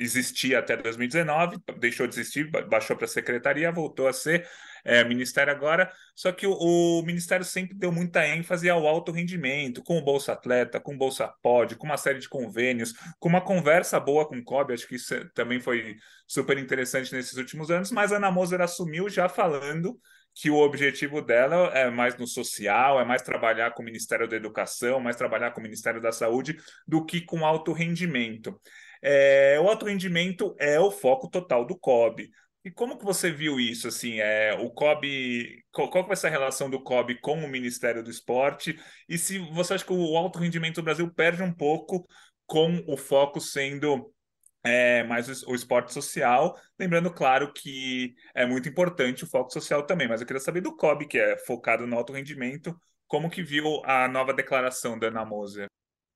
existia 0.00 0.58
até 0.58 0.76
2019, 0.76 1.58
deixou 1.78 2.06
de 2.06 2.14
existir, 2.14 2.50
baixou 2.50 2.96
para 2.96 3.04
a 3.04 3.08
secretaria, 3.08 3.70
voltou 3.70 4.08
a 4.08 4.12
ser 4.12 4.48
é, 4.84 5.04
ministério 5.04 5.52
agora, 5.52 5.92
só 6.16 6.32
que 6.32 6.46
o, 6.46 6.52
o, 6.52 7.02
ministério 7.02 7.44
sempre 7.44 7.76
deu 7.76 7.92
muita 7.92 8.26
ênfase 8.26 8.68
ao 8.70 8.86
alto 8.86 9.12
rendimento, 9.12 9.82
com 9.82 9.98
o 9.98 10.02
Bolsa 10.02 10.32
Atleta, 10.32 10.80
com 10.80 10.94
o 10.94 10.98
Bolsa 10.98 11.28
Pod, 11.42 11.76
com 11.76 11.86
uma 11.86 11.98
série 11.98 12.18
de 12.18 12.28
convênios, 12.28 12.94
com 13.18 13.28
uma 13.28 13.42
conversa 13.42 14.00
boa 14.00 14.26
com 14.26 14.36
o 14.36 14.44
COB, 14.44 14.72
acho 14.72 14.88
que 14.88 14.96
isso 14.96 15.14
também 15.34 15.60
foi 15.60 15.96
super 16.26 16.56
interessante 16.56 17.12
nesses 17.12 17.36
últimos 17.36 17.70
anos, 17.70 17.90
mas 17.90 18.12
a 18.12 18.16
Ana 18.16 18.30
Moser 18.30 18.60
assumiu 18.60 19.08
já 19.08 19.28
falando 19.28 19.98
que 20.34 20.48
o 20.48 20.56
objetivo 20.56 21.20
dela 21.20 21.70
é 21.74 21.90
mais 21.90 22.16
no 22.16 22.26
social, 22.26 23.00
é 23.00 23.04
mais 23.04 23.22
trabalhar 23.22 23.72
com 23.72 23.82
o 23.82 23.84
Ministério 23.84 24.28
da 24.28 24.36
Educação, 24.36 25.00
mais 25.00 25.16
trabalhar 25.16 25.50
com 25.50 25.60
o 25.60 25.62
Ministério 25.62 26.00
da 26.00 26.12
Saúde, 26.12 26.56
do 26.86 27.04
que 27.04 27.20
com 27.20 27.44
alto 27.44 27.72
rendimento. 27.72 28.58
É, 29.02 29.58
o 29.60 29.68
alto 29.68 29.86
rendimento 29.86 30.54
é 30.58 30.78
o 30.78 30.90
foco 30.90 31.28
total 31.28 31.64
do 31.64 31.78
COB. 31.78 32.30
E 32.64 32.70
como 32.70 32.98
que 32.98 33.04
você 33.04 33.30
viu 33.30 33.58
isso? 33.58 33.88
Assim, 33.88 34.20
é, 34.20 34.54
o 34.60 34.70
COB, 34.70 35.64
qual, 35.72 35.88
qual 35.88 36.06
vai 36.06 36.16
ser 36.16 36.26
a 36.26 36.30
relação 36.30 36.68
do 36.68 36.82
COB 36.82 37.18
com 37.20 37.42
o 37.42 37.48
Ministério 37.48 38.02
do 38.02 38.10
Esporte? 38.10 38.78
E 39.08 39.16
se 39.16 39.38
você 39.38 39.74
acha 39.74 39.84
que 39.84 39.92
o 39.92 40.16
alto 40.16 40.38
rendimento 40.38 40.76
do 40.76 40.84
Brasil 40.84 41.10
perde 41.12 41.42
um 41.42 41.52
pouco 41.52 42.06
com 42.46 42.84
o 42.86 42.96
foco 42.96 43.40
sendo 43.40 44.12
é, 44.62 45.02
mais 45.04 45.44
o, 45.44 45.52
o, 45.52 45.54
esporte 45.54 45.92
social, 45.92 46.54
lembrando, 46.78 47.10
claro, 47.10 47.52
que 47.52 48.14
é 48.34 48.44
muito 48.44 48.68
importante 48.68 49.24
o 49.24 49.26
foco 49.26 49.50
social 49.50 49.86
também, 49.86 50.06
mas 50.06 50.20
eu 50.20 50.26
queria 50.26 50.40
saber 50.40 50.60
do 50.60 50.76
COB, 50.76 51.06
que 51.06 51.18
é 51.18 51.38
focado 51.38 51.86
no 51.86 51.96
alto 51.96 52.12
rendimento, 52.12 52.76
como 53.06 53.30
que 53.30 53.42
viu 53.42 53.82
a 53.84 54.06
nova 54.06 54.34
declaração 54.34 54.98
da 54.98 55.08
Ana 55.08 55.24
Moser? 55.24 55.66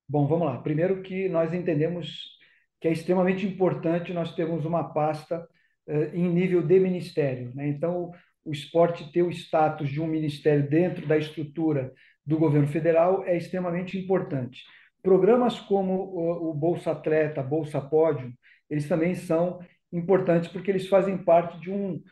Bom, 0.06 0.26
vamos 0.26 0.46
lá. 0.46 0.58
Primeiro 0.58 1.02
que 1.02 1.28
nós 1.28 1.54
entendemos 1.54 2.38
que 2.84 2.88
é 2.88 2.92
extremamente 2.92 3.46
importante 3.46 4.12
nós 4.12 4.34
termos 4.34 4.66
uma 4.66 4.92
pasta 4.92 5.48
uh, 5.88 6.14
em 6.14 6.28
nível 6.28 6.60
de 6.60 6.78
ministério. 6.78 7.50
Né? 7.54 7.66
Então, 7.68 8.10
o 8.44 8.52
esporte 8.52 9.10
ter 9.10 9.22
o 9.22 9.30
status 9.30 9.88
de 9.88 10.02
um 10.02 10.06
ministério 10.06 10.68
dentro 10.68 11.06
da 11.06 11.16
estrutura 11.16 11.94
do 12.26 12.36
governo 12.36 12.68
federal 12.68 13.24
é 13.24 13.38
extremamente 13.38 13.96
importante. 13.96 14.64
Programas 15.02 15.58
como 15.58 15.94
o, 15.94 16.52
Bolsa 16.52 16.90
Atleta, 16.90 17.42
Bolsa 17.42 17.80
Pódio, 17.80 18.30
eles 18.68 18.86
também 18.86 19.14
são 19.14 19.60
importantes 19.90 20.50
porque 20.50 20.70
eles 20.70 20.86
fazem 20.86 21.16
parte 21.16 21.58
de 21.60 21.70
um, 21.70 22.02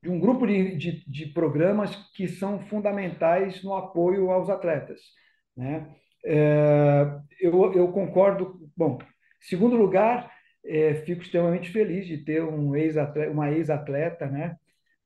de 0.00 0.08
um 0.08 0.20
grupo 0.20 0.46
de, 0.46 0.76
de, 0.76 1.04
de, 1.04 1.26
programas 1.26 1.96
que 2.14 2.28
são 2.28 2.60
fundamentais 2.66 3.60
no 3.64 3.74
apoio 3.74 4.30
aos 4.30 4.48
atletas. 4.48 5.00
Né? 5.56 5.92
É, 6.24 7.18
eu, 7.40 7.72
eu 7.72 7.88
concordo. 7.88 8.60
Bom, 8.76 8.98
segundo 9.42 9.76
lugar, 9.76 10.30
é, 10.64 10.94
fico 10.94 11.22
extremamente 11.22 11.70
feliz 11.70 12.06
de 12.06 12.18
ter 12.18 12.42
um 12.42 12.74
ex 12.76 12.96
uma 13.30 13.50
ex-atleta, 13.50 14.26
né, 14.26 14.56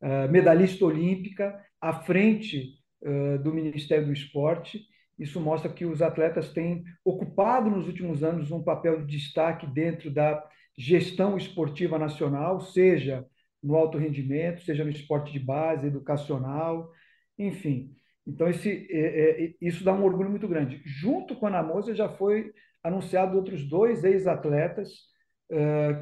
uh, 0.03 0.31
medalhista 0.31 0.85
olímpica, 0.85 1.59
à 1.81 1.92
frente 1.92 2.75
uh, 3.03 3.38
do 3.42 3.53
Ministério 3.53 4.07
do 4.07 4.12
Esporte. 4.12 4.87
Isso 5.18 5.40
mostra 5.40 5.72
que 5.72 5.87
os 5.87 6.03
atletas 6.03 6.53
têm 6.53 6.85
ocupado 7.05 7.70
nos 7.70 7.87
últimos 7.87 8.22
anos 8.22 8.51
um 8.51 8.62
papel 8.62 9.05
de 9.05 9.16
destaque 9.16 9.66
dentro 9.66 10.11
da 10.11 10.44
gestão 10.77 11.38
esportiva 11.38 11.99
nacional, 11.99 12.61
seja 12.61 13.25
no 13.62 13.75
alto 13.75 13.96
rendimento, 13.96 14.62
seja 14.62 14.85
no 14.85 14.90
esporte 14.90 15.33
de 15.33 15.40
base, 15.40 15.87
educacional, 15.87 16.92
enfim. 17.38 17.92
Então, 18.27 18.49
esse, 18.49 18.87
é, 18.90 19.44
é, 19.44 19.55
isso 19.61 19.85
dá 19.85 19.94
um 19.94 20.05
orgulho 20.05 20.29
muito 20.29 20.49
grande. 20.49 20.83
Junto 20.85 21.35
com 21.37 21.46
a 21.46 21.51
Namosa, 21.51 21.94
já 21.94 22.09
foi 22.09 22.53
anunciado 22.87 23.37
outros 23.37 23.64
dois 23.68 24.05
ex-atletas, 24.05 24.90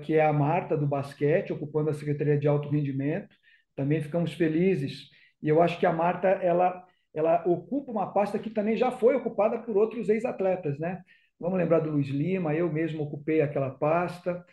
que 0.02 0.14
é 0.14 0.24
a 0.24 0.32
Marta, 0.32 0.76
do 0.76 0.86
basquete, 0.86 1.52
ocupando 1.52 1.90
a 1.90 1.94
Secretaria 1.94 2.38
de 2.38 2.48
Alto 2.48 2.68
Rendimento. 2.68 3.34
Também 3.76 4.00
ficamos 4.00 4.32
felizes. 4.32 5.08
E 5.42 5.48
eu 5.48 5.60
acho 5.60 5.78
que 5.78 5.86
a 5.86 5.92
Marta, 5.92 6.28
ela, 6.28 6.84
ela 7.12 7.42
ocupa 7.46 7.92
uma 7.92 8.12
pasta 8.12 8.38
que 8.38 8.50
também 8.50 8.76
já 8.76 8.90
foi 8.90 9.14
ocupada 9.16 9.58
por 9.58 9.76
outros 9.76 10.08
ex-atletas, 10.08 10.78
né? 10.78 11.02
Vamos 11.38 11.58
lembrar 11.58 11.80
do 11.80 11.90
Luiz 11.90 12.08
Lima, 12.08 12.54
eu 12.54 12.72
mesmo 12.72 13.02
ocupei 13.02 13.40
aquela 13.40 13.70
pasta 13.70 14.44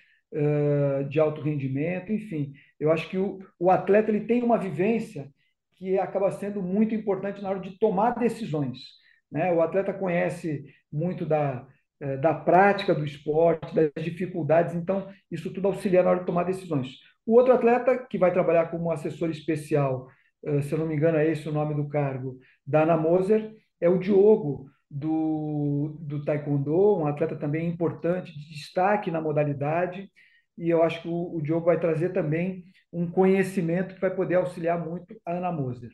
de 1.09 1.19
alto 1.19 1.41
rendimento, 1.41 2.11
enfim. 2.11 2.53
Eu 2.79 2.91
acho 2.91 3.09
que 3.09 3.17
o, 3.17 3.39
o 3.59 3.69
atleta 3.69 4.09
ele 4.09 4.21
tem 4.21 4.41
uma 4.41 4.57
vivência 4.57 5.29
que 5.75 5.97
acaba 5.99 6.31
sendo 6.31 6.61
muito 6.61 6.95
importante 6.95 7.41
na 7.41 7.49
hora 7.49 7.59
de 7.59 7.77
tomar 7.77 8.11
decisões. 8.11 8.79
Né? 9.31 9.51
O 9.51 9.61
atleta 9.61 9.93
conhece 9.93 10.63
muito 10.91 11.25
da, 11.25 11.67
da 12.17 12.33
prática 12.33 12.95
do 12.95 13.05
esporte, 13.05 13.75
das 13.75 13.91
dificuldades, 14.03 14.75
então 14.75 15.07
isso 15.29 15.53
tudo 15.53 15.67
auxilia 15.67 16.01
na 16.01 16.09
hora 16.09 16.19
de 16.19 16.25
tomar 16.25 16.43
decisões. 16.43 16.97
O 17.25 17.35
outro 17.35 17.53
atleta 17.53 17.97
que 18.09 18.17
vai 18.17 18.31
trabalhar 18.31 18.71
como 18.71 18.91
assessor 18.91 19.29
especial, 19.29 20.07
eh, 20.43 20.61
se 20.61 20.73
eu 20.73 20.79
não 20.79 20.87
me 20.87 20.95
engano 20.95 21.17
é 21.17 21.29
esse 21.29 21.47
o 21.47 21.51
nome 21.51 21.75
do 21.75 21.87
cargo, 21.87 22.39
da 22.65 22.83
Ana 22.83 22.97
Moser, 22.97 23.53
é 23.79 23.87
o 23.87 23.99
Diogo, 23.99 24.69
do, 24.89 25.97
do 26.01 26.25
Taekwondo, 26.25 26.99
um 26.99 27.07
atleta 27.07 27.35
também 27.35 27.69
importante, 27.69 28.33
de 28.37 28.49
destaque 28.49 29.09
na 29.09 29.21
modalidade, 29.21 30.09
e 30.57 30.69
eu 30.69 30.83
acho 30.83 31.01
que 31.01 31.07
o, 31.07 31.37
o 31.37 31.41
Diogo 31.41 31.67
vai 31.67 31.79
trazer 31.79 32.09
também 32.09 32.65
um 32.91 33.09
conhecimento 33.09 33.95
que 33.95 34.01
vai 34.01 34.13
poder 34.13 34.35
auxiliar 34.35 34.83
muito 34.83 35.15
a 35.25 35.31
Ana 35.33 35.51
Moser. 35.51 35.91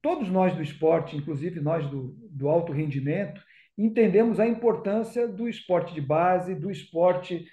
Todos 0.00 0.30
nós 0.30 0.54
do 0.54 0.62
esporte, 0.62 1.16
inclusive 1.16 1.60
nós 1.60 1.86
do, 1.90 2.16
do 2.30 2.48
alto 2.48 2.72
rendimento, 2.72 3.42
entendemos 3.84 4.38
a 4.38 4.46
importância 4.46 5.26
do 5.26 5.48
esporte 5.48 5.94
de 5.94 6.00
base, 6.00 6.54
do 6.54 6.70
esporte 6.70 7.46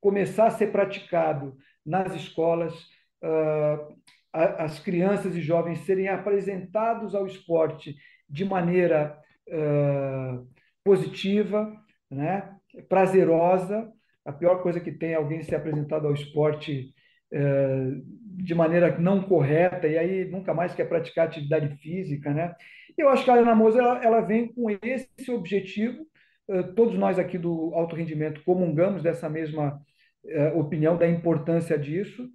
começar 0.00 0.46
a 0.46 0.50
ser 0.50 0.68
praticado 0.68 1.56
nas 1.84 2.14
escolas, 2.14 2.74
uh, 3.22 3.96
as 4.32 4.78
crianças 4.78 5.34
e 5.34 5.40
jovens 5.40 5.80
serem 5.80 6.08
apresentados 6.08 7.14
ao 7.14 7.26
esporte 7.26 7.96
de 8.28 8.44
maneira 8.44 9.18
uh, 9.48 10.46
positiva, 10.84 11.72
né? 12.10 12.54
prazerosa. 12.88 13.90
A 14.24 14.32
pior 14.32 14.62
coisa 14.62 14.78
que 14.78 14.92
tem 14.92 15.12
é 15.12 15.14
alguém 15.14 15.42
ser 15.42 15.56
apresentado 15.56 16.06
ao 16.06 16.14
esporte 16.14 16.94
uh, 17.32 18.02
de 18.36 18.54
maneira 18.54 18.96
não 18.98 19.22
correta 19.22 19.88
e 19.88 19.98
aí 19.98 20.24
nunca 20.26 20.54
mais 20.54 20.74
quer 20.74 20.88
praticar 20.88 21.26
atividade 21.26 21.74
física. 21.78 22.32
Né? 22.32 22.54
Eu 22.98 23.08
acho 23.08 23.24
que 23.24 23.30
a 23.30 23.34
Ana 23.34 23.54
Moser 23.54 23.82
ela, 23.82 24.04
ela 24.04 24.20
vem 24.20 24.52
com 24.52 24.68
esse 24.70 25.30
objetivo. 25.30 26.06
Uh, 26.48 26.74
todos 26.74 26.98
nós 26.98 27.18
aqui 27.18 27.38
do 27.38 27.72
alto 27.74 27.94
rendimento 27.96 28.42
comungamos 28.44 29.02
dessa 29.02 29.28
mesma 29.28 29.80
opinião 30.54 30.96
da 30.96 31.08
importância 31.08 31.78
disso. 31.78 32.28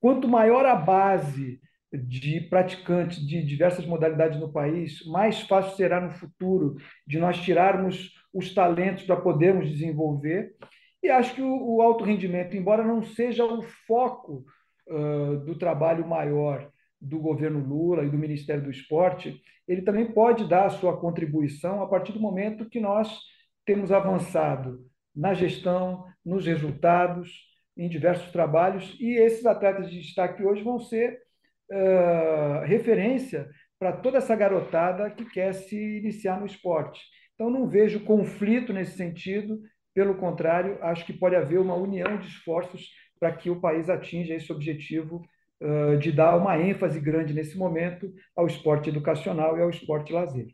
Quanto 0.00 0.28
maior 0.28 0.66
a 0.66 0.74
base 0.74 1.58
de 1.92 2.40
praticantes 2.42 3.24
de 3.26 3.42
diversas 3.42 3.86
modalidades 3.86 4.38
no 4.38 4.52
país, 4.52 5.04
mais 5.06 5.40
fácil 5.42 5.76
será 5.76 6.00
no 6.00 6.10
futuro 6.10 6.76
de 7.06 7.18
nós 7.18 7.38
tirarmos 7.38 8.12
os 8.32 8.52
talentos 8.52 9.04
para 9.04 9.16
podermos 9.16 9.70
desenvolver. 9.70 10.54
E 11.02 11.08
acho 11.08 11.34
que 11.34 11.42
o, 11.42 11.80
alto 11.80 12.04
rendimento, 12.04 12.56
embora 12.56 12.82
não 12.82 13.02
seja 13.02 13.44
o 13.44 13.62
foco 13.62 14.44
uh, 14.88 15.36
do 15.44 15.56
trabalho 15.56 16.06
maior 16.06 16.70
do 17.04 17.18
governo 17.18 17.60
Lula 17.60 18.04
e 18.04 18.10
do 18.10 18.18
Ministério 18.18 18.62
do 18.62 18.70
Esporte, 18.70 19.40
ele 19.66 19.82
também 19.82 20.12
pode 20.12 20.48
dar 20.48 20.66
a 20.66 20.70
sua 20.70 20.98
contribuição 20.98 21.82
a 21.82 21.88
partir 21.88 22.12
do 22.12 22.20
momento 22.20 22.68
que 22.68 22.80
nós 22.80 23.18
temos 23.64 23.90
avançado 23.90 24.84
na 25.14 25.32
gestão, 25.32 26.04
nos 26.24 26.46
resultados, 26.46 27.30
em 27.76 27.88
diversos 27.88 28.30
trabalhos, 28.30 28.96
e 29.00 29.16
esses 29.16 29.44
atletas 29.46 29.90
de 29.90 30.00
destaque 30.00 30.42
hoje 30.44 30.62
vão 30.62 30.78
ser 30.78 31.20
uh, 31.70 32.64
referência 32.64 33.48
para 33.78 33.92
toda 33.92 34.18
essa 34.18 34.34
garotada 34.36 35.10
que 35.10 35.24
quer 35.24 35.52
se 35.52 35.76
iniciar 35.98 36.38
no 36.38 36.46
esporte. 36.46 37.00
Então, 37.34 37.50
não 37.50 37.68
vejo 37.68 38.04
conflito 38.04 38.72
nesse 38.72 38.96
sentido, 38.96 39.60
pelo 39.92 40.16
contrário, 40.16 40.78
acho 40.82 41.04
que 41.04 41.12
pode 41.12 41.36
haver 41.36 41.58
uma 41.58 41.74
união 41.74 42.16
de 42.18 42.28
esforços 42.28 42.88
para 43.18 43.32
que 43.32 43.50
o 43.50 43.60
país 43.60 43.88
atinja 43.88 44.34
esse 44.34 44.52
objetivo 44.52 45.22
de 46.00 46.12
dar 46.12 46.36
uma 46.36 46.58
ênfase 46.58 47.00
grande 47.00 47.32
nesse 47.32 47.56
momento 47.56 48.12
ao 48.36 48.46
esporte 48.46 48.88
educacional 48.90 49.56
e 49.56 49.62
ao 49.62 49.70
esporte 49.70 50.12
lazer. 50.12 50.48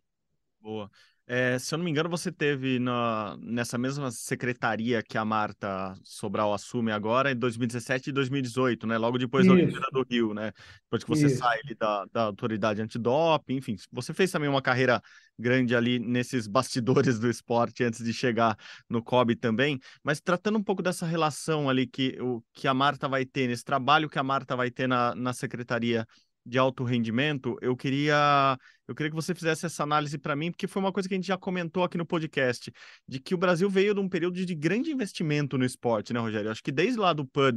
Boa. 0.61 0.91
É, 1.33 1.61
se 1.61 1.73
eu 1.73 1.79
não 1.79 1.85
me 1.85 1.93
engano, 1.93 2.09
você 2.09 2.33
teve 2.33 2.81
na, 2.81 3.37
nessa 3.41 3.79
mesma 3.79 4.11
secretaria 4.11 5.01
que 5.01 5.17
a 5.17 5.25
Marta 5.25 5.95
Sobral 6.03 6.53
assume 6.53 6.91
agora 6.91 7.31
em 7.31 7.37
2017 7.37 8.11
e 8.11 8.13
2018, 8.13 8.85
né? 8.85 8.99
Logo 8.99 9.17
depois 9.17 9.47
Isso. 9.47 9.55
da 9.55 9.61
Olimpíada 9.63 9.87
do 9.93 10.03
Rio, 10.03 10.35
né? 10.35 10.51
Depois 10.83 11.05
que 11.05 11.09
você 11.09 11.27
Isso. 11.27 11.37
sai 11.37 11.61
da, 11.79 12.05
da 12.13 12.23
autoridade 12.23 12.83
antidoping, 12.83 13.59
enfim. 13.59 13.77
Você 13.93 14.13
fez 14.13 14.33
também 14.33 14.49
uma 14.49 14.61
carreira 14.61 15.01
grande 15.39 15.77
ali 15.77 16.01
nesses 16.01 16.49
bastidores 16.49 17.21
do 17.21 17.31
esporte 17.31 17.85
antes 17.85 18.05
de 18.05 18.13
chegar 18.13 18.59
no 18.89 19.01
COB 19.01 19.37
também. 19.37 19.79
Mas 20.03 20.21
tratando 20.21 20.59
um 20.59 20.65
pouco 20.65 20.83
dessa 20.83 21.07
relação 21.07 21.71
ali 21.71 21.87
que, 21.87 22.21
o, 22.21 22.43
que 22.53 22.67
a 22.67 22.75
Marta 22.75 23.09
vai 23.09 23.25
ter, 23.25 23.47
nesse 23.47 23.63
trabalho 23.63 24.11
que 24.11 24.19
a 24.19 24.25
Marta 24.25 24.57
vai 24.57 24.69
ter 24.69 24.89
na, 24.89 25.15
na 25.15 25.33
secretaria 25.33 26.05
de 26.45 26.59
alto 26.59 26.85
rendimento, 26.85 27.57
eu 27.61 27.77
queria 27.77 28.59
eu 28.91 28.95
queria 28.95 29.09
que 29.09 29.15
você 29.15 29.33
fizesse 29.33 29.67
essa 29.67 29.85
análise 29.85 30.19
para 30.19 30.35
mim, 30.35 30.51
porque 30.51 30.67
foi 30.67 30.83
uma 30.83 30.91
coisa 30.91 31.09
que 31.09 31.15
a 31.15 31.17
gente 31.17 31.29
já 31.29 31.39
comentou 31.39 31.85
aqui 31.85 31.97
no 31.97 32.05
podcast, 32.05 32.73
de 33.07 33.21
que 33.21 33.37
o 33.37 33.39
Brasil 33.39 33.71
veio 33.71 33.95
de 33.95 34.01
um 34.01 34.09
período 34.09 34.45
de 34.45 34.53
grande 34.53 34.91
investimento 34.91 35.57
no 35.57 35.65
esporte, 35.65 36.13
né, 36.13 36.19
Rogério? 36.19 36.51
Acho 36.51 36.61
que 36.61 36.73
desde 36.73 36.99
lá 36.99 37.13
do 37.13 37.25
PAN 37.25 37.53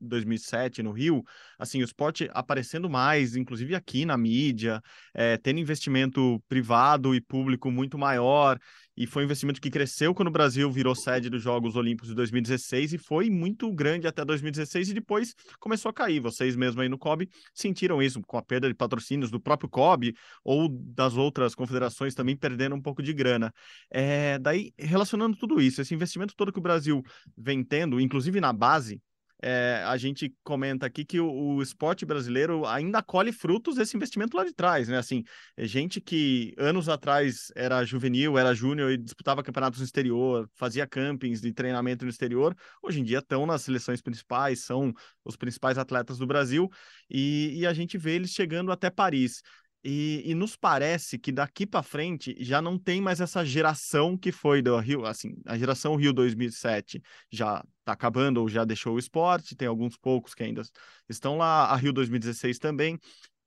2007 0.00 0.82
no 0.82 0.90
Rio, 0.90 1.22
assim, 1.56 1.80
o 1.82 1.84
esporte 1.84 2.28
aparecendo 2.34 2.90
mais, 2.90 3.36
inclusive 3.36 3.76
aqui 3.76 4.04
na 4.04 4.18
mídia, 4.18 4.82
é, 5.14 5.36
tendo 5.36 5.60
investimento 5.60 6.42
privado 6.48 7.14
e 7.14 7.20
público 7.20 7.70
muito 7.70 7.96
maior, 7.96 8.58
e 8.96 9.06
foi 9.06 9.22
um 9.22 9.24
investimento 9.24 9.60
que 9.60 9.70
cresceu 9.70 10.14
quando 10.14 10.28
o 10.28 10.32
Brasil 10.32 10.70
virou 10.70 10.94
sede 10.94 11.30
dos 11.30 11.42
Jogos 11.42 11.76
Olímpicos 11.76 12.10
de 12.10 12.14
2016 12.14 12.92
e 12.92 12.98
foi 12.98 13.30
muito 13.30 13.72
grande 13.72 14.06
até 14.06 14.24
2016 14.24 14.90
e 14.90 14.94
depois 14.94 15.34
começou 15.58 15.88
a 15.88 15.92
cair. 15.92 16.20
Vocês 16.20 16.54
mesmo 16.56 16.80
aí 16.80 16.88
no 16.88 16.98
COB 16.98 17.28
sentiram 17.54 18.02
isso 18.02 18.20
com 18.22 18.36
a 18.36 18.42
perda 18.42 18.68
de 18.68 18.74
patrocínios 18.74 19.30
do 19.30 19.40
próprio 19.40 19.68
COB 19.68 20.14
ou 20.44 20.68
das 20.68 21.16
outras 21.16 21.54
confederações 21.54 22.14
também 22.14 22.36
perdendo 22.36 22.74
um 22.74 22.82
pouco 22.82 23.02
de 23.02 23.12
grana. 23.12 23.52
É, 23.90 24.38
daí, 24.38 24.72
relacionando 24.78 25.36
tudo 25.36 25.60
isso, 25.60 25.80
esse 25.80 25.94
investimento 25.94 26.34
todo 26.36 26.52
que 26.52 26.58
o 26.58 26.62
Brasil 26.62 27.02
vem 27.36 27.64
tendo, 27.64 28.00
inclusive 28.00 28.40
na 28.40 28.52
base, 28.52 29.00
é, 29.42 29.82
a 29.84 29.96
gente 29.96 30.32
comenta 30.44 30.86
aqui 30.86 31.04
que 31.04 31.18
o, 31.18 31.28
o, 31.28 31.62
esporte 31.62 32.06
brasileiro 32.06 32.64
ainda 32.64 33.02
colhe 33.02 33.32
frutos 33.32 33.74
desse 33.74 33.96
investimento 33.96 34.36
lá 34.36 34.44
de 34.44 34.54
trás, 34.54 34.86
né? 34.86 34.96
Assim, 34.98 35.24
é 35.56 35.66
gente 35.66 36.00
que 36.00 36.54
anos 36.56 36.88
atrás 36.88 37.50
era 37.56 37.84
juvenil, 37.84 38.38
era 38.38 38.54
júnior 38.54 38.92
e 38.92 38.96
disputava 38.96 39.42
campeonatos 39.42 39.80
no 39.80 39.84
exterior, 39.84 40.48
fazia 40.54 40.86
campings 40.86 41.40
de 41.40 41.52
treinamento 41.52 42.04
no 42.04 42.10
exterior, 42.10 42.56
hoje 42.80 43.00
em 43.00 43.04
dia 43.04 43.18
estão 43.18 43.44
nas 43.44 43.62
seleções 43.62 44.00
principais, 44.00 44.60
são 44.60 44.94
os 45.24 45.34
principais 45.34 45.76
atletas 45.76 46.18
do 46.18 46.26
Brasil 46.26 46.70
e, 47.10 47.58
e 47.58 47.66
a 47.66 47.72
gente 47.72 47.98
vê 47.98 48.12
eles 48.12 48.30
chegando 48.30 48.70
até 48.70 48.90
Paris. 48.90 49.42
E, 49.84 50.22
e, 50.24 50.34
nos 50.34 50.54
parece 50.54 51.18
que 51.18 51.32
daqui 51.32 51.66
para 51.66 51.82
frente 51.82 52.36
já 52.38 52.62
não 52.62 52.78
tem 52.78 53.00
mais 53.00 53.20
essa 53.20 53.44
geração 53.44 54.16
que 54.16 54.30
foi 54.30 54.62
do 54.62 54.76
Rio, 54.78 55.04
assim, 55.04 55.34
a 55.44 55.58
geração 55.58 55.96
Rio 55.96 56.12
2007 56.12 57.02
já 57.30 57.64
está 57.80 57.92
acabando 57.92 58.40
ou 58.40 58.48
já 58.48 58.64
deixou 58.64 58.94
o 58.94 58.98
esporte, 58.98 59.56
tem 59.56 59.66
alguns 59.66 59.96
poucos 59.96 60.34
que 60.34 60.44
ainda 60.44 60.62
estão 61.08 61.36
lá, 61.36 61.64
a 61.66 61.76
Rio 61.76 61.92
2016 61.92 62.58
também. 62.58 62.96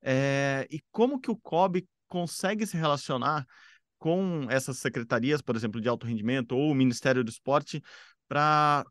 É, 0.01 0.67
e 0.69 0.81
como 0.91 1.21
que 1.21 1.31
o 1.31 1.37
COB 1.37 1.87
consegue 2.07 2.67
se 2.67 2.75
relacionar 2.75 3.45
com 3.97 4.45
essas 4.49 4.77
secretarias, 4.77 5.41
por 5.41 5.55
exemplo, 5.55 5.79
de 5.79 5.87
alto 5.87 6.05
rendimento 6.05 6.51
ou 6.51 6.71
o 6.71 6.75
Ministério 6.75 7.23
do 7.23 7.29
Esporte, 7.29 7.81
para 8.27 8.85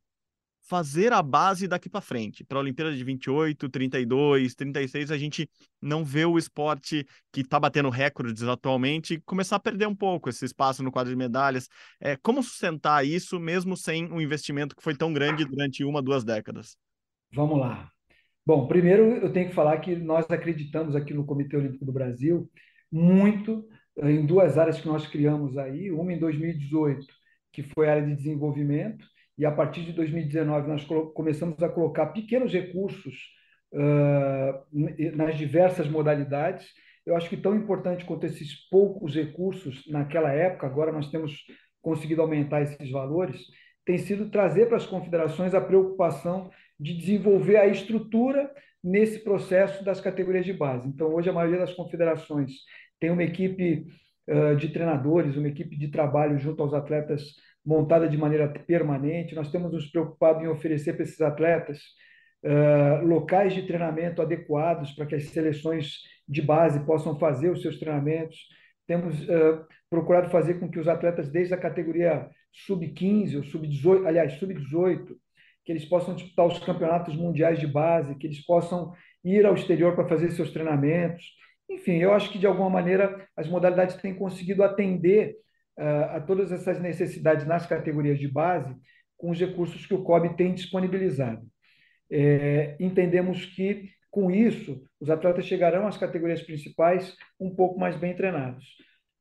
fazer 0.67 1.13
a 1.13 1.23
base 1.23 1.69
daqui 1.69 1.89
para 1.89 2.01
frente. 2.01 2.43
Para 2.43 2.59
a 2.59 2.61
Olimpíada 2.61 2.95
de 2.95 3.05
28, 3.05 3.69
32, 3.69 4.55
36, 4.55 5.11
a 5.11 5.19
gente 5.19 5.49
não 5.81 6.05
vê 6.05 6.25
o 6.25 6.39
esporte 6.39 7.07
que 7.31 7.43
está 7.43 7.61
batendo 7.61 7.91
recordes 7.91 8.43
atualmente 8.43 9.21
começar 9.27 9.57
a 9.57 9.61
perder 9.61 9.87
um 9.87 9.95
pouco 9.95 10.29
esse 10.29 10.45
espaço 10.45 10.83
no 10.83 10.91
quadro 10.91 11.11
de 11.11 11.17
medalhas. 11.17 11.69
É, 12.01 12.17
como 12.17 12.43
sustentar 12.43 13.07
isso 13.07 13.39
mesmo 13.39 13.77
sem 13.77 14.11
um 14.11 14.21
investimento 14.21 14.75
que 14.75 14.83
foi 14.83 14.97
tão 14.97 15.13
grande 15.13 15.45
durante 15.45 15.85
uma, 15.85 16.03
duas 16.03 16.25
décadas? 16.25 16.77
Vamos 17.33 17.59
lá. 17.59 17.91
Bom, 18.47 18.67
primeiro 18.67 19.05
eu 19.17 19.33
tenho 19.33 19.49
que 19.49 19.55
falar 19.55 19.79
que 19.79 19.95
nós 19.97 20.27
acreditamos 20.31 20.97
aqui 20.97 21.13
no 21.13 21.27
Comitê 21.27 21.57
Olímpico 21.57 21.85
do 21.85 21.93
Brasil 21.93 22.51
muito 22.91 23.67
eh, 23.99 24.11
em 24.13 24.25
duas 24.25 24.57
áreas 24.57 24.81
que 24.81 24.87
nós 24.87 25.07
criamos 25.07 25.59
aí, 25.59 25.91
uma 25.91 26.13
em 26.13 26.19
2018, 26.19 27.07
que 27.53 27.63
foi 27.63 27.89
a 27.89 27.93
área 27.93 28.07
de 28.07 28.15
desenvolvimento, 28.15 29.05
e 29.37 29.45
a 29.45 29.51
partir 29.51 29.83
de 29.83 29.93
2019 29.93 30.69
nós 30.69 30.87
começamos 31.13 31.61
a 31.63 31.69
colocar 31.69 32.07
pequenos 32.07 32.53
recursos 32.53 33.15
uh, 33.73 35.17
nas 35.17 35.37
diversas 35.37 35.89
modalidades. 35.89 36.67
Eu 37.05 37.17
acho 37.17 37.29
que 37.29 37.37
tão 37.37 37.55
importante 37.55 38.05
quanto 38.05 38.27
esses 38.27 38.69
poucos 38.69 39.15
recursos 39.15 39.83
naquela 39.89 40.33
época, 40.33 40.67
agora 40.67 40.93
nós 40.93 41.11
temos 41.11 41.45
conseguido 41.83 42.23
aumentar 42.23 42.63
esses 42.63 42.91
valores, 42.91 43.45
tem 43.85 43.99
sido 43.99 44.31
trazer 44.31 44.67
para 44.67 44.79
as 44.79 44.87
confederações 44.87 45.53
a 45.53 45.61
preocupação 45.61 46.51
de 46.81 46.97
desenvolver 46.97 47.57
a 47.57 47.67
estrutura 47.67 48.51
nesse 48.83 49.19
processo 49.23 49.85
das 49.85 50.01
categorias 50.01 50.47
de 50.47 50.53
base. 50.53 50.89
Então, 50.89 51.13
hoje, 51.13 51.29
a 51.29 51.33
maioria 51.33 51.59
das 51.59 51.75
confederações 51.75 52.53
tem 52.99 53.11
uma 53.11 53.23
equipe 53.23 53.87
de 54.59 54.69
treinadores, 54.71 55.37
uma 55.37 55.49
equipe 55.49 55.77
de 55.77 55.89
trabalho 55.89 56.39
junto 56.39 56.63
aos 56.63 56.73
atletas 56.73 57.35
montada 57.65 58.09
de 58.09 58.17
maneira 58.17 58.49
permanente. 58.49 59.35
Nós 59.35 59.51
temos 59.51 59.73
nos 59.73 59.91
preocupado 59.91 60.43
em 60.43 60.49
oferecer 60.49 60.93
para 60.95 61.03
esses 61.03 61.21
atletas 61.21 61.81
uh, 62.45 63.07
locais 63.07 63.55
de 63.55 63.63
treinamento 63.63 64.21
adequados 64.21 64.93
para 64.93 65.07
que 65.07 65.15
as 65.15 65.25
seleções 65.27 65.99
de 66.29 66.43
base 66.43 66.85
possam 66.85 67.19
fazer 67.19 67.51
os 67.51 67.63
seus 67.63 67.79
treinamentos. 67.79 68.39
Temos 68.87 69.23
uh, 69.23 69.65
procurado 69.89 70.31
fazer 70.31 70.61
com 70.61 70.71
que 70.71 70.79
os 70.79 70.89
atletas, 70.89 71.31
desde 71.31 71.55
a 71.55 71.59
categoria 71.59 72.29
sub-15 72.53 73.37
ou 73.37 73.45
sub-18, 73.45 74.07
aliás, 74.07 74.35
sub-18, 74.35 75.17
que 75.65 75.73
eles 75.73 75.85
possam 75.87 76.15
disputar 76.15 76.47
os 76.47 76.59
campeonatos 76.59 77.17
mundiais 77.17 77.59
de 77.59 77.67
base, 77.67 78.15
que 78.17 78.27
eles 78.27 78.45
possam 78.45 78.93
ir 79.25 79.47
ao 79.47 79.55
exterior 79.55 79.95
para 79.95 80.07
fazer 80.07 80.31
seus 80.31 80.51
treinamentos. 80.51 81.25
Enfim, 81.69 81.97
eu 81.97 82.13
acho 82.13 82.31
que 82.31 82.39
de 82.39 82.47
alguma 82.47 82.69
maneira 82.69 83.27
as 83.35 83.49
modalidades 83.49 83.97
têm 83.97 84.15
conseguido 84.15 84.63
atender 84.63 85.35
a 85.77 86.21
todas 86.21 86.53
essas 86.53 86.81
necessidades 86.81 87.47
nas 87.47 87.67
categorias 87.67 88.19
de 88.19 88.29
base 88.29 88.75
com 89.17 89.31
os 89.31 89.41
recursos 89.41 89.87
que 89.87 89.95
o 89.95 90.03
COB 90.03 90.37
tem 90.37 90.55
disponibilizado. 90.55 91.43
É, 92.11 92.77
entendemos 92.79 93.47
que, 93.47 93.91
com 94.11 94.31
isso, 94.31 94.85
os 95.01 95.11
atletas 95.11 95.47
chegarão 95.47 95.87
às 95.87 95.97
categorias 95.97 96.43
principais 96.43 97.17
um 97.41 97.55
pouco 97.55 97.79
mais 97.79 97.97
bem 97.97 98.15
treinados. 98.15 98.65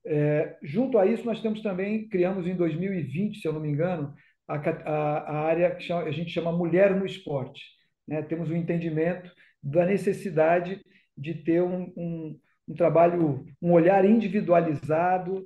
É, 0.06 0.58
junto 0.62 0.98
a 0.98 1.06
isso, 1.06 1.26
nós 1.26 1.42
temos 1.42 1.62
também, 1.62 2.08
criamos 2.10 2.46
em 2.46 2.56
2020, 2.56 3.40
se 3.40 3.48
eu 3.48 3.54
não 3.54 3.62
me 3.62 3.70
engano, 3.70 4.14
a, 4.48 4.56
a, 4.56 5.18
a 5.18 5.40
área 5.46 5.74
que 5.76 5.84
chama, 5.84 6.04
a 6.04 6.12
gente 6.12 6.32
chama 6.32 6.52
Mulher 6.52 6.96
no 6.96 7.06
Esporte. 7.06 7.62
Né? 8.08 8.22
Temos 8.22 8.52
um 8.52 8.56
entendimento 8.56 9.32
da 9.62 9.86
necessidade 9.86 10.84
de 11.18 11.34
ter 11.36 11.62
um, 11.62 11.94
um, 11.96 12.40
um 12.68 12.76
trabalho, 12.76 13.46
um 13.62 13.72
olhar 13.72 14.04
individualizado 14.04 15.46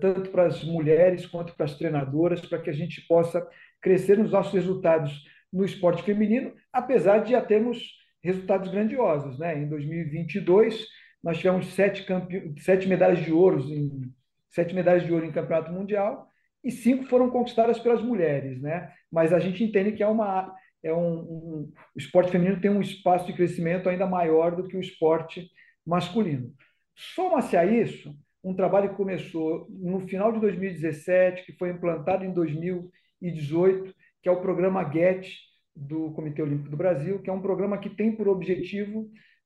tanto 0.00 0.30
para 0.30 0.46
as 0.46 0.64
mulheres 0.64 1.26
quanto 1.26 1.54
para 1.54 1.66
as 1.66 1.76
treinadoras, 1.76 2.40
para 2.40 2.60
que 2.60 2.70
a 2.70 2.72
gente 2.72 3.06
possa 3.06 3.46
crescer 3.80 4.18
nos 4.18 4.32
nossos 4.32 4.52
resultados 4.52 5.24
no 5.52 5.64
esporte 5.64 6.02
feminino, 6.02 6.52
apesar 6.72 7.18
de 7.18 7.32
já 7.32 7.40
termos 7.40 7.78
resultados 8.22 8.70
grandiosos. 8.70 9.38
Né? 9.38 9.58
Em 9.58 9.68
2022, 9.68 10.86
nós 11.22 11.38
tivemos 11.38 11.66
sete, 11.74 12.04
campe... 12.04 12.54
sete 12.58 12.88
medalhas 12.88 13.24
de 13.24 13.32
ouro 13.32 13.60
em 13.60 14.12
sete 14.50 14.74
medalhas 14.74 15.04
de 15.04 15.12
ouro 15.12 15.26
em 15.26 15.32
campeonato 15.32 15.70
mundial 15.70 16.28
e 16.64 16.70
cinco 16.70 17.04
foram 17.04 17.30
conquistadas 17.30 17.78
pelas 17.78 18.02
mulheres, 18.02 18.60
né? 18.60 18.90
Mas 19.12 19.32
a 19.32 19.38
gente 19.38 19.62
entende 19.62 19.92
que 19.92 20.02
é 20.02 20.06
uma 20.06 20.52
é 20.82 20.92
um, 20.92 21.18
um, 21.18 21.72
o 21.94 21.98
esporte 21.98 22.30
feminino 22.30 22.60
tem 22.60 22.70
um 22.70 22.80
espaço 22.80 23.26
de 23.26 23.32
crescimento 23.32 23.88
ainda 23.88 24.06
maior 24.06 24.54
do 24.54 24.66
que 24.66 24.76
o 24.76 24.80
esporte 24.80 25.50
masculino. 25.84 26.52
Soma-se 26.94 27.56
a 27.56 27.64
isso 27.64 28.16
um 28.46 28.54
trabalho 28.54 28.90
que 28.90 28.94
começou 28.94 29.66
no 29.68 30.06
final 30.06 30.30
de 30.30 30.38
2017, 30.38 31.44
que 31.44 31.52
foi 31.58 31.70
implantado 31.70 32.24
em 32.24 32.32
2018, 32.32 33.92
que 34.22 34.28
é 34.28 34.32
o 34.32 34.40
programa 34.40 34.88
GET 34.88 35.36
do 35.74 36.12
Comitê 36.12 36.42
Olímpico 36.42 36.70
do 36.70 36.76
Brasil, 36.76 37.20
que 37.20 37.28
é 37.28 37.32
um 37.32 37.42
programa 37.42 37.76
que 37.76 37.90
tem 37.90 38.14
por 38.14 38.28
objetivo 38.28 39.00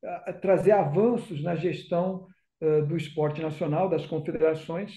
uh, 0.05 0.41
trazer 0.43 0.73
avanços 0.73 1.43
na 1.43 1.57
gestão 1.57 2.27
uh, 2.61 2.85
do 2.85 2.95
esporte 2.95 3.41
nacional, 3.41 3.89
das 3.89 4.05
confederações, 4.05 4.93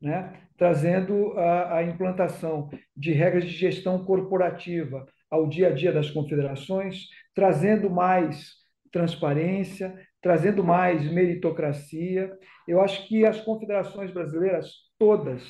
né? 0.00 0.40
trazendo 0.56 1.36
a, 1.36 1.78
a 1.78 1.82
implantação 1.82 2.70
de 2.96 3.10
regras 3.10 3.44
de 3.44 3.50
gestão 3.50 4.04
corporativa 4.04 5.04
ao 5.28 5.48
dia 5.48 5.66
a 5.66 5.72
dia 5.72 5.92
das 5.92 6.08
confederações, 6.12 7.08
trazendo 7.34 7.90
mais 7.90 8.52
transparência, 8.92 9.98
trazendo 10.20 10.64
mais 10.64 11.10
meritocracia. 11.10 12.36
Eu 12.66 12.80
acho 12.80 13.06
que 13.08 13.24
as 13.24 13.40
confederações 13.40 14.10
brasileiras, 14.10 14.70
todas, 14.98 15.42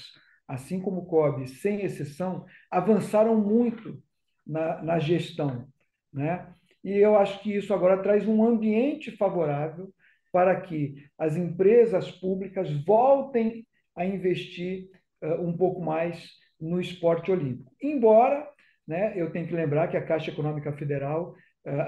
assim 0.47 0.81
como 0.81 1.03
o 1.03 1.07
COB, 1.07 1.47
sem 1.47 1.83
exceção, 1.83 2.45
avançaram 2.71 3.37
muito 3.37 4.03
na, 4.47 4.83
na 4.83 4.99
gestão. 4.99 5.67
Né? 6.13 6.53
E 6.83 6.97
eu 6.97 7.17
acho 7.17 7.41
que 7.41 7.55
isso 7.55 7.75
agora 7.75 8.03
traz 8.03 8.27
um 8.27 8.45
ambiente 8.45 9.11
favorável 9.17 9.93
para 10.33 10.61
que 10.61 11.07
as 11.19 11.37
empresas 11.37 12.11
públicas 12.11 12.71
voltem 12.85 13.67
a 13.97 14.05
investir 14.05 14.89
uh, 15.23 15.43
um 15.43 15.57
pouco 15.57 15.81
mais 15.81 16.31
no 16.61 16.81
esporte 16.81 17.31
olímpico. 17.31 17.73
Embora 17.83 18.49
né, 18.87 19.13
eu 19.17 19.31
tenho 19.31 19.47
que 19.47 19.55
lembrar 19.55 19.89
que 19.89 19.97
a 19.97 20.05
Caixa 20.05 20.31
Econômica 20.31 20.73
Federal 20.73 21.35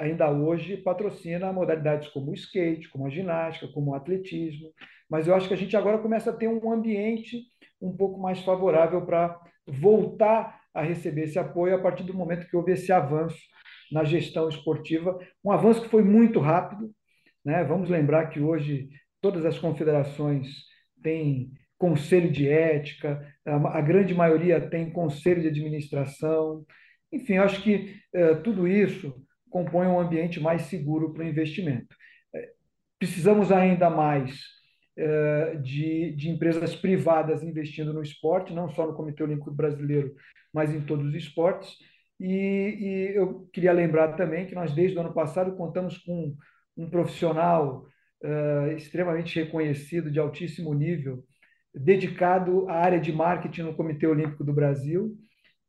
ainda 0.00 0.30
hoje 0.30 0.76
patrocina 0.76 1.52
modalidades 1.52 2.08
como 2.08 2.30
o 2.30 2.34
skate, 2.34 2.88
como 2.88 3.06
a 3.06 3.10
ginástica, 3.10 3.72
como 3.72 3.90
o 3.90 3.94
atletismo, 3.94 4.72
mas 5.08 5.26
eu 5.26 5.34
acho 5.34 5.48
que 5.48 5.54
a 5.54 5.56
gente 5.56 5.76
agora 5.76 5.98
começa 5.98 6.30
a 6.30 6.32
ter 6.32 6.48
um 6.48 6.72
ambiente 6.72 7.42
um 7.80 7.96
pouco 7.96 8.20
mais 8.20 8.40
favorável 8.40 9.04
para 9.04 9.40
voltar 9.66 10.60
a 10.72 10.82
receber 10.82 11.22
esse 11.22 11.38
apoio 11.38 11.74
a 11.74 11.80
partir 11.80 12.04
do 12.04 12.14
momento 12.14 12.46
que 12.46 12.56
houve 12.56 12.72
esse 12.72 12.92
avanço 12.92 13.38
na 13.90 14.04
gestão 14.04 14.48
esportiva, 14.48 15.18
um 15.44 15.50
avanço 15.50 15.82
que 15.82 15.88
foi 15.88 16.02
muito 16.02 16.38
rápido. 16.38 16.90
Né? 17.44 17.64
Vamos 17.64 17.88
lembrar 17.88 18.26
que 18.26 18.40
hoje 18.40 18.88
todas 19.20 19.44
as 19.44 19.58
confederações 19.58 20.48
têm 21.02 21.50
conselho 21.76 22.30
de 22.30 22.48
ética, 22.48 23.26
a 23.44 23.80
grande 23.80 24.14
maioria 24.14 24.60
tem 24.60 24.92
conselho 24.92 25.40
de 25.40 25.48
administração. 25.48 26.64
Enfim, 27.10 27.38
acho 27.38 27.62
que 27.62 27.96
eh, 28.12 28.34
tudo 28.36 28.68
isso 28.68 29.14
compõe 29.50 29.86
um 29.86 30.00
ambiente 30.00 30.40
mais 30.40 30.62
seguro 30.62 31.12
para 31.12 31.24
o 31.24 31.26
investimento. 31.26 31.94
É, 32.34 32.52
precisamos 32.98 33.52
ainda 33.52 33.90
mais 33.90 34.40
é, 34.96 35.56
de, 35.56 36.12
de 36.12 36.28
empresas 36.28 36.74
privadas 36.74 37.42
investindo 37.42 37.92
no 37.92 38.02
esporte, 38.02 38.54
não 38.54 38.68
só 38.70 38.86
no 38.86 38.94
Comitê 38.94 39.22
Olímpico 39.22 39.50
Brasileiro, 39.50 40.14
mas 40.52 40.74
em 40.74 40.80
todos 40.80 41.06
os 41.06 41.14
esportes. 41.14 41.76
E, 42.18 42.26
e, 42.28 43.16
eu 43.16 43.48
queria 43.52 43.72
lembrar 43.72 44.14
também 44.14 44.46
que 44.46 44.54
nós, 44.54 44.74
desde 44.74 44.96
o 44.96 45.00
ano 45.00 45.14
passado, 45.14 45.56
contamos 45.56 45.98
com 45.98 46.36
um 46.76 46.90
profissional 46.90 47.86
uh, 48.22 48.72
extremamente 48.76 49.42
reconhecido, 49.42 50.10
de 50.10 50.18
altíssimo 50.18 50.74
nível, 50.74 51.24
dedicado 51.74 52.68
à 52.68 52.74
área 52.74 53.00
de 53.00 53.12
marketing 53.12 53.62
no 53.62 53.74
Comitê 53.74 54.06
Olímpico 54.06 54.44
do 54.44 54.52
Brasil, 54.52 55.16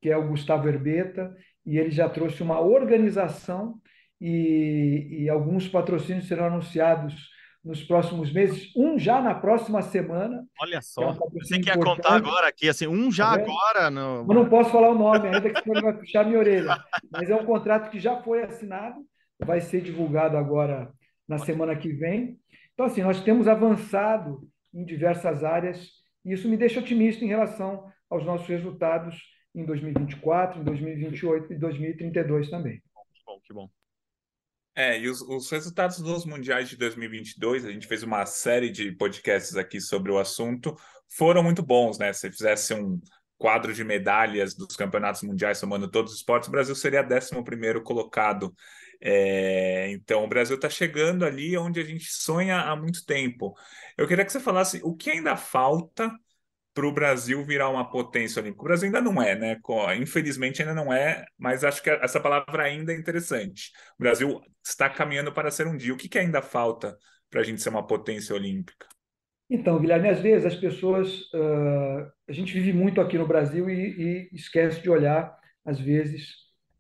que 0.01 0.09
é 0.09 0.17
o 0.17 0.27
Gustavo 0.27 0.67
Herbeta, 0.67 1.33
e 1.65 1.77
ele 1.77 1.91
já 1.91 2.09
trouxe 2.09 2.41
uma 2.41 2.59
organização 2.59 3.79
e, 4.19 5.23
e 5.23 5.29
alguns 5.29 5.67
patrocínios 5.67 6.27
serão 6.27 6.45
anunciados 6.45 7.29
nos 7.63 7.83
próximos 7.83 8.33
meses, 8.33 8.71
um 8.75 8.97
já 8.97 9.21
na 9.21 9.35
próxima 9.35 9.83
semana. 9.83 10.43
Olha 10.59 10.81
só, 10.81 11.03
é 11.03 11.07
um 11.09 11.15
você 11.33 11.59
quer 11.59 11.77
contar 11.77 12.15
agora 12.15 12.47
aqui, 12.47 12.67
assim, 12.67 12.87
um 12.87 13.11
já 13.11 13.37
tá 13.37 13.43
agora. 13.43 13.91
No... 13.91 14.25
Eu 14.27 14.33
não 14.33 14.49
posso 14.49 14.71
falar 14.71 14.89
o 14.89 14.97
nome 14.97 15.27
ainda, 15.27 15.49
que 15.49 15.69
ele 15.69 15.81
vai 15.81 15.93
puxar 15.93 16.25
minha 16.25 16.39
orelha. 16.39 16.83
Mas 17.11 17.29
é 17.29 17.35
um 17.35 17.45
contrato 17.45 17.91
que 17.91 17.99
já 17.99 18.19
foi 18.23 18.41
assinado, 18.41 18.95
vai 19.39 19.61
ser 19.61 19.81
divulgado 19.81 20.37
agora 20.37 20.91
na 21.27 21.37
semana 21.37 21.75
que 21.75 21.93
vem. 21.93 22.39
Então, 22.73 22.87
assim, 22.87 23.03
nós 23.03 23.23
temos 23.23 23.47
avançado 23.47 24.41
em 24.73 24.83
diversas 24.83 25.43
áreas 25.43 25.87
e 26.25 26.33
isso 26.33 26.49
me 26.49 26.57
deixa 26.57 26.79
otimista 26.79 27.23
em 27.23 27.27
relação 27.27 27.85
aos 28.09 28.25
nossos 28.25 28.47
resultados 28.47 29.21
em 29.53 29.65
2024, 29.65 30.61
em 30.61 30.63
2028 30.63 31.53
e 31.53 31.57
2032 31.57 32.49
também. 32.49 32.77
Que 32.77 33.23
bom, 33.25 33.39
que 33.43 33.53
bom. 33.53 33.69
É, 34.73 34.97
e 34.97 35.09
os, 35.09 35.21
os, 35.21 35.49
resultados 35.49 35.99
dos 35.99 36.25
mundiais 36.25 36.69
de 36.69 36.77
2022, 36.77 37.65
a 37.65 37.71
gente 37.71 37.87
fez 37.87 38.03
uma 38.03 38.25
série 38.25 38.69
de 38.69 38.91
podcasts 38.93 39.57
aqui 39.57 39.81
sobre 39.81 40.11
o 40.11 40.17
assunto, 40.17 40.75
foram 41.09 41.43
muito 41.43 41.61
bons, 41.61 41.99
né? 41.99 42.13
Se 42.13 42.31
fizesse 42.31 42.73
um 42.73 42.99
quadro 43.37 43.73
de 43.73 43.83
medalhas 43.83 44.55
dos 44.55 44.75
campeonatos 44.75 45.23
mundiais, 45.23 45.57
somando 45.57 45.89
todos 45.89 46.13
os 46.13 46.19
esportes, 46.19 46.47
o 46.47 46.51
Brasil 46.51 46.75
seria 46.75 47.01
11 47.01 47.81
colocado. 47.83 48.53
É, 49.01 49.91
então, 49.91 50.23
o 50.23 50.27
Brasil 50.27 50.55
está 50.55 50.69
chegando 50.69 51.25
ali 51.25 51.57
onde 51.57 51.79
a 51.79 51.83
gente 51.83 52.05
sonha 52.05 52.61
há 52.61 52.75
muito 52.75 53.03
tempo. 53.03 53.53
Eu 53.97 54.07
queria 54.07 54.23
que 54.23 54.31
você 54.31 54.39
falasse 54.39 54.79
o 54.83 54.95
que 54.95 55.09
ainda 55.09 55.35
falta 55.35 56.09
para 56.73 56.87
o 56.87 56.93
Brasil 56.93 57.43
virar 57.43 57.69
uma 57.69 57.89
potência 57.89 58.41
olímpica. 58.41 58.61
O 58.61 58.65
Brasil 58.65 58.85
ainda 58.87 59.01
não 59.01 59.21
é, 59.21 59.35
né? 59.35 59.59
Infelizmente 59.97 60.61
ainda 60.61 60.73
não 60.73 60.91
é, 60.91 61.25
mas 61.37 61.63
acho 61.63 61.83
que 61.83 61.89
essa 61.89 62.19
palavra 62.19 62.63
ainda 62.63 62.93
é 62.93 62.97
interessante. 62.97 63.71
O 63.99 64.03
Brasil 64.03 64.39
está 64.63 64.89
caminhando 64.89 65.33
para 65.33 65.51
ser 65.51 65.67
um 65.67 65.75
dia. 65.75 65.93
O 65.93 65.97
que, 65.97 66.07
que 66.07 66.19
ainda 66.19 66.41
falta 66.41 66.97
para 67.29 67.41
a 67.41 67.43
gente 67.43 67.61
ser 67.61 67.69
uma 67.69 67.85
potência 67.85 68.33
olímpica? 68.33 68.87
Então, 69.49 69.79
Guilherme, 69.79 70.07
às 70.07 70.21
vezes 70.21 70.45
as 70.45 70.55
pessoas. 70.55 71.23
Uh, 71.33 72.09
a 72.27 72.31
gente 72.31 72.53
vive 72.53 72.71
muito 72.71 73.01
aqui 73.01 73.17
no 73.17 73.27
Brasil 73.27 73.69
e, 73.69 74.29
e 74.31 74.35
esquece 74.35 74.81
de 74.81 74.89
olhar, 74.89 75.37
às 75.65 75.77
vezes, 75.77 76.35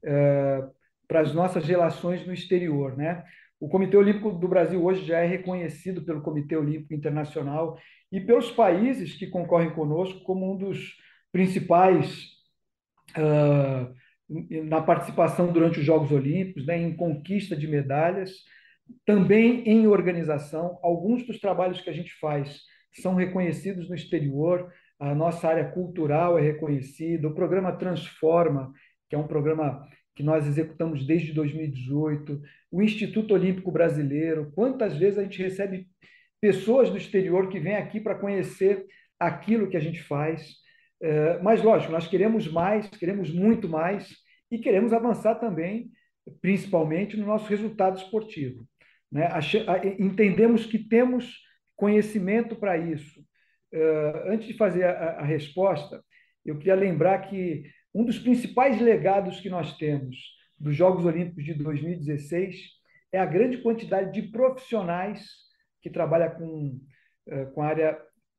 uh, 0.05 0.71
para 1.05 1.19
as 1.19 1.33
nossas 1.33 1.65
relações 1.65 2.25
no 2.25 2.33
exterior, 2.33 2.95
né? 2.95 3.25
O 3.59 3.67
Comitê 3.67 3.97
Olímpico 3.97 4.31
do 4.31 4.47
Brasil 4.47 4.81
hoje 4.83 5.05
já 5.05 5.19
é 5.19 5.27
reconhecido 5.27 6.01
pelo 6.03 6.21
Comitê 6.21 6.55
Olímpico 6.55 6.93
Internacional 6.93 7.77
e 8.11 8.19
pelos 8.19 8.51
países 8.51 9.15
que 9.15 9.27
concorrem 9.27 9.71
conosco 9.71 10.21
como 10.21 10.53
um 10.53 10.57
dos 10.57 10.97
principais 11.31 12.27
uh, 13.17 13.93
na 14.65 14.81
participação 14.81 15.51
durante 15.51 15.79
os 15.79 15.85
Jogos 15.85 16.11
Olímpicos, 16.11 16.65
né, 16.65 16.77
em 16.77 16.95
conquista 16.95 17.55
de 17.55 17.67
medalhas, 17.67 18.31
também 19.05 19.67
em 19.67 19.87
organização. 19.87 20.77
Alguns 20.81 21.25
dos 21.25 21.39
trabalhos 21.39 21.81
que 21.81 21.89
a 21.89 21.93
gente 21.93 22.13
faz 22.19 22.61
são 22.93 23.15
reconhecidos 23.15 23.87
no 23.87 23.95
exterior, 23.95 24.71
a 24.99 25.15
nossa 25.15 25.47
área 25.47 25.69
cultural 25.71 26.37
é 26.37 26.41
reconhecida, 26.41 27.27
o 27.27 27.33
programa 27.33 27.71
Transforma, 27.71 28.71
que 29.09 29.15
é 29.15 29.17
um 29.17 29.27
programa 29.27 29.87
que 30.15 30.23
nós 30.23 30.45
executamos 30.45 31.05
desde 31.07 31.33
2018, 31.33 32.41
o 32.71 32.81
Instituto 32.81 33.33
Olímpico 33.33 33.71
Brasileiro. 33.71 34.51
Quantas 34.53 34.97
vezes 34.97 35.17
a 35.17 35.23
gente 35.23 35.41
recebe 35.41 35.87
pessoas 36.41 36.89
do 36.89 36.97
exterior 36.97 37.47
que 37.47 37.59
vêm 37.59 37.75
aqui 37.75 38.01
para 38.01 38.15
conhecer 38.15 38.85
aquilo 39.19 39.69
que 39.69 39.77
a 39.77 39.81
gente 39.81 40.01
faz? 40.01 40.55
É, 41.01 41.39
mas, 41.39 41.61
lógico, 41.61 41.91
nós 41.91 42.07
queremos 42.07 42.51
mais, 42.51 42.89
queremos 42.89 43.31
muito 43.31 43.69
mais 43.69 44.09
e 44.49 44.57
queremos 44.57 44.91
avançar 44.91 45.35
também, 45.35 45.91
principalmente 46.41 47.15
no 47.15 47.25
nosso 47.25 47.47
resultado 47.47 47.97
esportivo. 47.97 48.67
Né? 49.11 49.29
Entendemos 49.99 50.65
que 50.65 50.79
temos 50.79 51.39
conhecimento 51.75 52.55
para 52.55 52.77
isso. 52.77 53.23
É, 53.71 54.23
antes 54.27 54.47
de 54.47 54.53
fazer 54.55 54.83
a 54.85 55.23
resposta, 55.23 56.03
eu 56.45 56.57
queria 56.57 56.75
lembrar 56.75 57.19
que 57.29 57.63
um 57.93 58.03
dos 58.03 58.17
principais 58.17 58.81
legados 58.81 59.39
que 59.39 59.49
nós 59.49 59.77
temos 59.77 60.17
dos 60.57 60.75
Jogos 60.75 61.05
Olímpicos 61.05 61.43
de 61.43 61.53
2016 61.53 62.55
é 63.11 63.19
a 63.19 63.25
grande 63.25 63.57
quantidade 63.57 64.13
de 64.13 64.29
profissionais 64.29 65.25
que 65.81 65.89
trabalham 65.89 66.31
com, 66.35 66.79
eh, 67.27 67.45
com 67.45 67.61
a 67.61 67.67
área 67.67 67.97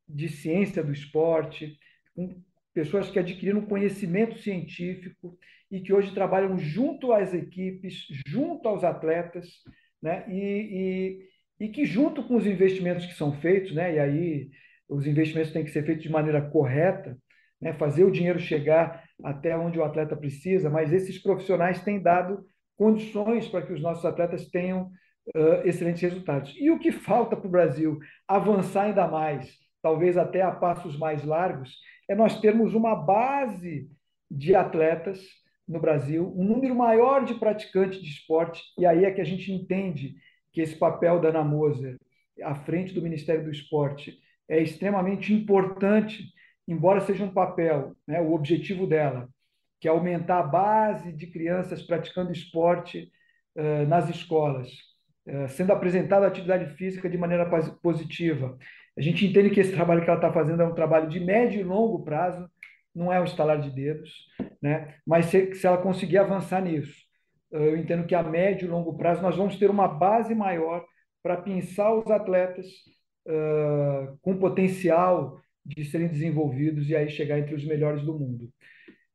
de 0.08 0.28
ciência 0.28 0.82
do 0.82 0.92
esporte, 0.92 1.78
com 2.14 2.42
pessoas 2.74 3.10
que 3.10 3.18
adquiriram 3.18 3.66
conhecimento 3.66 4.38
científico 4.38 5.38
e 5.70 5.80
que 5.80 5.92
hoje 5.92 6.12
trabalham 6.14 6.58
junto 6.58 7.12
às 7.12 7.32
equipes, 7.34 8.06
junto 8.26 8.68
aos 8.68 8.84
atletas, 8.84 9.48
né? 10.00 10.24
e, 10.28 11.18
e, 11.60 11.64
e 11.66 11.68
que 11.68 11.84
junto 11.84 12.22
com 12.24 12.36
os 12.36 12.46
investimentos 12.46 13.06
que 13.06 13.14
são 13.14 13.32
feitos, 13.40 13.74
né? 13.74 13.94
e 13.94 13.98
aí 13.98 14.50
os 14.88 15.06
investimentos 15.06 15.52
têm 15.52 15.64
que 15.64 15.70
ser 15.70 15.84
feitos 15.84 16.02
de 16.02 16.10
maneira 16.10 16.42
correta, 16.42 17.16
né? 17.60 17.72
fazer 17.74 18.04
o 18.04 18.10
dinheiro 18.10 18.38
chegar 18.38 19.04
até 19.22 19.56
onde 19.56 19.78
o 19.78 19.84
atleta 19.84 20.16
precisa, 20.16 20.68
mas 20.68 20.92
esses 20.92 21.22
profissionais 21.22 21.82
têm 21.82 22.02
dado 22.02 22.44
condições 22.76 23.48
para 23.48 23.64
que 23.64 23.72
os 23.72 23.80
nossos 23.80 24.04
atletas 24.04 24.48
tenham 24.48 24.90
uh, 25.28 25.66
excelentes 25.66 26.02
resultados. 26.02 26.54
E 26.58 26.70
o 26.70 26.78
que 26.78 26.92
falta 26.92 27.36
para 27.36 27.46
o 27.46 27.50
Brasil 27.50 27.98
avançar 28.26 28.84
ainda 28.84 29.06
mais, 29.06 29.56
talvez 29.82 30.16
até 30.16 30.42
a 30.42 30.50
passos 30.50 30.96
mais 30.98 31.24
largos, 31.24 31.76
é 32.08 32.14
nós 32.14 32.40
termos 32.40 32.74
uma 32.74 32.94
base 32.94 33.90
de 34.30 34.54
atletas 34.54 35.20
no 35.66 35.80
Brasil, 35.80 36.32
um 36.36 36.44
número 36.44 36.74
maior 36.74 37.24
de 37.24 37.34
praticantes 37.34 38.00
de 38.00 38.08
esporte, 38.08 38.62
e 38.78 38.84
aí 38.84 39.04
é 39.04 39.10
que 39.10 39.20
a 39.20 39.24
gente 39.24 39.52
entende 39.52 40.14
que 40.52 40.60
esse 40.60 40.76
papel 40.76 41.20
da 41.20 41.28
Ana 41.28 41.44
Moser, 41.44 41.96
à 42.42 42.54
frente 42.54 42.92
do 42.92 43.02
Ministério 43.02 43.44
do 43.44 43.50
Esporte, 43.50 44.18
é 44.48 44.60
extremamente 44.60 45.32
importante 45.32 46.32
embora 46.66 47.00
seja 47.00 47.24
um 47.24 47.32
papel, 47.32 47.96
né, 48.06 48.20
o 48.20 48.32
objetivo 48.32 48.86
dela, 48.86 49.28
que 49.80 49.88
é 49.88 49.90
aumentar 49.90 50.38
a 50.38 50.44
base 50.46 51.12
de 51.12 51.26
crianças 51.26 51.82
praticando 51.82 52.32
esporte 52.32 53.10
uh, 53.56 53.86
nas 53.86 54.08
escolas, 54.08 54.70
sendo 55.48 55.72
apresentada 55.72 56.26
a 56.26 56.28
atividade 56.28 56.74
física 56.74 57.08
de 57.08 57.16
maneira 57.16 57.48
positiva. 57.82 58.56
A 58.96 59.00
gente 59.00 59.26
entende 59.26 59.50
que 59.50 59.60
esse 59.60 59.72
trabalho 59.72 60.02
que 60.02 60.10
ela 60.10 60.18
está 60.18 60.32
fazendo 60.32 60.62
é 60.62 60.66
um 60.66 60.74
trabalho 60.74 61.08
de 61.08 61.20
médio 61.20 61.60
e 61.60 61.64
longo 61.64 62.02
prazo, 62.02 62.48
não 62.94 63.12
é 63.12 63.20
um 63.20 63.24
estalar 63.24 63.60
de 63.60 63.70
dedos, 63.70 64.10
né? 64.60 64.96
mas 65.06 65.26
se, 65.26 65.54
se 65.54 65.66
ela 65.66 65.78
conseguir 65.78 66.18
avançar 66.18 66.60
nisso, 66.60 66.94
eu 67.50 67.76
entendo 67.76 68.06
que 68.06 68.14
a 68.14 68.22
médio 68.22 68.66
e 68.66 68.70
longo 68.70 68.96
prazo 68.96 69.22
nós 69.22 69.36
vamos 69.36 69.56
ter 69.56 69.70
uma 69.70 69.86
base 69.86 70.34
maior 70.34 70.84
para 71.22 71.36
pensar 71.36 71.94
os 71.94 72.10
atletas 72.10 72.66
uh, 73.26 74.18
com 74.22 74.38
potencial 74.38 75.40
de 75.64 75.84
serem 75.84 76.08
desenvolvidos 76.08 76.88
e 76.88 76.96
aí 76.96 77.08
chegar 77.08 77.38
entre 77.38 77.54
os 77.54 77.64
melhores 77.64 78.02
do 78.02 78.18
mundo. 78.18 78.50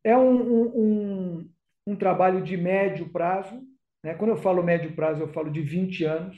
É 0.04 0.16
um, 0.16 0.78
um, 0.78 1.50
um, 1.88 1.96
trabalho 1.96 2.42
de 2.42 2.56
médio 2.56 3.10
prazo. 3.10 3.62
Né? 4.04 4.14
Quando 4.16 4.32
eu 4.32 4.38
falo 4.38 4.64
médio 4.64 4.96
prazo, 4.96 5.22
eu 5.22 5.34
falo 5.34 5.52
de 5.52 5.62
20 5.62 6.04
anos. 6.04 6.38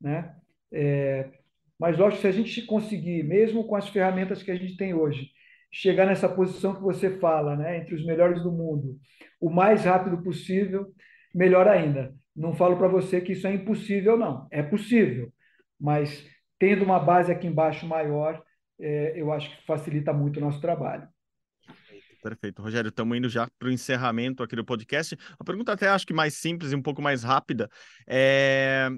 Né? 0.00 0.34
É, 0.72 1.30
mas, 1.78 1.96
lógico, 1.98 2.22
se 2.22 2.28
a 2.28 2.32
gente 2.32 2.62
conseguir, 2.62 3.22
mesmo 3.22 3.66
com 3.66 3.76
as 3.76 3.88
ferramentas 3.88 4.42
que 4.42 4.50
a 4.50 4.56
gente 4.56 4.76
tem 4.76 4.94
hoje, 4.94 5.30
chegar 5.70 6.06
nessa 6.06 6.28
posição 6.28 6.74
que 6.74 6.82
você 6.82 7.18
fala, 7.18 7.56
né? 7.56 7.78
entre 7.78 7.94
os 7.94 8.04
melhores 8.04 8.42
do 8.42 8.52
mundo, 8.52 8.98
o 9.40 9.50
mais 9.50 9.84
rápido 9.84 10.22
possível, 10.22 10.86
melhor 11.34 11.68
ainda. 11.68 12.14
Não 12.34 12.54
falo 12.54 12.76
para 12.76 12.88
você 12.88 13.20
que 13.20 13.32
isso 13.32 13.46
é 13.46 13.54
impossível, 13.54 14.16
não. 14.16 14.46
É 14.50 14.62
possível. 14.62 15.32
Mas 15.78 16.26
tendo 16.58 16.84
uma 16.84 16.98
base 16.98 17.30
aqui 17.32 17.46
embaixo 17.46 17.86
maior, 17.86 18.42
é, 18.80 19.12
eu 19.16 19.32
acho 19.32 19.50
que 19.50 19.66
facilita 19.66 20.12
muito 20.12 20.38
o 20.38 20.40
nosso 20.40 20.60
trabalho. 20.60 21.08
Perfeito. 22.26 22.60
Rogério, 22.60 22.88
estamos 22.88 23.16
indo 23.16 23.28
já 23.28 23.48
para 23.56 23.68
o 23.68 23.70
encerramento 23.70 24.42
aqui 24.42 24.56
do 24.56 24.64
podcast. 24.64 25.16
A 25.38 25.44
pergunta 25.44 25.72
até 25.72 25.88
acho 25.88 26.04
que 26.04 26.12
mais 26.12 26.34
simples 26.34 26.72
e 26.72 26.74
um 26.74 26.82
pouco 26.82 27.00
mais 27.00 27.22
rápida. 27.22 27.70
É 28.04 28.90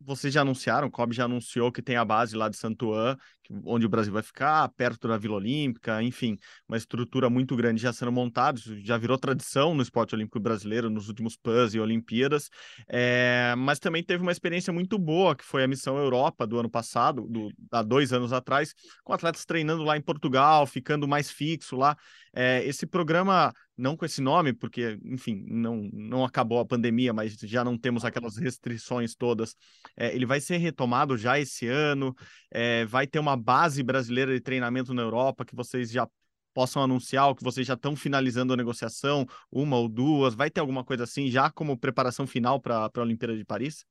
vocês 0.00 0.32
já 0.32 0.42
anunciaram, 0.42 0.88
o 0.88 0.90
COB 0.90 1.14
já 1.14 1.24
anunciou 1.24 1.72
que 1.72 1.80
tem 1.80 1.96
a 1.96 2.04
base 2.04 2.36
lá 2.36 2.48
de 2.48 2.56
Santuan, 2.56 3.16
onde 3.64 3.86
o 3.86 3.88
Brasil 3.88 4.12
vai 4.12 4.22
ficar, 4.22 4.68
perto 4.70 5.08
da 5.08 5.16
Vila 5.16 5.36
Olímpica, 5.36 6.02
enfim, 6.02 6.36
uma 6.68 6.76
estrutura 6.76 7.28
muito 7.30 7.56
grande 7.56 7.80
já 7.80 7.92
sendo 7.92 8.12
montada, 8.12 8.60
já 8.82 8.96
virou 8.96 9.18
tradição 9.18 9.74
no 9.74 9.82
esporte 9.82 10.14
olímpico 10.14 10.40
brasileiro 10.40 10.90
nos 10.90 11.08
últimos 11.08 11.36
PANs 11.36 11.74
e 11.74 11.80
Olimpíadas, 11.80 12.48
é, 12.88 13.54
mas 13.56 13.78
também 13.78 14.02
teve 14.02 14.22
uma 14.22 14.32
experiência 14.32 14.72
muito 14.72 14.98
boa, 14.98 15.34
que 15.34 15.44
foi 15.44 15.64
a 15.64 15.68
Missão 15.68 15.96
Europa 15.96 16.46
do 16.46 16.58
ano 16.58 16.70
passado, 16.70 17.26
do, 17.28 17.50
há 17.70 17.82
dois 17.82 18.12
anos 18.12 18.32
atrás, 18.32 18.74
com 19.04 19.12
atletas 19.12 19.44
treinando 19.44 19.82
lá 19.82 19.96
em 19.96 20.02
Portugal, 20.02 20.66
ficando 20.66 21.06
mais 21.06 21.30
fixo 21.30 21.76
lá. 21.76 21.96
É, 22.34 22.62
esse 22.66 22.86
programa 22.86 23.52
não 23.76 23.96
com 23.96 24.06
esse 24.06 24.22
nome, 24.22 24.52
porque, 24.52 24.98
enfim, 25.04 25.44
não, 25.48 25.88
não 25.92 26.24
acabou 26.24 26.58
a 26.58 26.66
pandemia, 26.66 27.12
mas 27.12 27.34
já 27.34 27.62
não 27.62 27.76
temos 27.76 28.04
aquelas 28.04 28.36
restrições 28.36 29.14
todas. 29.14 29.54
É, 29.96 30.14
ele 30.14 30.24
vai 30.24 30.40
ser 30.40 30.56
retomado 30.56 31.16
já 31.16 31.38
esse 31.38 31.66
ano, 31.66 32.14
é, 32.50 32.86
vai 32.86 33.06
ter 33.06 33.18
uma 33.18 33.35
base 33.36 33.82
brasileira 33.82 34.32
de 34.32 34.40
treinamento 34.40 34.94
na 34.94 35.02
Europa 35.02 35.44
que 35.44 35.54
vocês 35.54 35.90
já 35.90 36.08
possam 36.54 36.82
anunciar, 36.82 37.28
ou 37.28 37.34
que 37.34 37.44
vocês 37.44 37.66
já 37.66 37.74
estão 37.74 37.94
finalizando 37.94 38.54
a 38.54 38.56
negociação, 38.56 39.26
uma 39.52 39.76
ou 39.76 39.88
duas, 39.88 40.34
vai 40.34 40.50
ter 40.50 40.60
alguma 40.60 40.82
coisa 40.82 41.04
assim 41.04 41.28
já 41.28 41.50
como 41.50 41.76
preparação 41.76 42.26
final 42.26 42.58
para 42.58 42.90
a 42.92 43.00
Olimpíada 43.00 43.36
de 43.36 43.44
Paris? 43.44 43.84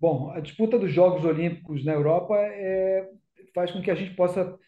Bom, 0.00 0.30
a 0.30 0.40
disputa 0.40 0.78
dos 0.78 0.90
Jogos 0.90 1.26
Olímpicos 1.26 1.84
na 1.84 1.92
Europa 1.92 2.34
é, 2.36 3.06
faz 3.54 3.70
com 3.70 3.82
que 3.82 3.90
a 3.90 3.94
gente 3.94 4.14
possa 4.16 4.58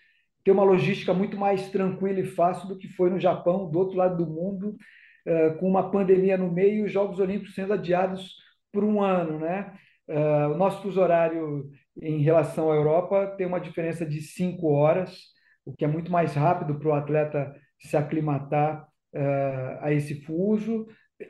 ter 0.44 0.50
uma 0.50 0.64
logística 0.64 1.14
muito 1.14 1.36
mais 1.36 1.70
tranquila 1.70 2.20
e 2.20 2.26
fácil 2.26 2.68
do 2.68 2.76
que 2.76 2.88
foi 2.88 3.10
no 3.10 3.18
Japão, 3.18 3.70
do 3.70 3.78
outro 3.78 3.96
lado 3.96 4.16
do 4.16 4.30
mundo, 4.30 4.76
eh, 5.24 5.50
com 5.50 5.68
uma 5.68 5.90
pandemia 5.90 6.36
no 6.36 6.50
meio 6.50 6.80
e 6.80 6.82
os 6.86 6.92
Jogos 6.92 7.20
Olímpicos 7.20 7.54
sendo 7.54 7.72
adiados 7.72 8.34
por 8.72 8.82
um 8.82 9.00
ano. 9.00 9.38
Né? 9.38 9.72
Eh, 10.08 10.46
o 10.48 10.56
nosso 10.56 10.82
fuso 10.82 11.00
horário 11.00 11.70
em 12.00 12.22
relação 12.22 12.70
à 12.70 12.74
Europa, 12.74 13.34
tem 13.36 13.46
uma 13.46 13.60
diferença 13.60 14.06
de 14.06 14.20
cinco 14.20 14.68
horas, 14.68 15.32
o 15.64 15.74
que 15.74 15.84
é 15.84 15.88
muito 15.88 16.10
mais 16.10 16.34
rápido 16.34 16.78
para 16.78 16.88
o 16.88 16.94
atleta 16.94 17.54
se 17.78 17.96
aclimatar 17.96 18.86
uh, 19.14 19.78
a 19.80 19.92
esse 19.92 20.22
fuso. 20.22 20.86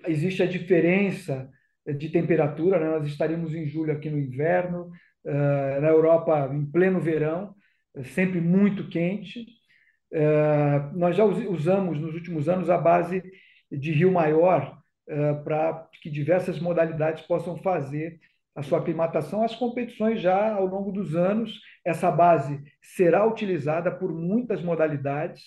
Existe 0.07 0.43
a 0.43 0.47
diferença 0.47 1.49
de 1.97 2.09
temperatura, 2.11 2.79
né? 2.79 2.87
nós 2.87 3.07
estaríamos 3.07 3.55
em 3.55 3.67
julho 3.67 3.93
aqui 3.93 4.09
no 4.09 4.19
inverno, 4.19 4.91
uh, 5.25 5.81
na 5.81 5.89
Europa 5.89 6.51
em 6.53 6.65
pleno 6.65 7.01
verão, 7.01 7.55
sempre 8.15 8.41
muito 8.41 8.89
quente. 8.89 9.45
Uh, 10.13 10.97
nós 10.97 11.17
já 11.17 11.25
usamos 11.25 11.99
nos 11.99 12.15
últimos 12.15 12.49
anos 12.49 12.71
a 12.71 12.79
base 12.79 13.23
de 13.71 13.93
Rio 13.93 14.13
Maior 14.13 14.81
para 15.45 15.89
que 16.01 16.09
diversas 16.09 16.61
modalidades 16.61 17.27
possam 17.27 17.57
fazer 17.59 18.21
a 18.55 18.63
sua 18.63 18.79
aclimatação 18.79 19.43
às 19.43 19.55
competições 19.55 20.21
já 20.21 20.55
ao 20.55 20.67
longo 20.67 20.93
dos 20.93 21.15
anos. 21.15 21.61
Essa 21.85 22.11
base 22.11 22.63
será 22.81 23.27
utilizada 23.27 23.91
por 23.91 24.13
muitas 24.13 24.63
modalidades. 24.63 25.43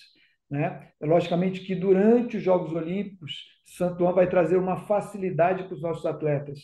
Né? 0.50 0.88
Logicamente 1.00 1.60
que 1.60 1.74
durante 1.74 2.36
os 2.36 2.42
Jogos 2.42 2.72
Olímpicos, 2.72 3.44
Santuan 3.64 4.12
vai 4.12 4.28
trazer 4.28 4.56
uma 4.56 4.76
facilidade 4.86 5.64
para 5.64 5.74
os 5.74 5.82
nossos 5.82 6.06
atletas, 6.06 6.60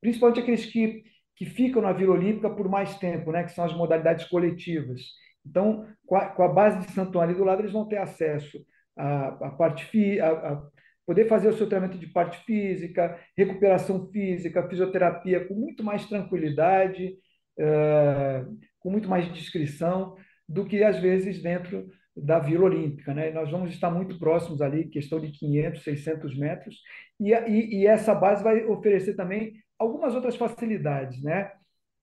principalmente 0.00 0.40
aqueles 0.40 0.66
que, 0.66 1.02
que 1.34 1.46
ficam 1.46 1.80
na 1.80 1.92
Vila 1.92 2.14
Olímpica 2.14 2.50
por 2.50 2.68
mais 2.68 2.98
tempo, 2.98 3.32
né? 3.32 3.44
que 3.44 3.52
são 3.52 3.64
as 3.64 3.74
modalidades 3.74 4.26
coletivas. 4.26 5.00
Então, 5.46 5.86
com 6.06 6.16
a, 6.16 6.26
com 6.26 6.42
a 6.42 6.48
base 6.48 6.86
de 6.86 6.92
Santuan 6.92 7.24
ali 7.24 7.34
do 7.34 7.44
lado, 7.44 7.62
eles 7.62 7.72
vão 7.72 7.88
ter 7.88 7.96
acesso 7.96 8.58
à, 8.96 9.28
à 9.28 9.50
parte 9.50 10.20
a, 10.20 10.30
a 10.30 10.62
poder 11.06 11.26
fazer 11.28 11.48
o 11.48 11.52
seu 11.52 11.66
treinamento 11.66 11.98
de 11.98 12.06
parte 12.06 12.38
física, 12.44 13.18
recuperação 13.36 14.10
física, 14.10 14.68
fisioterapia 14.68 15.46
com 15.46 15.54
muito 15.54 15.82
mais 15.82 16.06
tranquilidade, 16.06 17.14
uh, 17.58 18.56
com 18.78 18.90
muito 18.90 19.08
mais 19.08 19.32
discrição 19.32 20.16
do 20.48 20.64
que 20.64 20.82
às 20.82 20.98
vezes 20.98 21.42
dentro 21.42 21.88
da 22.16 22.38
Vila 22.38 22.66
Olímpica. 22.66 23.14
Né? 23.14 23.30
Nós 23.30 23.50
vamos 23.50 23.72
estar 23.72 23.90
muito 23.90 24.18
próximos 24.18 24.60
ali, 24.60 24.88
questão 24.88 25.20
de 25.20 25.32
500, 25.32 25.82
600 25.82 26.38
metros, 26.38 26.76
e, 27.18 27.32
e, 27.32 27.80
e 27.80 27.86
essa 27.86 28.14
base 28.14 28.44
vai 28.44 28.64
oferecer 28.64 29.14
também 29.14 29.52
algumas 29.78 30.14
outras 30.14 30.36
facilidades, 30.36 31.22
né? 31.22 31.50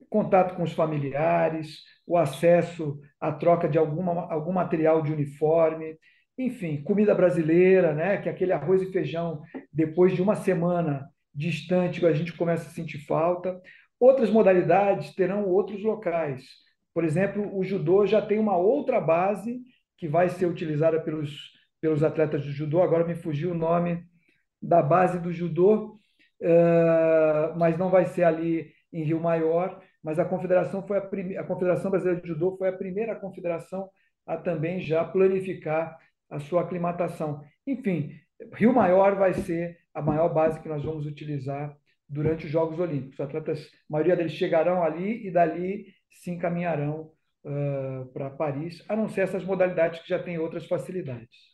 contato 0.10 0.56
com 0.56 0.64
os 0.64 0.74
familiares, 0.74 1.84
o 2.06 2.18
acesso 2.18 3.00
à 3.20 3.32
troca 3.32 3.70
de 3.70 3.78
alguma, 3.78 4.32
algum 4.32 4.52
material 4.52 5.02
de 5.02 5.14
uniforme, 5.14 5.98
enfim, 6.40 6.82
comida 6.82 7.14
brasileira, 7.14 7.94
né? 7.94 8.18
que 8.18 8.30
é 8.30 8.32
aquele 8.32 8.54
arroz 8.54 8.82
e 8.82 8.92
feijão, 8.92 9.42
depois 9.74 10.16
de 10.16 10.22
uma 10.22 10.36
semana 10.36 11.06
distante, 11.36 12.06
a 12.06 12.14
gente 12.14 12.32
começa 12.32 12.68
a 12.68 12.72
sentir 12.72 13.06
falta. 13.06 13.62
Outras 14.00 14.30
modalidades 14.30 15.14
terão 15.14 15.46
outros 15.46 15.84
locais. 15.84 16.46
Por 16.94 17.04
exemplo, 17.04 17.54
o 17.58 17.62
judô 17.62 18.08
já 18.08 18.22
tem 18.22 18.40
uma 18.40 18.56
outra 18.56 19.02
base 19.02 19.60
que 19.98 20.08
vai 20.08 20.30
ser 20.30 20.46
utilizada 20.46 21.02
pelos, 21.02 21.52
pelos 21.82 22.04
atletas 22.04 22.46
do 22.46 22.52
judô. 22.52 22.82
Agora 22.82 23.06
me 23.06 23.16
fugiu 23.16 23.52
o 23.52 23.58
nome 23.58 24.02
da 24.62 24.82
base 24.82 25.20
do 25.20 25.34
judô, 25.34 25.98
uh, 26.42 27.58
mas 27.58 27.78
não 27.78 27.90
vai 27.90 28.06
ser 28.06 28.24
ali 28.24 28.72
em 28.94 29.04
Rio 29.04 29.20
Maior. 29.20 29.82
Mas 30.02 30.18
a 30.18 30.26
confederação 30.26 30.88
foi 30.88 30.98
a, 30.98 31.02
a 31.02 31.44
confederação 31.44 31.92
brasileira 31.92 32.22
de 32.22 32.30
judô 32.30 32.56
foi 32.56 32.70
a 32.70 32.78
primeira 32.78 33.14
confederação 33.14 33.90
a 34.26 34.38
também 34.38 34.80
já 34.80 35.04
planificar 35.04 35.98
a 36.30 36.40
sua 36.40 36.62
aclimatação. 36.62 37.42
Enfim, 37.66 38.12
Rio 38.54 38.74
Maior 38.74 39.16
vai 39.16 39.34
ser 39.34 39.78
a 39.94 40.02
maior 40.02 40.34
base 40.34 40.60
que 40.62 40.70
nós 40.70 40.84
vamos 40.84 41.06
utilizar 41.06 41.76
durante 42.08 42.46
os 42.46 42.52
Jogos 42.52 42.80
Olímpicos. 42.80 43.16
Os 43.16 43.26
atletas, 43.26 43.60
a 43.60 43.94
maioria 43.94 44.16
deles 44.16 44.34
chegarão 44.34 44.84
ali 44.84 45.28
e 45.28 45.32
dali 45.32 45.94
se 46.10 46.32
encaminharão 46.32 47.12
uh, 47.44 48.06
para 48.14 48.30
Paris, 48.30 48.84
a 48.88 48.96
não 48.96 49.08
ser 49.08 49.22
essas 49.22 49.44
modalidades 49.44 50.02
que 50.02 50.10
já 50.10 50.22
têm 50.22 50.38
outras 50.38 50.66
facilidades. 50.66 51.50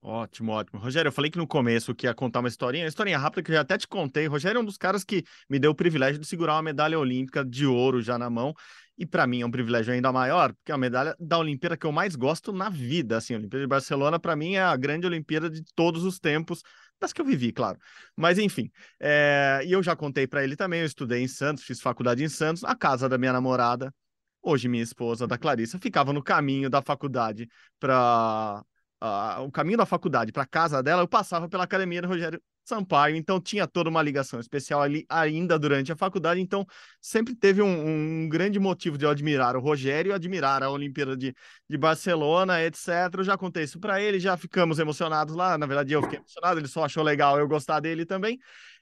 Ótimo, 0.00 0.52
ótimo. 0.52 0.78
Rogério, 0.78 1.08
eu 1.08 1.12
falei 1.12 1.28
que 1.28 1.38
no 1.38 1.46
começo 1.46 1.94
que 1.94 2.06
ia 2.06 2.14
contar 2.14 2.38
uma 2.38 2.48
historinha, 2.48 2.84
uma 2.84 2.88
historinha 2.88 3.18
rápida 3.18 3.42
que 3.42 3.50
eu 3.50 3.56
já 3.56 3.62
até 3.62 3.76
te 3.76 3.88
contei. 3.88 4.28
Rogério 4.28 4.58
é 4.58 4.62
um 4.62 4.64
dos 4.64 4.78
caras 4.78 5.02
que 5.02 5.24
me 5.50 5.58
deu 5.58 5.72
o 5.72 5.74
privilégio 5.74 6.20
de 6.20 6.26
segurar 6.26 6.54
uma 6.54 6.62
medalha 6.62 6.98
olímpica 6.98 7.44
de 7.44 7.66
ouro 7.66 8.00
já 8.00 8.16
na 8.16 8.30
mão. 8.30 8.54
E 8.98 9.06
para 9.06 9.26
mim 9.28 9.42
é 9.42 9.46
um 9.46 9.50
privilégio 9.50 9.92
ainda 9.92 10.12
maior, 10.12 10.52
porque 10.52 10.72
é 10.72 10.74
a 10.74 10.78
medalha 10.78 11.14
da 11.20 11.38
Olimpíada 11.38 11.76
que 11.76 11.86
eu 11.86 11.92
mais 11.92 12.16
gosto 12.16 12.52
na 12.52 12.68
vida. 12.68 13.16
Assim, 13.16 13.32
a 13.32 13.36
Olimpíada 13.36 13.64
de 13.64 13.68
Barcelona, 13.68 14.18
para 14.18 14.34
mim, 14.34 14.54
é 14.54 14.62
a 14.62 14.76
grande 14.76 15.06
Olimpíada 15.06 15.48
de 15.48 15.62
todos 15.74 16.02
os 16.02 16.18
tempos, 16.18 16.62
das 17.00 17.12
que 17.12 17.20
eu 17.20 17.24
vivi, 17.24 17.52
claro. 17.52 17.78
Mas 18.16 18.38
enfim, 18.38 18.70
é... 18.98 19.60
e 19.64 19.70
eu 19.70 19.82
já 19.84 19.94
contei 19.94 20.26
para 20.26 20.42
ele 20.42 20.56
também. 20.56 20.80
Eu 20.80 20.86
estudei 20.86 21.22
em 21.22 21.28
Santos, 21.28 21.62
fiz 21.62 21.80
faculdade 21.80 22.24
em 22.24 22.28
Santos, 22.28 22.64
a 22.64 22.74
casa 22.74 23.08
da 23.08 23.16
minha 23.16 23.32
namorada, 23.32 23.94
hoje 24.42 24.68
minha 24.68 24.82
esposa, 24.82 25.26
da 25.28 25.38
Clarissa, 25.38 25.78
ficava 25.78 26.12
no 26.12 26.22
caminho 26.22 26.68
da 26.68 26.82
faculdade 26.82 27.48
para 27.78 28.64
uh, 29.02 29.42
o 29.42 29.52
caminho 29.52 29.78
da 29.78 29.86
faculdade 29.86 30.32
para 30.32 30.44
casa 30.46 30.82
dela, 30.82 31.02
eu 31.02 31.08
passava 31.08 31.48
pela 31.48 31.64
academia 31.64 32.02
do 32.02 32.08
Rogério 32.08 32.42
Sampaio, 32.68 33.16
então 33.16 33.40
tinha 33.40 33.66
toda 33.66 33.90
uma 33.90 34.02
ligação 34.02 34.38
especial 34.38 34.82
ali 34.82 35.04
ainda 35.08 35.58
durante 35.58 35.90
a 35.90 35.96
faculdade, 35.96 36.40
então 36.40 36.66
sempre 37.00 37.34
teve 37.34 37.62
um, 37.62 38.24
um 38.24 38.28
grande 38.28 38.58
motivo 38.58 38.98
de 38.98 39.04
eu 39.04 39.10
admirar 39.10 39.56
o 39.56 39.60
Rogério, 39.60 40.14
admirar 40.14 40.62
a 40.62 40.70
Olimpíada 40.70 41.16
de, 41.16 41.34
de 41.68 41.78
Barcelona, 41.78 42.62
etc. 42.62 42.88
Eu 43.18 43.24
já 43.24 43.36
contei 43.36 43.64
isso 43.64 43.80
para 43.80 44.00
ele, 44.00 44.20
já 44.20 44.36
ficamos 44.36 44.78
emocionados 44.78 45.34
lá, 45.34 45.56
na 45.56 45.66
verdade 45.66 45.92
eu 45.92 46.02
fiquei 46.02 46.18
emocionado, 46.18 46.60
ele 46.60 46.68
só 46.68 46.84
achou 46.84 47.02
legal 47.02 47.38
eu 47.38 47.48
gostar 47.48 47.80
dele 47.80 48.04
também. 48.04 48.38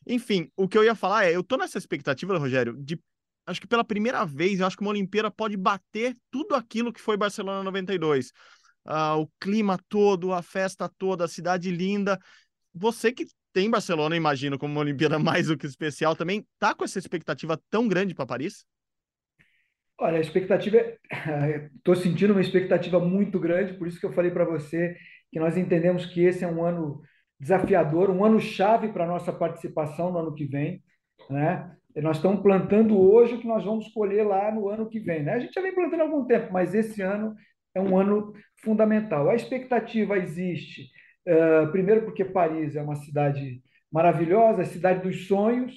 Enfim, 0.07 0.51
o 0.57 0.68
que 0.68 0.76
eu 0.76 0.84
ia 0.84 0.95
falar 0.95 1.26
é, 1.26 1.37
eu 1.37 1.43
tô 1.43 1.57
nessa 1.57 1.78
expectativa, 1.78 2.39
Rogério, 2.39 2.76
de 2.78 2.99
acho 3.47 3.61
que 3.61 3.66
pela 3.66 3.84
primeira 3.84 4.24
vez, 4.24 4.59
eu 4.61 4.66
acho 4.66 4.76
que 4.76 4.82
uma 4.82 4.91
Olimpíada 4.91 5.30
pode 5.30 5.57
bater 5.57 6.16
tudo 6.30 6.55
aquilo 6.55 6.93
que 6.93 7.01
foi 7.01 7.16
Barcelona 7.16 7.62
92 7.62 8.32
uh, 8.87 9.20
o 9.20 9.28
clima 9.41 9.78
todo, 9.89 10.32
a 10.32 10.43
festa 10.43 10.89
toda, 10.89 11.24
a 11.24 11.28
cidade 11.28 11.70
linda. 11.70 12.18
Você 12.74 13.12
que 13.12 13.26
tem 13.57 13.71
Barcelona, 13.71 14.15
imagino, 14.15 14.59
como 14.59 14.75
uma 14.75 14.83
Olimpíada 14.83 15.19
mais 15.19 15.47
do 15.47 15.57
que 15.57 15.65
especial, 15.65 16.15
também 16.15 16.47
tá 16.59 16.75
com 16.75 16.85
essa 16.85 16.99
expectativa 16.99 17.59
tão 17.71 17.89
grande 17.89 18.15
para 18.15 18.27
Paris? 18.27 18.67
Olha, 19.99 20.19
a 20.19 20.21
expectativa, 20.21 20.77
estou 21.75 21.95
é... 21.95 21.97
sentindo 21.97 22.35
uma 22.35 22.43
expectativa 22.43 23.01
muito 23.01 23.41
grande, 23.41 23.73
por 23.73 23.89
isso 23.89 23.99
que 23.99 24.05
eu 24.05 24.13
falei 24.13 24.31
para 24.31 24.45
você 24.45 24.95
que 25.33 25.41
nós 25.41 25.57
entendemos 25.57 26.05
que 26.05 26.21
esse 26.23 26.45
é 26.45 26.47
um 26.47 26.63
ano 26.63 27.01
desafiador, 27.41 28.11
um 28.11 28.23
ano 28.23 28.39
chave 28.39 28.89
para 28.89 29.05
a 29.05 29.09
nossa 29.09 29.33
participação 29.33 30.13
no 30.13 30.19
ano 30.19 30.35
que 30.35 30.45
vem, 30.45 30.83
né? 31.31 31.75
Nós 31.97 32.19
estamos 32.19 32.43
plantando 32.43 33.01
hoje 33.01 33.37
o 33.37 33.41
que 33.41 33.47
nós 33.47 33.65
vamos 33.65 33.89
colher 33.89 34.27
lá 34.27 34.53
no 34.53 34.69
ano 34.69 34.87
que 34.87 35.01
vem, 35.01 35.23
né? 35.23 35.33
A 35.33 35.39
gente 35.39 35.55
já 35.55 35.63
vem 35.63 35.75
plantando 35.75 36.01
há 36.01 36.05
algum 36.05 36.27
tempo, 36.27 36.53
mas 36.53 36.75
esse 36.75 37.01
ano 37.01 37.35
é 37.75 37.81
um 37.81 37.97
ano 37.99 38.35
fundamental. 38.57 39.31
A 39.31 39.35
expectativa 39.35 40.19
existe, 40.19 40.91
uh, 41.27 41.70
primeiro 41.70 42.05
porque 42.05 42.24
Paris 42.24 42.77
é 42.77 42.83
uma 42.83 42.97
cidade 42.97 43.62
maravilhosa, 43.91 44.62
a 44.62 44.66
cidade 44.66 45.03
dos 45.03 45.27
sonhos, 45.27 45.74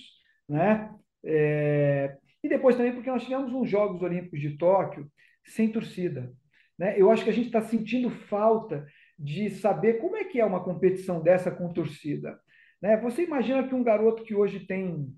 né? 0.48 0.94
É, 1.24 2.18
e 2.44 2.50
depois 2.50 2.76
também 2.76 2.94
porque 2.94 3.10
nós 3.10 3.24
tivemos 3.24 3.54
uns 3.54 3.70
Jogos 3.70 4.02
Olímpicos 4.02 4.40
de 4.40 4.58
Tóquio 4.58 5.10
sem 5.46 5.72
torcida. 5.72 6.32
Né? 6.78 7.00
Eu 7.00 7.12
acho 7.12 7.24
que 7.24 7.30
a 7.30 7.34
gente 7.34 7.48
está 7.48 7.62
sentindo 7.62 8.10
falta 8.10 8.88
de 9.18 9.50
saber 9.50 9.96
como 9.96 10.16
é 10.16 10.24
que 10.24 10.40
é 10.40 10.46
uma 10.46 10.64
competição 10.64 11.22
dessa 11.22 11.52
com 11.52 11.74
torcida. 11.74 12.40
Né? 12.82 12.96
Você 12.98 13.24
imagina 13.24 13.68
que 13.68 13.76
um 13.76 13.84
garoto 13.84 14.24
que 14.24 14.34
hoje 14.34 14.62
tem 14.62 15.14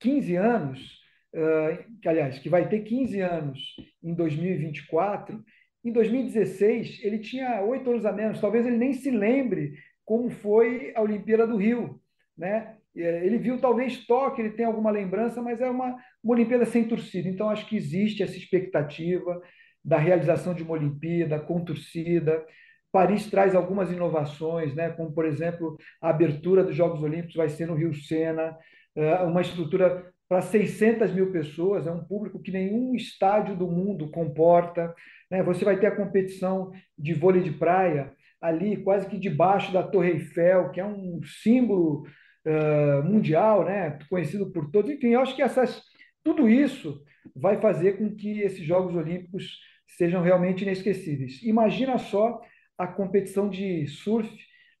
15 0.00 0.34
anos, 0.34 0.98
uh, 1.32 2.00
que 2.02 2.08
aliás, 2.08 2.38
que 2.40 2.48
vai 2.48 2.68
ter 2.68 2.80
15 2.80 3.20
anos 3.20 3.60
em 4.02 4.14
2024, 4.14 5.42
em 5.86 5.92
2016, 5.92 7.00
ele 7.02 7.18
tinha 7.18 7.62
oito 7.62 7.90
anos 7.90 8.04
a 8.04 8.12
menos, 8.12 8.40
talvez 8.40 8.66
ele 8.66 8.76
nem 8.76 8.92
se 8.92 9.10
lembre 9.10 9.74
como 10.04 10.28
foi 10.30 10.92
a 10.94 11.02
Olimpíada 11.02 11.46
do 11.46 11.56
Rio. 11.56 12.00
Né? 12.36 12.76
É, 12.96 13.24
ele 13.24 13.38
viu 13.38 13.60
talvez 13.60 14.06
Tóquio, 14.06 14.44
ele 14.44 14.54
tem 14.54 14.66
alguma 14.66 14.90
lembrança, 14.90 15.40
mas 15.40 15.60
é 15.60 15.70
uma, 15.70 15.96
uma 16.22 16.34
Olimpíada 16.34 16.64
sem 16.64 16.88
torcida. 16.88 17.28
Então, 17.28 17.50
acho 17.50 17.68
que 17.68 17.76
existe 17.76 18.22
essa 18.22 18.36
expectativa 18.36 19.40
da 19.84 19.98
realização 19.98 20.54
de 20.54 20.62
uma 20.62 20.72
Olimpíada 20.72 21.38
com 21.38 21.64
torcida. 21.64 22.44
Paris 22.90 23.30
traz 23.30 23.54
algumas 23.54 23.90
inovações, 23.90 24.74
né? 24.74 24.90
como, 24.90 25.12
por 25.12 25.24
exemplo, 25.24 25.76
a 26.00 26.10
abertura 26.10 26.64
dos 26.64 26.74
Jogos 26.74 27.02
Olímpicos 27.02 27.36
vai 27.36 27.48
ser 27.48 27.66
no 27.66 27.74
Rio 27.74 27.94
Sena, 27.94 28.56
é, 28.96 29.14
uma 29.18 29.40
estrutura 29.40 30.12
para 30.28 30.42
600 30.42 31.12
mil 31.12 31.30
pessoas, 31.30 31.86
é 31.86 31.90
um 31.90 32.04
público 32.04 32.42
que 32.42 32.50
nenhum 32.50 32.94
estádio 32.94 33.56
do 33.56 33.68
mundo 33.68 34.10
comporta. 34.10 34.94
Né? 35.30 35.42
Você 35.42 35.64
vai 35.64 35.78
ter 35.78 35.86
a 35.86 35.96
competição 35.96 36.72
de 36.98 37.14
vôlei 37.14 37.42
de 37.42 37.52
praia 37.52 38.12
ali, 38.40 38.76
quase 38.76 39.06
que 39.08 39.18
debaixo 39.18 39.72
da 39.72 39.82
Torre 39.82 40.10
Eiffel, 40.10 40.70
que 40.70 40.80
é 40.80 40.84
um 40.84 41.20
símbolo 41.24 42.06
uh, 42.44 43.02
mundial, 43.04 43.64
né? 43.64 43.98
conhecido 44.10 44.50
por 44.50 44.70
todos. 44.70 44.90
Enfim, 44.90 45.08
eu 45.08 45.20
acho 45.20 45.34
que 45.34 45.42
essas, 45.42 45.82
tudo 46.24 46.48
isso 46.48 47.02
vai 47.34 47.60
fazer 47.60 47.98
com 47.98 48.14
que 48.14 48.40
esses 48.40 48.64
Jogos 48.64 48.94
Olímpicos 48.94 49.60
sejam 49.86 50.22
realmente 50.22 50.62
inesquecíveis. 50.62 51.42
Imagina 51.42 51.98
só 51.98 52.40
a 52.76 52.86
competição 52.86 53.48
de 53.48 53.86
surf 53.86 54.28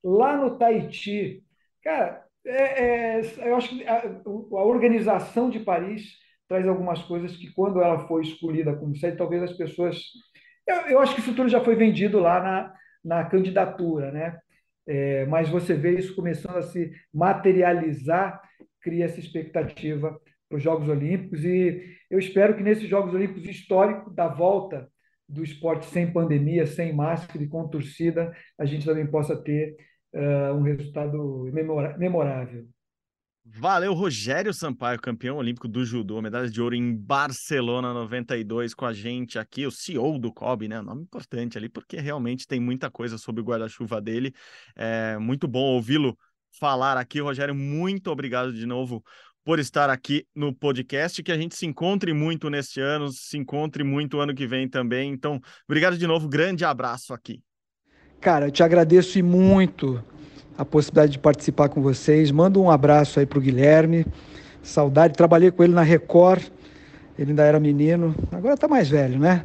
lá 0.02 0.36
no 0.36 0.58
Tahiti. 0.58 1.42
Cara, 1.82 2.25
é, 2.46 3.18
é, 3.18 3.48
eu 3.48 3.56
acho 3.56 3.70
que 3.70 3.84
a, 3.86 4.02
a, 4.02 4.64
organização 4.64 5.50
de 5.50 5.60
Paris 5.60 6.16
traz 6.48 6.66
algumas 6.66 7.02
coisas 7.02 7.36
que, 7.36 7.52
quando 7.52 7.82
ela 7.82 8.06
foi 8.06 8.22
escolhida 8.22 8.74
como 8.74 8.96
sede, 8.96 9.16
talvez 9.16 9.42
as 9.42 9.56
pessoas. 9.56 10.00
Eu, 10.66 10.76
eu 10.88 11.00
acho 11.00 11.14
que 11.14 11.20
isso 11.20 11.34
tudo 11.34 11.48
já 11.48 11.62
foi 11.62 11.74
vendido 11.74 12.20
lá 12.20 12.40
na, 12.40 12.74
na 13.04 13.24
candidatura, 13.24 14.12
né? 14.12 14.38
É, 14.86 15.26
mas 15.26 15.48
você 15.48 15.74
vê 15.74 15.98
isso 15.98 16.14
começando 16.14 16.56
a 16.56 16.62
se 16.62 16.92
materializar, 17.12 18.40
cria 18.80 19.06
essa 19.06 19.18
expectativa 19.18 20.16
para 20.48 20.56
os 20.56 20.62
Jogos 20.62 20.88
Olímpicos 20.88 21.44
e 21.44 21.96
eu 22.08 22.20
espero 22.20 22.56
que 22.56 22.62
nesses 22.62 22.88
Jogos 22.88 23.12
Olímpicos 23.12 23.48
históricos 23.48 24.14
da 24.14 24.28
volta 24.28 24.88
do 25.28 25.42
esporte 25.42 25.86
sem 25.86 26.12
pandemia, 26.12 26.66
sem 26.66 26.92
máscara 26.94 27.42
e 27.42 27.48
com 27.48 27.66
torcida, 27.66 28.32
a 28.56 28.64
gente 28.64 28.86
também 28.86 29.06
possa 29.06 29.36
ter 29.36 29.76
uh, 30.16 30.54
um 30.54 30.62
resultado 30.62 31.50
memorável. 31.98 32.66
Valeu, 33.48 33.94
Rogério 33.94 34.52
Sampaio, 34.52 35.00
campeão 35.00 35.36
olímpico 35.36 35.68
do 35.68 35.84
judô, 35.84 36.20
medalha 36.20 36.50
de 36.50 36.60
ouro 36.60 36.74
em 36.74 36.96
Barcelona 36.96 37.94
92 37.94 38.74
com 38.74 38.84
a 38.84 38.92
gente 38.92 39.38
aqui, 39.38 39.64
o 39.64 39.70
CEO 39.70 40.18
do 40.18 40.32
COB, 40.32 40.66
né? 40.66 40.80
Nome 40.80 41.02
importante 41.02 41.56
ali, 41.56 41.68
porque 41.68 42.00
realmente 42.00 42.46
tem 42.46 42.58
muita 42.58 42.90
coisa 42.90 43.16
sobre 43.16 43.40
o 43.40 43.44
guarda-chuva 43.44 44.00
dele. 44.00 44.34
É 44.74 45.16
muito 45.18 45.46
bom 45.46 45.60
ouvi-lo 45.60 46.18
falar 46.58 46.96
aqui, 46.96 47.20
Rogério. 47.20 47.54
Muito 47.54 48.10
obrigado 48.10 48.52
de 48.52 48.66
novo 48.66 49.04
por 49.44 49.60
estar 49.60 49.88
aqui 49.90 50.26
no 50.34 50.52
podcast, 50.52 51.22
que 51.22 51.30
a 51.30 51.38
gente 51.38 51.54
se 51.54 51.66
encontre 51.66 52.12
muito 52.12 52.50
neste 52.50 52.80
ano, 52.80 53.12
se 53.12 53.38
encontre 53.38 53.84
muito 53.84 54.18
ano 54.18 54.34
que 54.34 54.44
vem 54.44 54.68
também. 54.68 55.12
Então, 55.12 55.40
obrigado 55.68 55.96
de 55.96 56.04
novo, 56.04 56.28
grande 56.28 56.64
abraço 56.64 57.14
aqui. 57.14 57.40
Cara, 58.20 58.46
eu 58.46 58.50
te 58.50 58.62
agradeço 58.62 59.22
muito 59.22 60.02
a 60.56 60.64
possibilidade 60.64 61.12
de 61.12 61.18
participar 61.18 61.68
com 61.68 61.82
vocês. 61.82 62.30
Mando 62.30 62.60
um 62.60 62.70
abraço 62.70 63.20
aí 63.20 63.26
para 63.26 63.38
o 63.38 63.42
Guilherme. 63.42 64.06
Saudade, 64.62 65.14
trabalhei 65.14 65.50
com 65.50 65.62
ele 65.62 65.72
na 65.72 65.82
Record, 65.82 66.42
ele 67.16 67.30
ainda 67.30 67.44
era 67.44 67.60
menino, 67.60 68.16
agora 68.32 68.54
está 68.54 68.66
mais 68.66 68.88
velho, 68.88 69.16
né? 69.16 69.44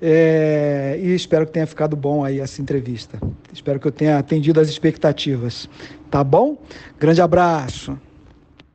É, 0.00 0.98
e 1.00 1.14
espero 1.14 1.46
que 1.46 1.52
tenha 1.52 1.66
ficado 1.66 1.96
bom 1.96 2.24
aí 2.24 2.40
essa 2.40 2.62
entrevista. 2.62 3.18
Espero 3.52 3.80
que 3.80 3.86
eu 3.86 3.92
tenha 3.92 4.18
atendido 4.18 4.60
as 4.60 4.68
expectativas. 4.68 5.68
Tá 6.10 6.22
bom? 6.22 6.56
Grande 6.98 7.20
abraço. 7.20 7.98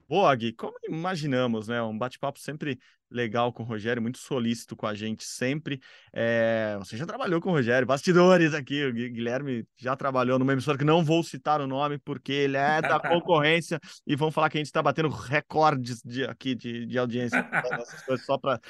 Boa, 0.08 0.34
Gui, 0.36 0.54
como 0.54 0.74
imaginamos, 0.88 1.68
né? 1.68 1.82
Um 1.82 1.98
bate-papo 1.98 2.40
sempre 2.40 2.80
legal 3.12 3.52
com 3.52 3.64
o 3.64 3.66
Rogério, 3.66 4.02
muito 4.02 4.18
solícito 4.18 4.76
com 4.76 4.88
a 4.88 4.96
gente 4.96 5.26
sempre. 5.26 5.82
É... 6.14 6.78
Você 6.80 6.96
já 6.96 7.06
trabalhou 7.06 7.42
com 7.42 7.50
o 7.50 7.54
Rogério, 7.54 7.86
bastidores 7.86 8.54
aqui. 8.54 8.86
O 8.86 8.94
Guilherme 8.94 9.66
já 9.76 9.96
trabalhou 9.98 10.40
numa 10.40 10.54
emissora 10.54 10.78
que 10.78 10.86
não 10.86 11.04
vou 11.04 11.24
citar 11.24 11.60
o 11.60 11.68
nome 11.68 11.98
porque 11.98 12.32
ele 12.32 12.56
é 12.56 12.82
da 12.82 13.00
concorrência 13.00 13.80
e 14.06 14.16
vão 14.16 14.32
falar 14.32 14.50
que 14.50 14.58
a 14.58 14.60
gente 14.60 14.68
está 14.68 14.82
batendo 14.82 15.10
recordes 15.10 16.02
de, 16.02 16.24
aqui 16.24 16.56
de, 16.56 16.86
de 16.86 16.98
audiência. 16.98 17.44
Coisas 18.06 18.26
só 18.26 18.38
para 18.38 18.62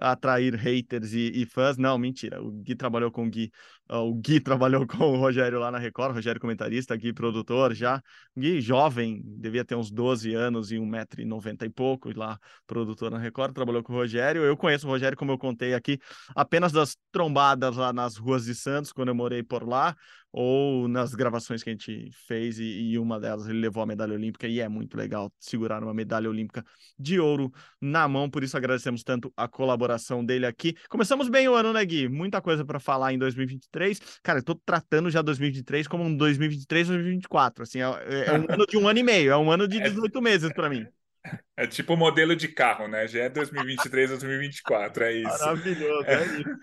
atrair 0.00 0.54
haters 0.54 1.12
e, 1.12 1.32
e, 1.34 1.44
fãs. 1.44 1.76
Não, 1.76 1.98
mentira. 1.98 2.42
O 2.42 2.50
Gui 2.50 2.74
trabalhou 2.74 3.10
com 3.10 3.26
o 3.26 3.30
Gui. 3.30 3.50
Uh, 3.90 3.96
o 3.98 4.14
Gui 4.14 4.38
trabalhou 4.40 4.86
com 4.86 5.12
o 5.12 5.16
Rogério 5.16 5.58
lá 5.58 5.70
na 5.70 5.78
Record, 5.78 6.14
Rogério 6.14 6.40
comentarista, 6.40 6.96
Gui 6.96 7.12
produtor 7.12 7.74
já. 7.74 8.02
Gui 8.36 8.60
jovem, 8.60 9.22
devia 9.24 9.64
ter 9.64 9.74
uns 9.74 9.90
12 9.90 10.34
anos 10.34 10.70
e 10.70 10.76
1,90m 10.76 11.66
e 11.66 11.70
pouco, 11.70 12.10
e 12.10 12.12
lá 12.12 12.38
produtor 12.66 13.10
na 13.10 13.18
Record, 13.18 13.54
trabalhou 13.54 13.82
com 13.82 13.92
o 13.92 13.96
Rogério. 13.96 14.42
Eu 14.42 14.56
conheço 14.56 14.86
o 14.86 14.90
Rogério, 14.90 15.16
como 15.16 15.32
eu 15.32 15.38
contei 15.38 15.74
aqui, 15.74 15.98
apenas 16.34 16.72
das 16.72 16.96
trombadas 17.10 17.76
lá 17.76 17.92
nas 17.92 18.16
ruas 18.16 18.44
de 18.44 18.54
Santos, 18.54 18.92
quando 18.92 19.08
eu 19.08 19.14
morei 19.14 19.42
por 19.42 19.66
lá 19.66 19.96
ou 20.30 20.86
nas 20.88 21.14
gravações 21.14 21.62
que 21.62 21.70
a 21.70 21.72
gente 21.72 22.10
fez, 22.26 22.58
e, 22.58 22.90
e, 22.90 22.98
uma 22.98 23.18
delas 23.18 23.48
ele 23.48 23.60
levou 23.60 23.82
a 23.82 23.86
medalha 23.86 24.12
olímpica, 24.12 24.46
e 24.46 24.60
é 24.60 24.68
muito 24.68 24.96
legal 24.96 25.32
segurar 25.38 25.82
uma 25.82 25.94
medalha 25.94 26.28
olímpica 26.28 26.64
de 26.98 27.18
ouro 27.18 27.50
na 27.80 28.06
mão, 28.06 28.28
por 28.28 28.44
isso 28.44 28.56
agradecemos 28.56 29.02
tanto 29.02 29.32
a 29.36 29.48
colaboração 29.48 30.24
dele 30.24 30.46
aqui. 30.46 30.74
Começamos 30.88 31.28
bem 31.28 31.48
o 31.48 31.54
ano, 31.54 31.72
né, 31.72 31.84
Gui? 31.84 32.08
Muita 32.08 32.42
coisa 32.42 32.64
para 32.64 32.78
falar 32.78 33.12
em 33.12 33.18
2023. 33.18 33.77
Cara, 34.22 34.40
eu 34.40 34.44
tô 34.44 34.54
tratando 34.54 35.10
já 35.10 35.22
2023 35.22 35.86
como 35.86 36.04
um 36.04 36.16
2023 36.16 36.88
2024, 36.88 37.62
assim, 37.62 37.80
é, 37.80 37.82
é 37.82 38.32
um 38.32 38.46
ano 38.52 38.66
de 38.66 38.76
um 38.76 38.88
ano 38.88 38.98
e 38.98 39.02
meio, 39.02 39.32
é 39.32 39.36
um 39.36 39.50
ano 39.50 39.66
de 39.66 39.80
18 39.80 40.18
é. 40.18 40.20
meses 40.20 40.52
para 40.52 40.68
mim. 40.68 40.86
É 41.58 41.66
tipo 41.66 41.96
modelo 41.96 42.36
de 42.36 42.46
carro, 42.46 42.86
né? 42.86 43.08
Já 43.08 43.24
é 43.24 43.28
2023, 43.28 44.10
2024, 44.10 45.02
é 45.02 45.12
isso. 45.12 45.44
Maravilhoso, 45.44 46.04
é, 46.06 46.14
é 46.14 46.24
isso. 46.24 46.58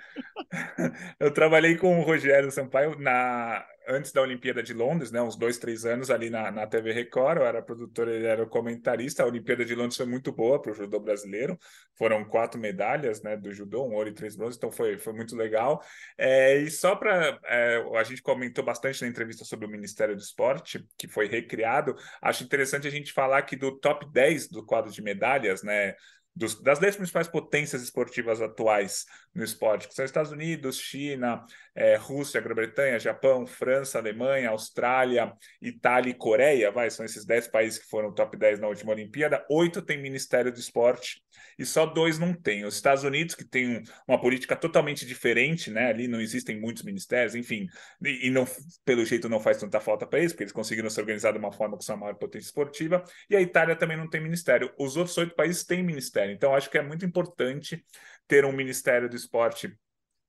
Eu 1.20 1.32
trabalhei 1.32 1.76
com 1.76 2.00
o 2.00 2.02
Rogério 2.02 2.50
Sampaio 2.50 2.98
na 2.98 3.66
antes 3.88 4.12
da 4.12 4.22
Olimpíada 4.22 4.62
de 4.64 4.74
Londres, 4.74 5.12
né, 5.12 5.22
uns 5.22 5.36
dois, 5.36 5.58
três 5.58 5.86
anos 5.86 6.10
ali 6.10 6.30
na, 6.30 6.52
na 6.52 6.68
TV 6.68 6.92
Record, 6.92 7.38
eu 7.38 7.46
era 7.46 7.62
produtor, 7.62 8.08
ele 8.08 8.26
era 8.26 8.44
o 8.44 8.48
comentarista. 8.48 9.24
A 9.24 9.28
Olimpíada 9.28 9.64
de 9.64 9.76
Londres 9.76 9.98
foi 9.98 10.06
muito 10.06 10.32
boa 10.32 10.62
para 10.62 10.72
o 10.72 10.76
judô 10.76 11.00
brasileiro, 11.00 11.58
foram 11.98 12.26
quatro 12.26 12.60
medalhas 12.60 13.22
né, 13.22 13.38
do 13.38 13.54
judô, 13.54 13.86
um 13.86 13.94
ouro 13.94 14.10
e 14.10 14.14
três 14.14 14.36
bronzes, 14.36 14.58
então 14.58 14.72
foi, 14.72 14.98
foi 14.98 15.14
muito 15.14 15.36
legal. 15.36 15.82
É, 16.18 16.58
e 16.58 16.70
só 16.70 16.96
para. 16.96 17.40
É, 17.46 17.84
a 17.96 18.04
gente 18.04 18.22
comentou 18.22 18.64
bastante 18.64 19.02
na 19.02 19.08
entrevista 19.08 19.46
sobre 19.46 19.66
o 19.66 19.70
Ministério 19.70 20.16
do 20.16 20.22
Esporte, 20.22 20.86
que 20.98 21.08
foi 21.08 21.28
recriado. 21.28 21.96
Acho 22.22 22.44
interessante 22.44 22.88
a 22.88 22.92
gente 22.92 23.14
falar 23.14 23.38
aqui 23.38 23.56
do 23.56 23.78
top 23.78 24.12
10 24.12 24.50
do 24.50 24.66
quadro 24.66 24.85
de 24.94 25.02
medalhas, 25.02 25.64
né? 25.64 25.96
Dos, 26.36 26.62
das 26.62 26.80
dez 26.80 26.98
principais 26.98 27.30
potências 27.30 27.82
esportivas 27.82 28.42
atuais 28.42 29.06
no 29.34 29.44
esporte, 29.44 29.88
que 29.88 29.94
são 29.94 30.04
Estados 30.04 30.32
Unidos, 30.32 30.78
China, 30.78 31.46
é, 31.76 31.96
Rússia, 31.98 32.40
Grã-Bretanha, 32.40 32.98
Japão, 32.98 33.46
França, 33.46 34.00
Alemanha, 34.00 34.50
Austrália, 34.50 35.34
Itália 35.62 36.10
e 36.10 36.14
Coreia, 36.14 36.72
vai, 36.72 36.90
são 36.90 37.06
esses 37.06 37.26
10 37.26 37.50
países 37.50 37.80
que 37.80 37.90
foram 37.90 38.14
top 38.14 38.38
10 38.38 38.60
na 38.60 38.68
última 38.68 38.94
Olimpíada, 38.94 39.46
oito 39.50 39.82
tem 39.82 40.02
Ministério 40.02 40.52
do 40.52 40.60
Esporte 40.60 41.22
e 41.60 41.66
só 41.66 41.86
dois 41.86 42.18
não 42.18 42.34
tem. 42.34 42.64
Os 42.66 42.76
Estados 42.76 43.04
Unidos, 43.04 43.36
que 43.36 43.44
tem 43.44 43.78
um, 43.78 43.84
uma 44.08 44.20
política 44.20 44.56
totalmente 44.56 45.06
diferente, 45.06 45.70
né? 45.70 45.90
Ali 45.90 46.08
não 46.08 46.22
existem 46.22 46.60
muitos 46.60 46.84
ministérios, 46.84 47.36
enfim, 47.36 47.68
e, 48.02 48.28
e 48.28 48.30
não, 48.32 48.46
pelo 48.86 49.06
jeito 49.06 49.28
não 49.28 49.40
faz 49.40 49.58
tanta 49.58 49.80
falta 49.80 50.08
para 50.08 50.20
eles, 50.20 50.32
porque 50.32 50.44
eles 50.44 50.54
conseguiram 50.54 50.90
se 50.90 51.00
organizar 51.00 51.34
de 51.34 51.40
uma 51.40 51.52
forma 51.52 51.76
com 51.76 51.84
sua 51.84 51.98
maior 51.98 52.16
potência 52.16 52.48
esportiva, 52.48 53.04
e 53.30 53.36
a 53.36 53.42
Itália 53.42 53.76
também 53.76 53.98
não 53.98 54.10
tem 54.10 54.22
ministério. 54.22 54.72
Os 54.80 54.96
outros 54.96 55.18
oito 55.18 55.36
países 55.36 55.66
têm 55.66 55.84
ministério, 55.84 56.34
então 56.34 56.56
acho 56.56 56.70
que 56.70 56.78
é 56.78 56.82
muito 56.82 57.06
importante 57.06 57.84
ter 58.28 58.46
um 58.46 58.52
Ministério 58.52 59.10
do 59.10 59.16
Esporte 59.16 59.78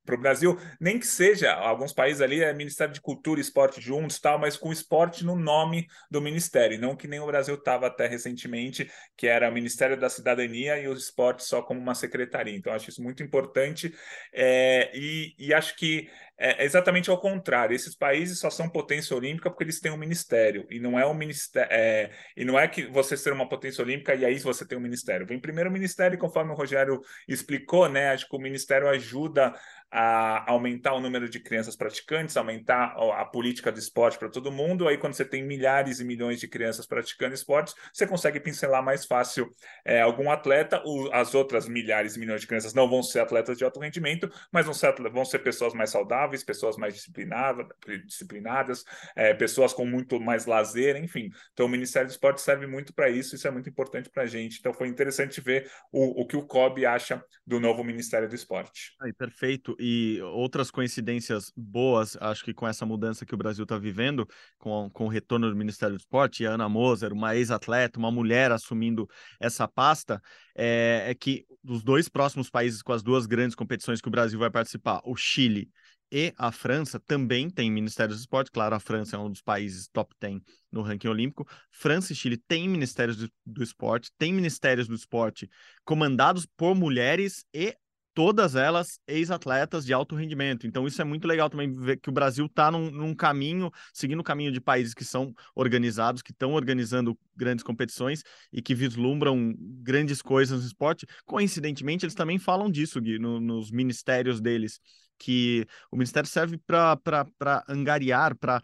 para 0.07 0.15
o 0.15 0.19
Brasil, 0.19 0.57
nem 0.79 0.97
que 0.97 1.05
seja, 1.05 1.53
alguns 1.53 1.91
países 1.91 2.21
ali 2.21 2.41
é 2.41 2.53
Ministério 2.53 2.93
de 2.93 3.01
Cultura 3.01 3.39
e 3.39 3.43
Esporte 3.43 3.81
juntos, 3.81 4.19
tal, 4.19 4.39
mas 4.39 4.55
com 4.55 4.71
esporte 4.71 5.25
no 5.25 5.35
nome 5.35 5.85
do 6.09 6.21
Ministério, 6.21 6.79
não 6.79 6.95
que 6.95 7.07
nem 7.07 7.19
o 7.19 7.25
Brasil 7.25 7.55
estava 7.55 7.87
até 7.87 8.07
recentemente, 8.07 8.89
que 9.17 9.27
era 9.27 9.49
o 9.49 9.53
Ministério 9.53 9.99
da 9.99 10.09
Cidadania 10.09 10.79
e 10.79 10.87
o 10.87 10.93
esporte 10.93 11.43
só 11.43 11.61
como 11.61 11.79
uma 11.79 11.93
secretaria. 11.93 12.55
Então, 12.55 12.71
acho 12.71 12.89
isso 12.89 13.03
muito 13.03 13.21
importante 13.21 13.93
é, 14.33 14.89
e, 14.95 15.35
e 15.37 15.53
acho 15.53 15.75
que 15.75 16.09
é 16.37 16.63
exatamente 16.63 17.09
ao 17.09 17.19
contrário. 17.19 17.75
Esses 17.75 17.95
países 17.95 18.39
só 18.39 18.49
são 18.49 18.69
potência 18.69 19.15
olímpica 19.15 19.49
porque 19.49 19.63
eles 19.63 19.79
têm 19.79 19.91
um 19.91 19.97
ministério 19.97 20.65
e 20.69 20.79
não 20.79 20.97
é 20.97 21.05
um 21.05 21.13
ministério 21.13 21.69
é, 21.71 22.11
e 22.35 22.45
não 22.45 22.59
é 22.59 22.67
que 22.67 22.85
você 22.85 23.17
ser 23.17 23.33
uma 23.33 23.49
potência 23.49 23.83
olímpica 23.83 24.13
e 24.13 24.23
aí 24.23 24.37
você 24.39 24.65
tem 24.65 24.77
um 24.77 24.81
ministério. 24.81 25.25
Vem 25.25 25.39
primeiro 25.39 25.69
o 25.69 25.73
ministério, 25.73 26.17
conforme 26.17 26.51
o 26.51 26.55
Rogério 26.55 27.01
explicou, 27.27 27.89
né? 27.89 28.09
Acho 28.09 28.27
que 28.27 28.35
o 28.35 28.39
ministério 28.39 28.87
ajuda 28.87 29.53
a 29.89 30.51
aumentar 30.51 30.93
o 30.93 30.99
número 30.99 31.29
de 31.29 31.39
crianças 31.39 31.75
praticantes, 31.75 32.35
aumentar 32.35 32.95
a 33.15 33.25
política 33.25 33.71
de 33.71 33.79
esporte 33.79 34.17
para 34.17 34.29
todo 34.29 34.51
mundo. 34.51 34.87
Aí, 34.87 34.97
quando 34.97 35.13
você 35.13 35.23
tem 35.23 35.43
milhares 35.43 35.99
e 35.99 36.05
milhões 36.05 36.39
de 36.39 36.47
crianças 36.47 36.85
praticando 36.85 37.33
esportes, 37.33 37.73
você 37.93 38.05
consegue 38.05 38.39
pincelar 38.39 38.83
mais 38.83 39.05
fácil 39.05 39.49
é, 39.85 40.01
algum 40.01 40.29
atleta. 40.29 40.81
O, 40.85 41.09
as 41.13 41.33
outras 41.33 41.69
milhares 41.69 42.15
e 42.15 42.19
milhões 42.19 42.41
de 42.41 42.47
crianças 42.47 42.73
não 42.73 42.89
vão 42.89 43.01
ser 43.01 43.19
atletas 43.19 43.57
de 43.57 43.63
alto 43.63 43.79
rendimento, 43.79 44.29
mas 44.51 44.65
vão 44.65 44.73
ser, 44.73 44.93
vão 45.09 45.23
ser 45.23 45.39
pessoas 45.39 45.73
mais 45.73 45.89
saudáveis, 45.89 46.26
pessoas 46.43 46.77
mais 46.77 46.93
disciplinadas, 46.93 47.65
disciplinadas 48.05 48.83
é, 49.15 49.33
pessoas 49.33 49.73
com 49.73 49.85
muito 49.85 50.19
mais 50.19 50.45
lazer, 50.45 50.95
enfim. 50.95 51.29
Então, 51.53 51.65
o 51.65 51.69
Ministério 51.69 52.07
do 52.07 52.11
Esporte 52.11 52.41
serve 52.41 52.67
muito 52.67 52.93
para 52.93 53.09
isso, 53.09 53.35
isso 53.35 53.47
é 53.47 53.51
muito 53.51 53.69
importante 53.69 54.09
para 54.09 54.23
a 54.23 54.27
gente. 54.27 54.59
Então, 54.59 54.73
foi 54.73 54.87
interessante 54.87 55.41
ver 55.41 55.69
o, 55.91 56.21
o 56.21 56.27
que 56.27 56.35
o 56.35 56.45
COB 56.45 56.85
acha 56.85 57.23
do 57.45 57.59
novo 57.59 57.83
Ministério 57.83 58.27
do 58.27 58.35
Esporte. 58.35 58.93
Aí, 59.01 59.13
perfeito 59.13 59.75
e 59.79 60.19
outras 60.21 60.71
coincidências 60.71 61.51
boas, 61.55 62.17
acho 62.19 62.43
que 62.43 62.53
com 62.53 62.67
essa 62.67 62.85
mudança 62.85 63.25
que 63.25 63.33
o 63.33 63.37
Brasil 63.37 63.63
está 63.63 63.77
vivendo, 63.77 64.27
com, 64.57 64.89
com 64.89 65.05
o 65.05 65.09
retorno 65.09 65.49
do 65.49 65.55
Ministério 65.55 65.95
do 65.95 65.99
Esporte, 65.99 66.45
a 66.45 66.51
Ana 66.51 66.69
Moser, 66.69 67.13
uma 67.13 67.35
ex-atleta, 67.35 67.99
uma 67.99 68.11
mulher 68.11 68.51
assumindo 68.51 69.07
essa 69.39 69.67
pasta, 69.67 70.21
é, 70.55 71.05
é 71.07 71.15
que 71.15 71.45
os 71.63 71.83
dois 71.83 72.09
próximos 72.09 72.49
países 72.49 72.81
com 72.81 72.93
as 72.93 73.03
duas 73.03 73.25
grandes 73.25 73.55
competições 73.55 74.01
que 74.01 74.07
o 74.07 74.11
Brasil 74.11 74.39
vai 74.39 74.49
participar, 74.49 75.01
o 75.05 75.15
Chile 75.15 75.69
e 76.11 76.33
a 76.37 76.51
França 76.51 76.99
também 76.99 77.49
têm 77.49 77.71
ministérios 77.71 78.17
do 78.17 78.21
esporte. 78.21 78.51
Claro, 78.51 78.75
a 78.75 78.79
França 78.79 79.15
é 79.15 79.19
um 79.19 79.29
dos 79.29 79.41
países 79.41 79.87
top 79.87 80.13
10 80.19 80.41
no 80.71 80.81
ranking 80.81 81.07
olímpico. 81.07 81.47
França 81.71 82.13
e 82.13 82.15
Chile 82.15 82.37
têm 82.37 82.67
ministérios 82.67 83.17
do, 83.17 83.31
do 83.45 83.63
esporte, 83.63 84.11
têm 84.17 84.33
ministérios 84.33 84.87
do 84.87 84.95
esporte 84.95 85.49
comandados 85.83 86.45
por 86.45 86.75
mulheres 86.75 87.45
e 87.53 87.75
todas 88.17 88.55
elas 88.55 88.99
ex-atletas 89.07 89.85
de 89.85 89.93
alto 89.93 90.15
rendimento. 90.15 90.65
Então, 90.65 90.87
isso 90.87 90.99
é 90.99 91.05
muito 91.05 91.27
legal 91.27 91.51
também 91.51 91.71
ver 91.71 91.97
que 91.97 92.09
o 92.09 92.11
Brasil 92.11 92.47
está 92.47 92.71
num, 92.71 92.89
num, 92.89 93.13
caminho, 93.13 93.71
seguindo 93.93 94.21
o 94.21 94.23
caminho 94.23 94.51
de 94.51 94.59
países 94.59 94.95
que 94.95 95.05
são 95.05 95.31
organizados, 95.53 96.23
que 96.23 96.31
estão 96.31 96.53
organizando 96.53 97.15
grandes 97.35 97.61
competições 97.61 98.23
e 98.51 98.59
que 98.59 98.73
vislumbram 98.73 99.53
grandes 99.83 100.19
coisas 100.19 100.61
no 100.61 100.65
esporte. 100.65 101.05
Coincidentemente, 101.27 102.05
eles 102.05 102.15
também 102.15 102.39
falam 102.39 102.71
disso, 102.71 102.99
Gui, 102.99 103.19
no, 103.19 103.39
nos 103.39 103.69
ministérios 103.69 104.41
deles 104.41 104.79
que 105.17 105.67
o 105.91 105.95
Ministério 105.95 106.29
serve 106.29 106.59
para 106.65 107.63
angariar, 107.67 108.35
para 108.35 108.61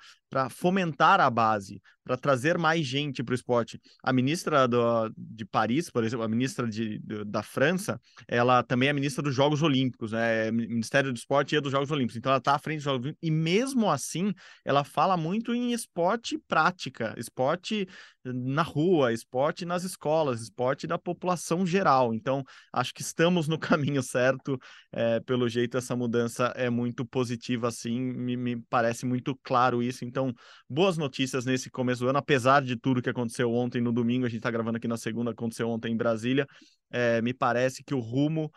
fomentar 0.50 1.20
a 1.20 1.30
base, 1.30 1.82
para 2.04 2.18
trazer 2.18 2.58
mais 2.58 2.86
gente 2.86 3.24
para 3.24 3.32
o 3.32 3.36
esporte. 3.36 3.80
A 4.04 4.12
ministra 4.12 4.68
do, 4.68 5.10
de 5.18 5.46
Paris, 5.46 5.90
por 5.90 6.04
exemplo, 6.04 6.26
a 6.26 6.28
ministra 6.28 6.68
de, 6.68 7.00
da 7.26 7.42
França, 7.42 8.00
ela 8.28 8.62
também 8.62 8.90
é 8.90 8.94
ministra 8.94 9.24
dos 9.24 9.34
Jogos 9.34 9.62
Olímpicos, 9.62 10.12
né? 10.12 10.48
É 10.48 10.52
Ministério 10.52 11.12
do 11.12 11.18
Esporte 11.18 11.56
e 11.56 11.62
dos 11.62 11.72
Jogos 11.72 11.92
Olímpicos. 11.92 12.18
Então 12.18 12.32
ela 12.32 12.40
está 12.40 12.56
à 12.56 12.60
frente 12.60 12.78
dos 12.78 12.84
Jogos 12.84 13.06
Olímpicos. 13.06 13.28
E 13.28 13.32
mesmo 13.32 13.90
assim, 13.90 14.34
ela 14.66 14.84
fala 14.84 15.16
muito 15.16 15.54
em 15.54 15.72
esporte 15.72 16.38
prática, 16.38 17.14
esporte 17.18 17.88
na 18.26 18.62
rua, 18.62 19.12
esporte 19.12 19.66
nas 19.66 19.84
escolas, 19.84 20.42
esporte 20.42 20.88
da 20.88 20.98
população 20.98 21.66
geral. 21.66 22.14
Então, 22.14 22.44
acho 22.72 22.94
que 22.94 23.02
estamos 23.02 23.48
no 23.48 23.58
caminho 23.60 24.02
certo. 24.02 24.58
É, 24.92 25.20
pelo 25.22 25.50
jeito, 25.50 25.78
essa 25.78 25.96
mudança 25.96 26.54
é 26.56 26.70
muito 26.70 27.06
positiva, 27.06 27.68
assim, 27.68 28.00
me, 28.00 28.38
me, 28.38 28.62
parece 28.70 29.06
muito 29.06 29.38
claro 29.44 29.82
isso. 29.84 30.06
Então, 30.06 30.23
boas 30.70 30.98
notícias 30.98 31.46
nesse 31.46 31.70
começo 31.72 32.02
do 32.02 32.10
ano, 32.10 32.20
apesar 32.20 32.62
de 32.62 32.76
tudo 32.76 33.02
que 33.02 33.10
aconteceu 33.10 33.52
ontem 33.52 33.82
no 33.82 33.92
domingo, 33.92 34.26
a 34.26 34.30
gente 34.30 34.38
está 34.38 34.52
gravando 34.52 34.78
aqui 34.78 34.88
na 34.88 34.98
segunda, 34.98 35.32
aconteceu 35.32 35.68
ontem 35.70 35.92
em 35.92 35.98
Brasília. 35.98 36.48
É, 36.92 37.22
me 37.22 37.34
parece 37.34 37.84
que 37.84 37.96
o 37.96 38.00
rumo 38.00 38.52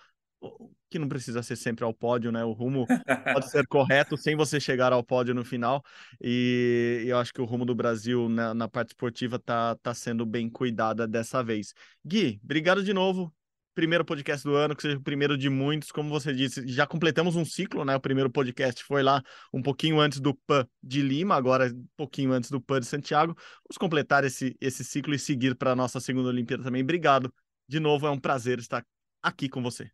que 0.88 0.98
não 0.98 1.08
precisa 1.08 1.42
ser 1.42 1.56
sempre 1.56 1.84
ao 1.84 1.92
pódio, 1.92 2.30
né? 2.30 2.44
O 2.44 2.52
rumo 2.52 2.86
pode 3.32 3.50
ser 3.50 3.66
correto 3.66 4.16
sem 4.16 4.36
você 4.36 4.60
chegar 4.60 4.92
ao 4.92 5.02
pódio 5.02 5.34
no 5.34 5.44
final. 5.44 5.82
E, 6.20 7.04
eu 7.06 7.18
acho 7.18 7.32
que 7.32 7.40
o 7.40 7.44
rumo 7.44 7.64
do 7.64 7.74
Brasil 7.74 8.28
na, 8.28 8.54
na 8.54 8.68
parte 8.68 8.90
esportiva 8.90 9.38
tá, 9.38 9.74
tá 9.76 9.92
sendo 9.94 10.24
bem 10.24 10.48
cuidada 10.48 11.06
dessa 11.06 11.42
vez. 11.42 11.74
Gui, 12.04 12.40
obrigado 12.44 12.84
de 12.84 12.92
novo. 12.92 13.32
Primeiro 13.76 14.06
podcast 14.06 14.42
do 14.42 14.54
ano, 14.56 14.74
que 14.74 14.80
seja 14.80 14.96
o 14.96 15.02
primeiro 15.02 15.36
de 15.36 15.50
muitos. 15.50 15.92
Como 15.92 16.08
você 16.08 16.32
disse, 16.32 16.66
já 16.66 16.86
completamos 16.86 17.36
um 17.36 17.44
ciclo, 17.44 17.84
né? 17.84 17.94
O 17.94 18.00
primeiro 18.00 18.30
podcast 18.30 18.82
foi 18.82 19.02
lá 19.02 19.22
um 19.52 19.60
pouquinho 19.60 20.00
antes 20.00 20.18
do 20.18 20.34
PAN 20.34 20.66
de 20.82 21.02
Lima, 21.02 21.34
agora 21.34 21.66
um 21.66 21.86
pouquinho 21.94 22.32
antes 22.32 22.50
do 22.50 22.58
PAN 22.58 22.80
de 22.80 22.86
Santiago. 22.86 23.34
Vamos 23.36 23.76
completar 23.78 24.24
esse, 24.24 24.56
esse 24.62 24.82
ciclo 24.82 25.14
e 25.14 25.18
seguir 25.18 25.54
para 25.54 25.72
a 25.72 25.76
nossa 25.76 26.00
segunda 26.00 26.30
Olimpíada 26.30 26.64
também. 26.64 26.82
Obrigado. 26.82 27.30
De 27.68 27.78
novo, 27.78 28.06
é 28.06 28.10
um 28.10 28.18
prazer 28.18 28.58
estar 28.58 28.82
aqui 29.22 29.46
com 29.46 29.62
você. 29.62 29.90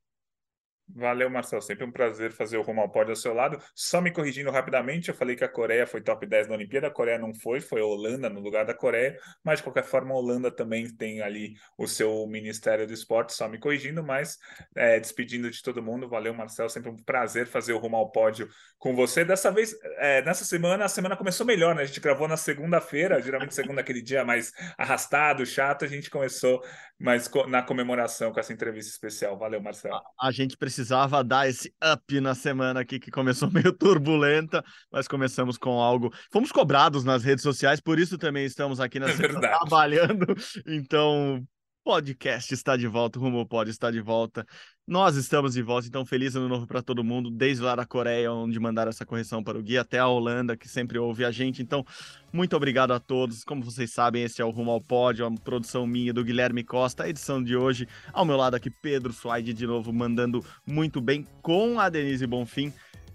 Valeu, 0.94 1.30
Marcelo. 1.30 1.62
Sempre 1.62 1.84
um 1.84 1.90
prazer 1.90 2.32
fazer 2.32 2.58
o 2.58 2.62
Rumo 2.62 2.82
ao 2.82 2.88
Pódio 2.90 3.12
ao 3.12 3.16
seu 3.16 3.32
lado. 3.32 3.58
Só 3.74 4.00
me 4.00 4.10
corrigindo 4.10 4.50
rapidamente, 4.50 5.08
eu 5.08 5.14
falei 5.14 5.34
que 5.34 5.44
a 5.44 5.48
Coreia 5.48 5.86
foi 5.86 6.02
top 6.02 6.26
10 6.26 6.48
na 6.48 6.54
Olimpíada, 6.54 6.88
a 6.88 6.90
Coreia 6.90 7.18
não 7.18 7.32
foi, 7.32 7.60
foi 7.60 7.80
a 7.80 7.84
Holanda 7.84 8.28
no 8.28 8.40
lugar 8.40 8.66
da 8.66 8.74
Coreia, 8.74 9.18
mas 9.42 9.58
de 9.58 9.62
qualquer 9.62 9.84
forma 9.84 10.12
a 10.12 10.18
Holanda 10.18 10.50
também 10.50 10.86
tem 10.94 11.22
ali 11.22 11.54
o 11.78 11.86
seu 11.86 12.26
Ministério 12.26 12.86
do 12.86 12.92
Esporte, 12.92 13.32
só 13.32 13.48
me 13.48 13.58
corrigindo, 13.58 14.02
mas 14.02 14.38
é, 14.76 15.00
despedindo 15.00 15.50
de 15.50 15.62
todo 15.62 15.82
mundo. 15.82 16.08
Valeu, 16.08 16.34
Marcelo. 16.34 16.68
Sempre 16.68 16.90
um 16.90 16.96
prazer 16.96 17.46
fazer 17.46 17.72
o 17.72 17.78
Rumo 17.78 17.96
ao 17.96 18.10
Pódio 18.10 18.48
com 18.78 18.94
você. 18.94 19.24
Dessa 19.24 19.50
vez, 19.50 19.74
é, 19.96 20.22
nessa 20.22 20.44
semana, 20.44 20.84
a 20.84 20.88
semana 20.88 21.16
começou 21.16 21.46
melhor, 21.46 21.74
né? 21.74 21.82
A 21.82 21.86
gente 21.86 22.00
gravou 22.00 22.28
na 22.28 22.36
segunda-feira, 22.36 23.20
geralmente 23.22 23.54
segunda 23.54 23.80
aquele 23.80 24.02
dia 24.02 24.24
mais 24.24 24.52
arrastado, 24.76 25.46
chato, 25.46 25.84
a 25.84 25.88
gente 25.88 26.10
começou 26.10 26.62
mais 26.98 27.28
na 27.48 27.62
comemoração 27.62 28.32
com 28.32 28.38
essa 28.38 28.52
entrevista 28.52 28.90
especial. 28.90 29.36
Valeu, 29.38 29.60
Marcelo. 29.60 29.96
a, 29.96 30.28
a 30.28 30.30
gente 30.30 30.56
precisa 30.56 30.81
precisava 30.82 31.22
dar 31.22 31.48
esse 31.48 31.72
up 31.82 32.20
na 32.20 32.34
semana 32.34 32.80
aqui 32.80 32.98
que 32.98 33.10
começou 33.10 33.48
meio 33.52 33.72
turbulenta, 33.72 34.64
mas 34.90 35.06
começamos 35.06 35.56
com 35.56 35.80
algo. 35.80 36.12
Fomos 36.30 36.50
cobrados 36.50 37.04
nas 37.04 37.22
redes 37.22 37.42
sociais, 37.42 37.80
por 37.80 37.98
isso 37.98 38.18
também 38.18 38.44
estamos 38.44 38.80
aqui 38.80 38.98
na 38.98 39.08
é 39.08 39.16
semana 39.16 39.40
trabalhando. 39.40 40.26
Então, 40.66 41.42
podcast 41.84 42.54
está 42.54 42.76
de 42.76 42.86
volta, 42.86 43.18
o 43.18 43.22
Rumo 43.22 43.44
Pod 43.44 43.68
está 43.68 43.90
de 43.90 44.00
volta. 44.00 44.46
Nós 44.86 45.16
estamos 45.16 45.54
de 45.54 45.62
volta, 45.62 45.86
então 45.86 46.04
feliz 46.04 46.36
ano 46.36 46.48
novo 46.48 46.66
para 46.66 46.82
todo 46.82 47.02
mundo, 47.02 47.30
desde 47.30 47.62
lá 47.62 47.74
da 47.74 47.84
Coreia, 47.84 48.32
onde 48.32 48.58
mandaram 48.58 48.90
essa 48.90 49.04
correção 49.04 49.42
para 49.42 49.58
o 49.58 49.62
Gui, 49.62 49.78
até 49.78 49.98
a 49.98 50.06
Holanda, 50.06 50.56
que 50.56 50.68
sempre 50.68 50.98
ouve 50.98 51.24
a 51.24 51.30
gente. 51.30 51.62
Então, 51.62 51.84
muito 52.32 52.56
obrigado 52.56 52.92
a 52.92 53.00
todos. 53.00 53.44
Como 53.44 53.62
vocês 53.62 53.92
sabem, 53.92 54.22
esse 54.22 54.40
é 54.40 54.44
o 54.44 54.50
Rumo 54.50 54.70
ao 54.70 54.80
Pódio, 54.80 55.26
a 55.26 55.30
produção 55.30 55.86
minha 55.86 56.12
do 56.12 56.24
Guilherme 56.24 56.62
Costa, 56.62 57.04
a 57.04 57.08
edição 57.08 57.42
de 57.42 57.56
hoje. 57.56 57.88
Ao 58.12 58.24
meu 58.24 58.36
lado 58.36 58.54
aqui, 58.54 58.70
Pedro 58.70 59.12
Suaide, 59.12 59.52
de 59.52 59.66
novo, 59.66 59.92
mandando 59.92 60.44
muito 60.66 61.00
bem 61.00 61.26
com 61.42 61.78
a 61.80 61.88
Denise 61.88 62.26
Bonfim. 62.26 62.72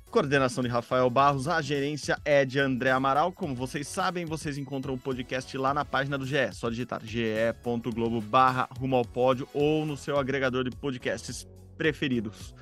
Coordenação 0.10 0.64
de 0.64 0.70
Rafael 0.70 1.10
Barros, 1.10 1.48
a 1.48 1.62
gerência 1.62 2.18
é 2.24 2.46
de 2.46 2.60
André 2.60 2.92
Amaral. 2.92 3.32
Como 3.32 3.54
vocês 3.54 3.88
sabem, 3.88 4.26
vocês 4.26 4.58
encontram 4.58 4.94
o 4.94 4.98
podcast 4.98 5.56
lá 5.58 5.74
na 5.74 5.84
página 5.84 6.18
do 6.18 6.26
GE. 6.26 6.54
Só 6.54 6.70
digitar 6.70 7.02
ge.globo 7.04 8.22
barra 8.22 8.70
rumo 8.80 8.96
ao 8.96 9.04
pódio 9.04 9.48
ou 9.54 9.86
no 9.86 9.98
seu 9.98 10.18
agregador 10.18 10.64
de 10.64 10.76
podcasts 10.76 11.46
preferidos. 11.78 12.56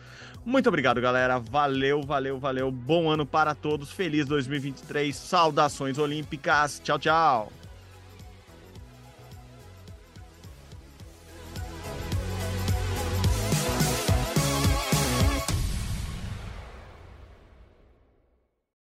Muito 0.44 0.68
obrigado, 0.68 1.00
galera. 1.00 1.40
Valeu, 1.40 2.02
valeu, 2.02 2.40
valeu. 2.40 2.72
Bom 2.72 3.10
ano 3.10 3.26
para 3.26 3.54
todos. 3.56 3.92
Feliz 3.92 4.26
2023. 4.26 5.16
Saudações 5.16 5.98
olímpicas. 5.98 6.82
Tchau, 6.84 7.00
tchau. 7.00 7.65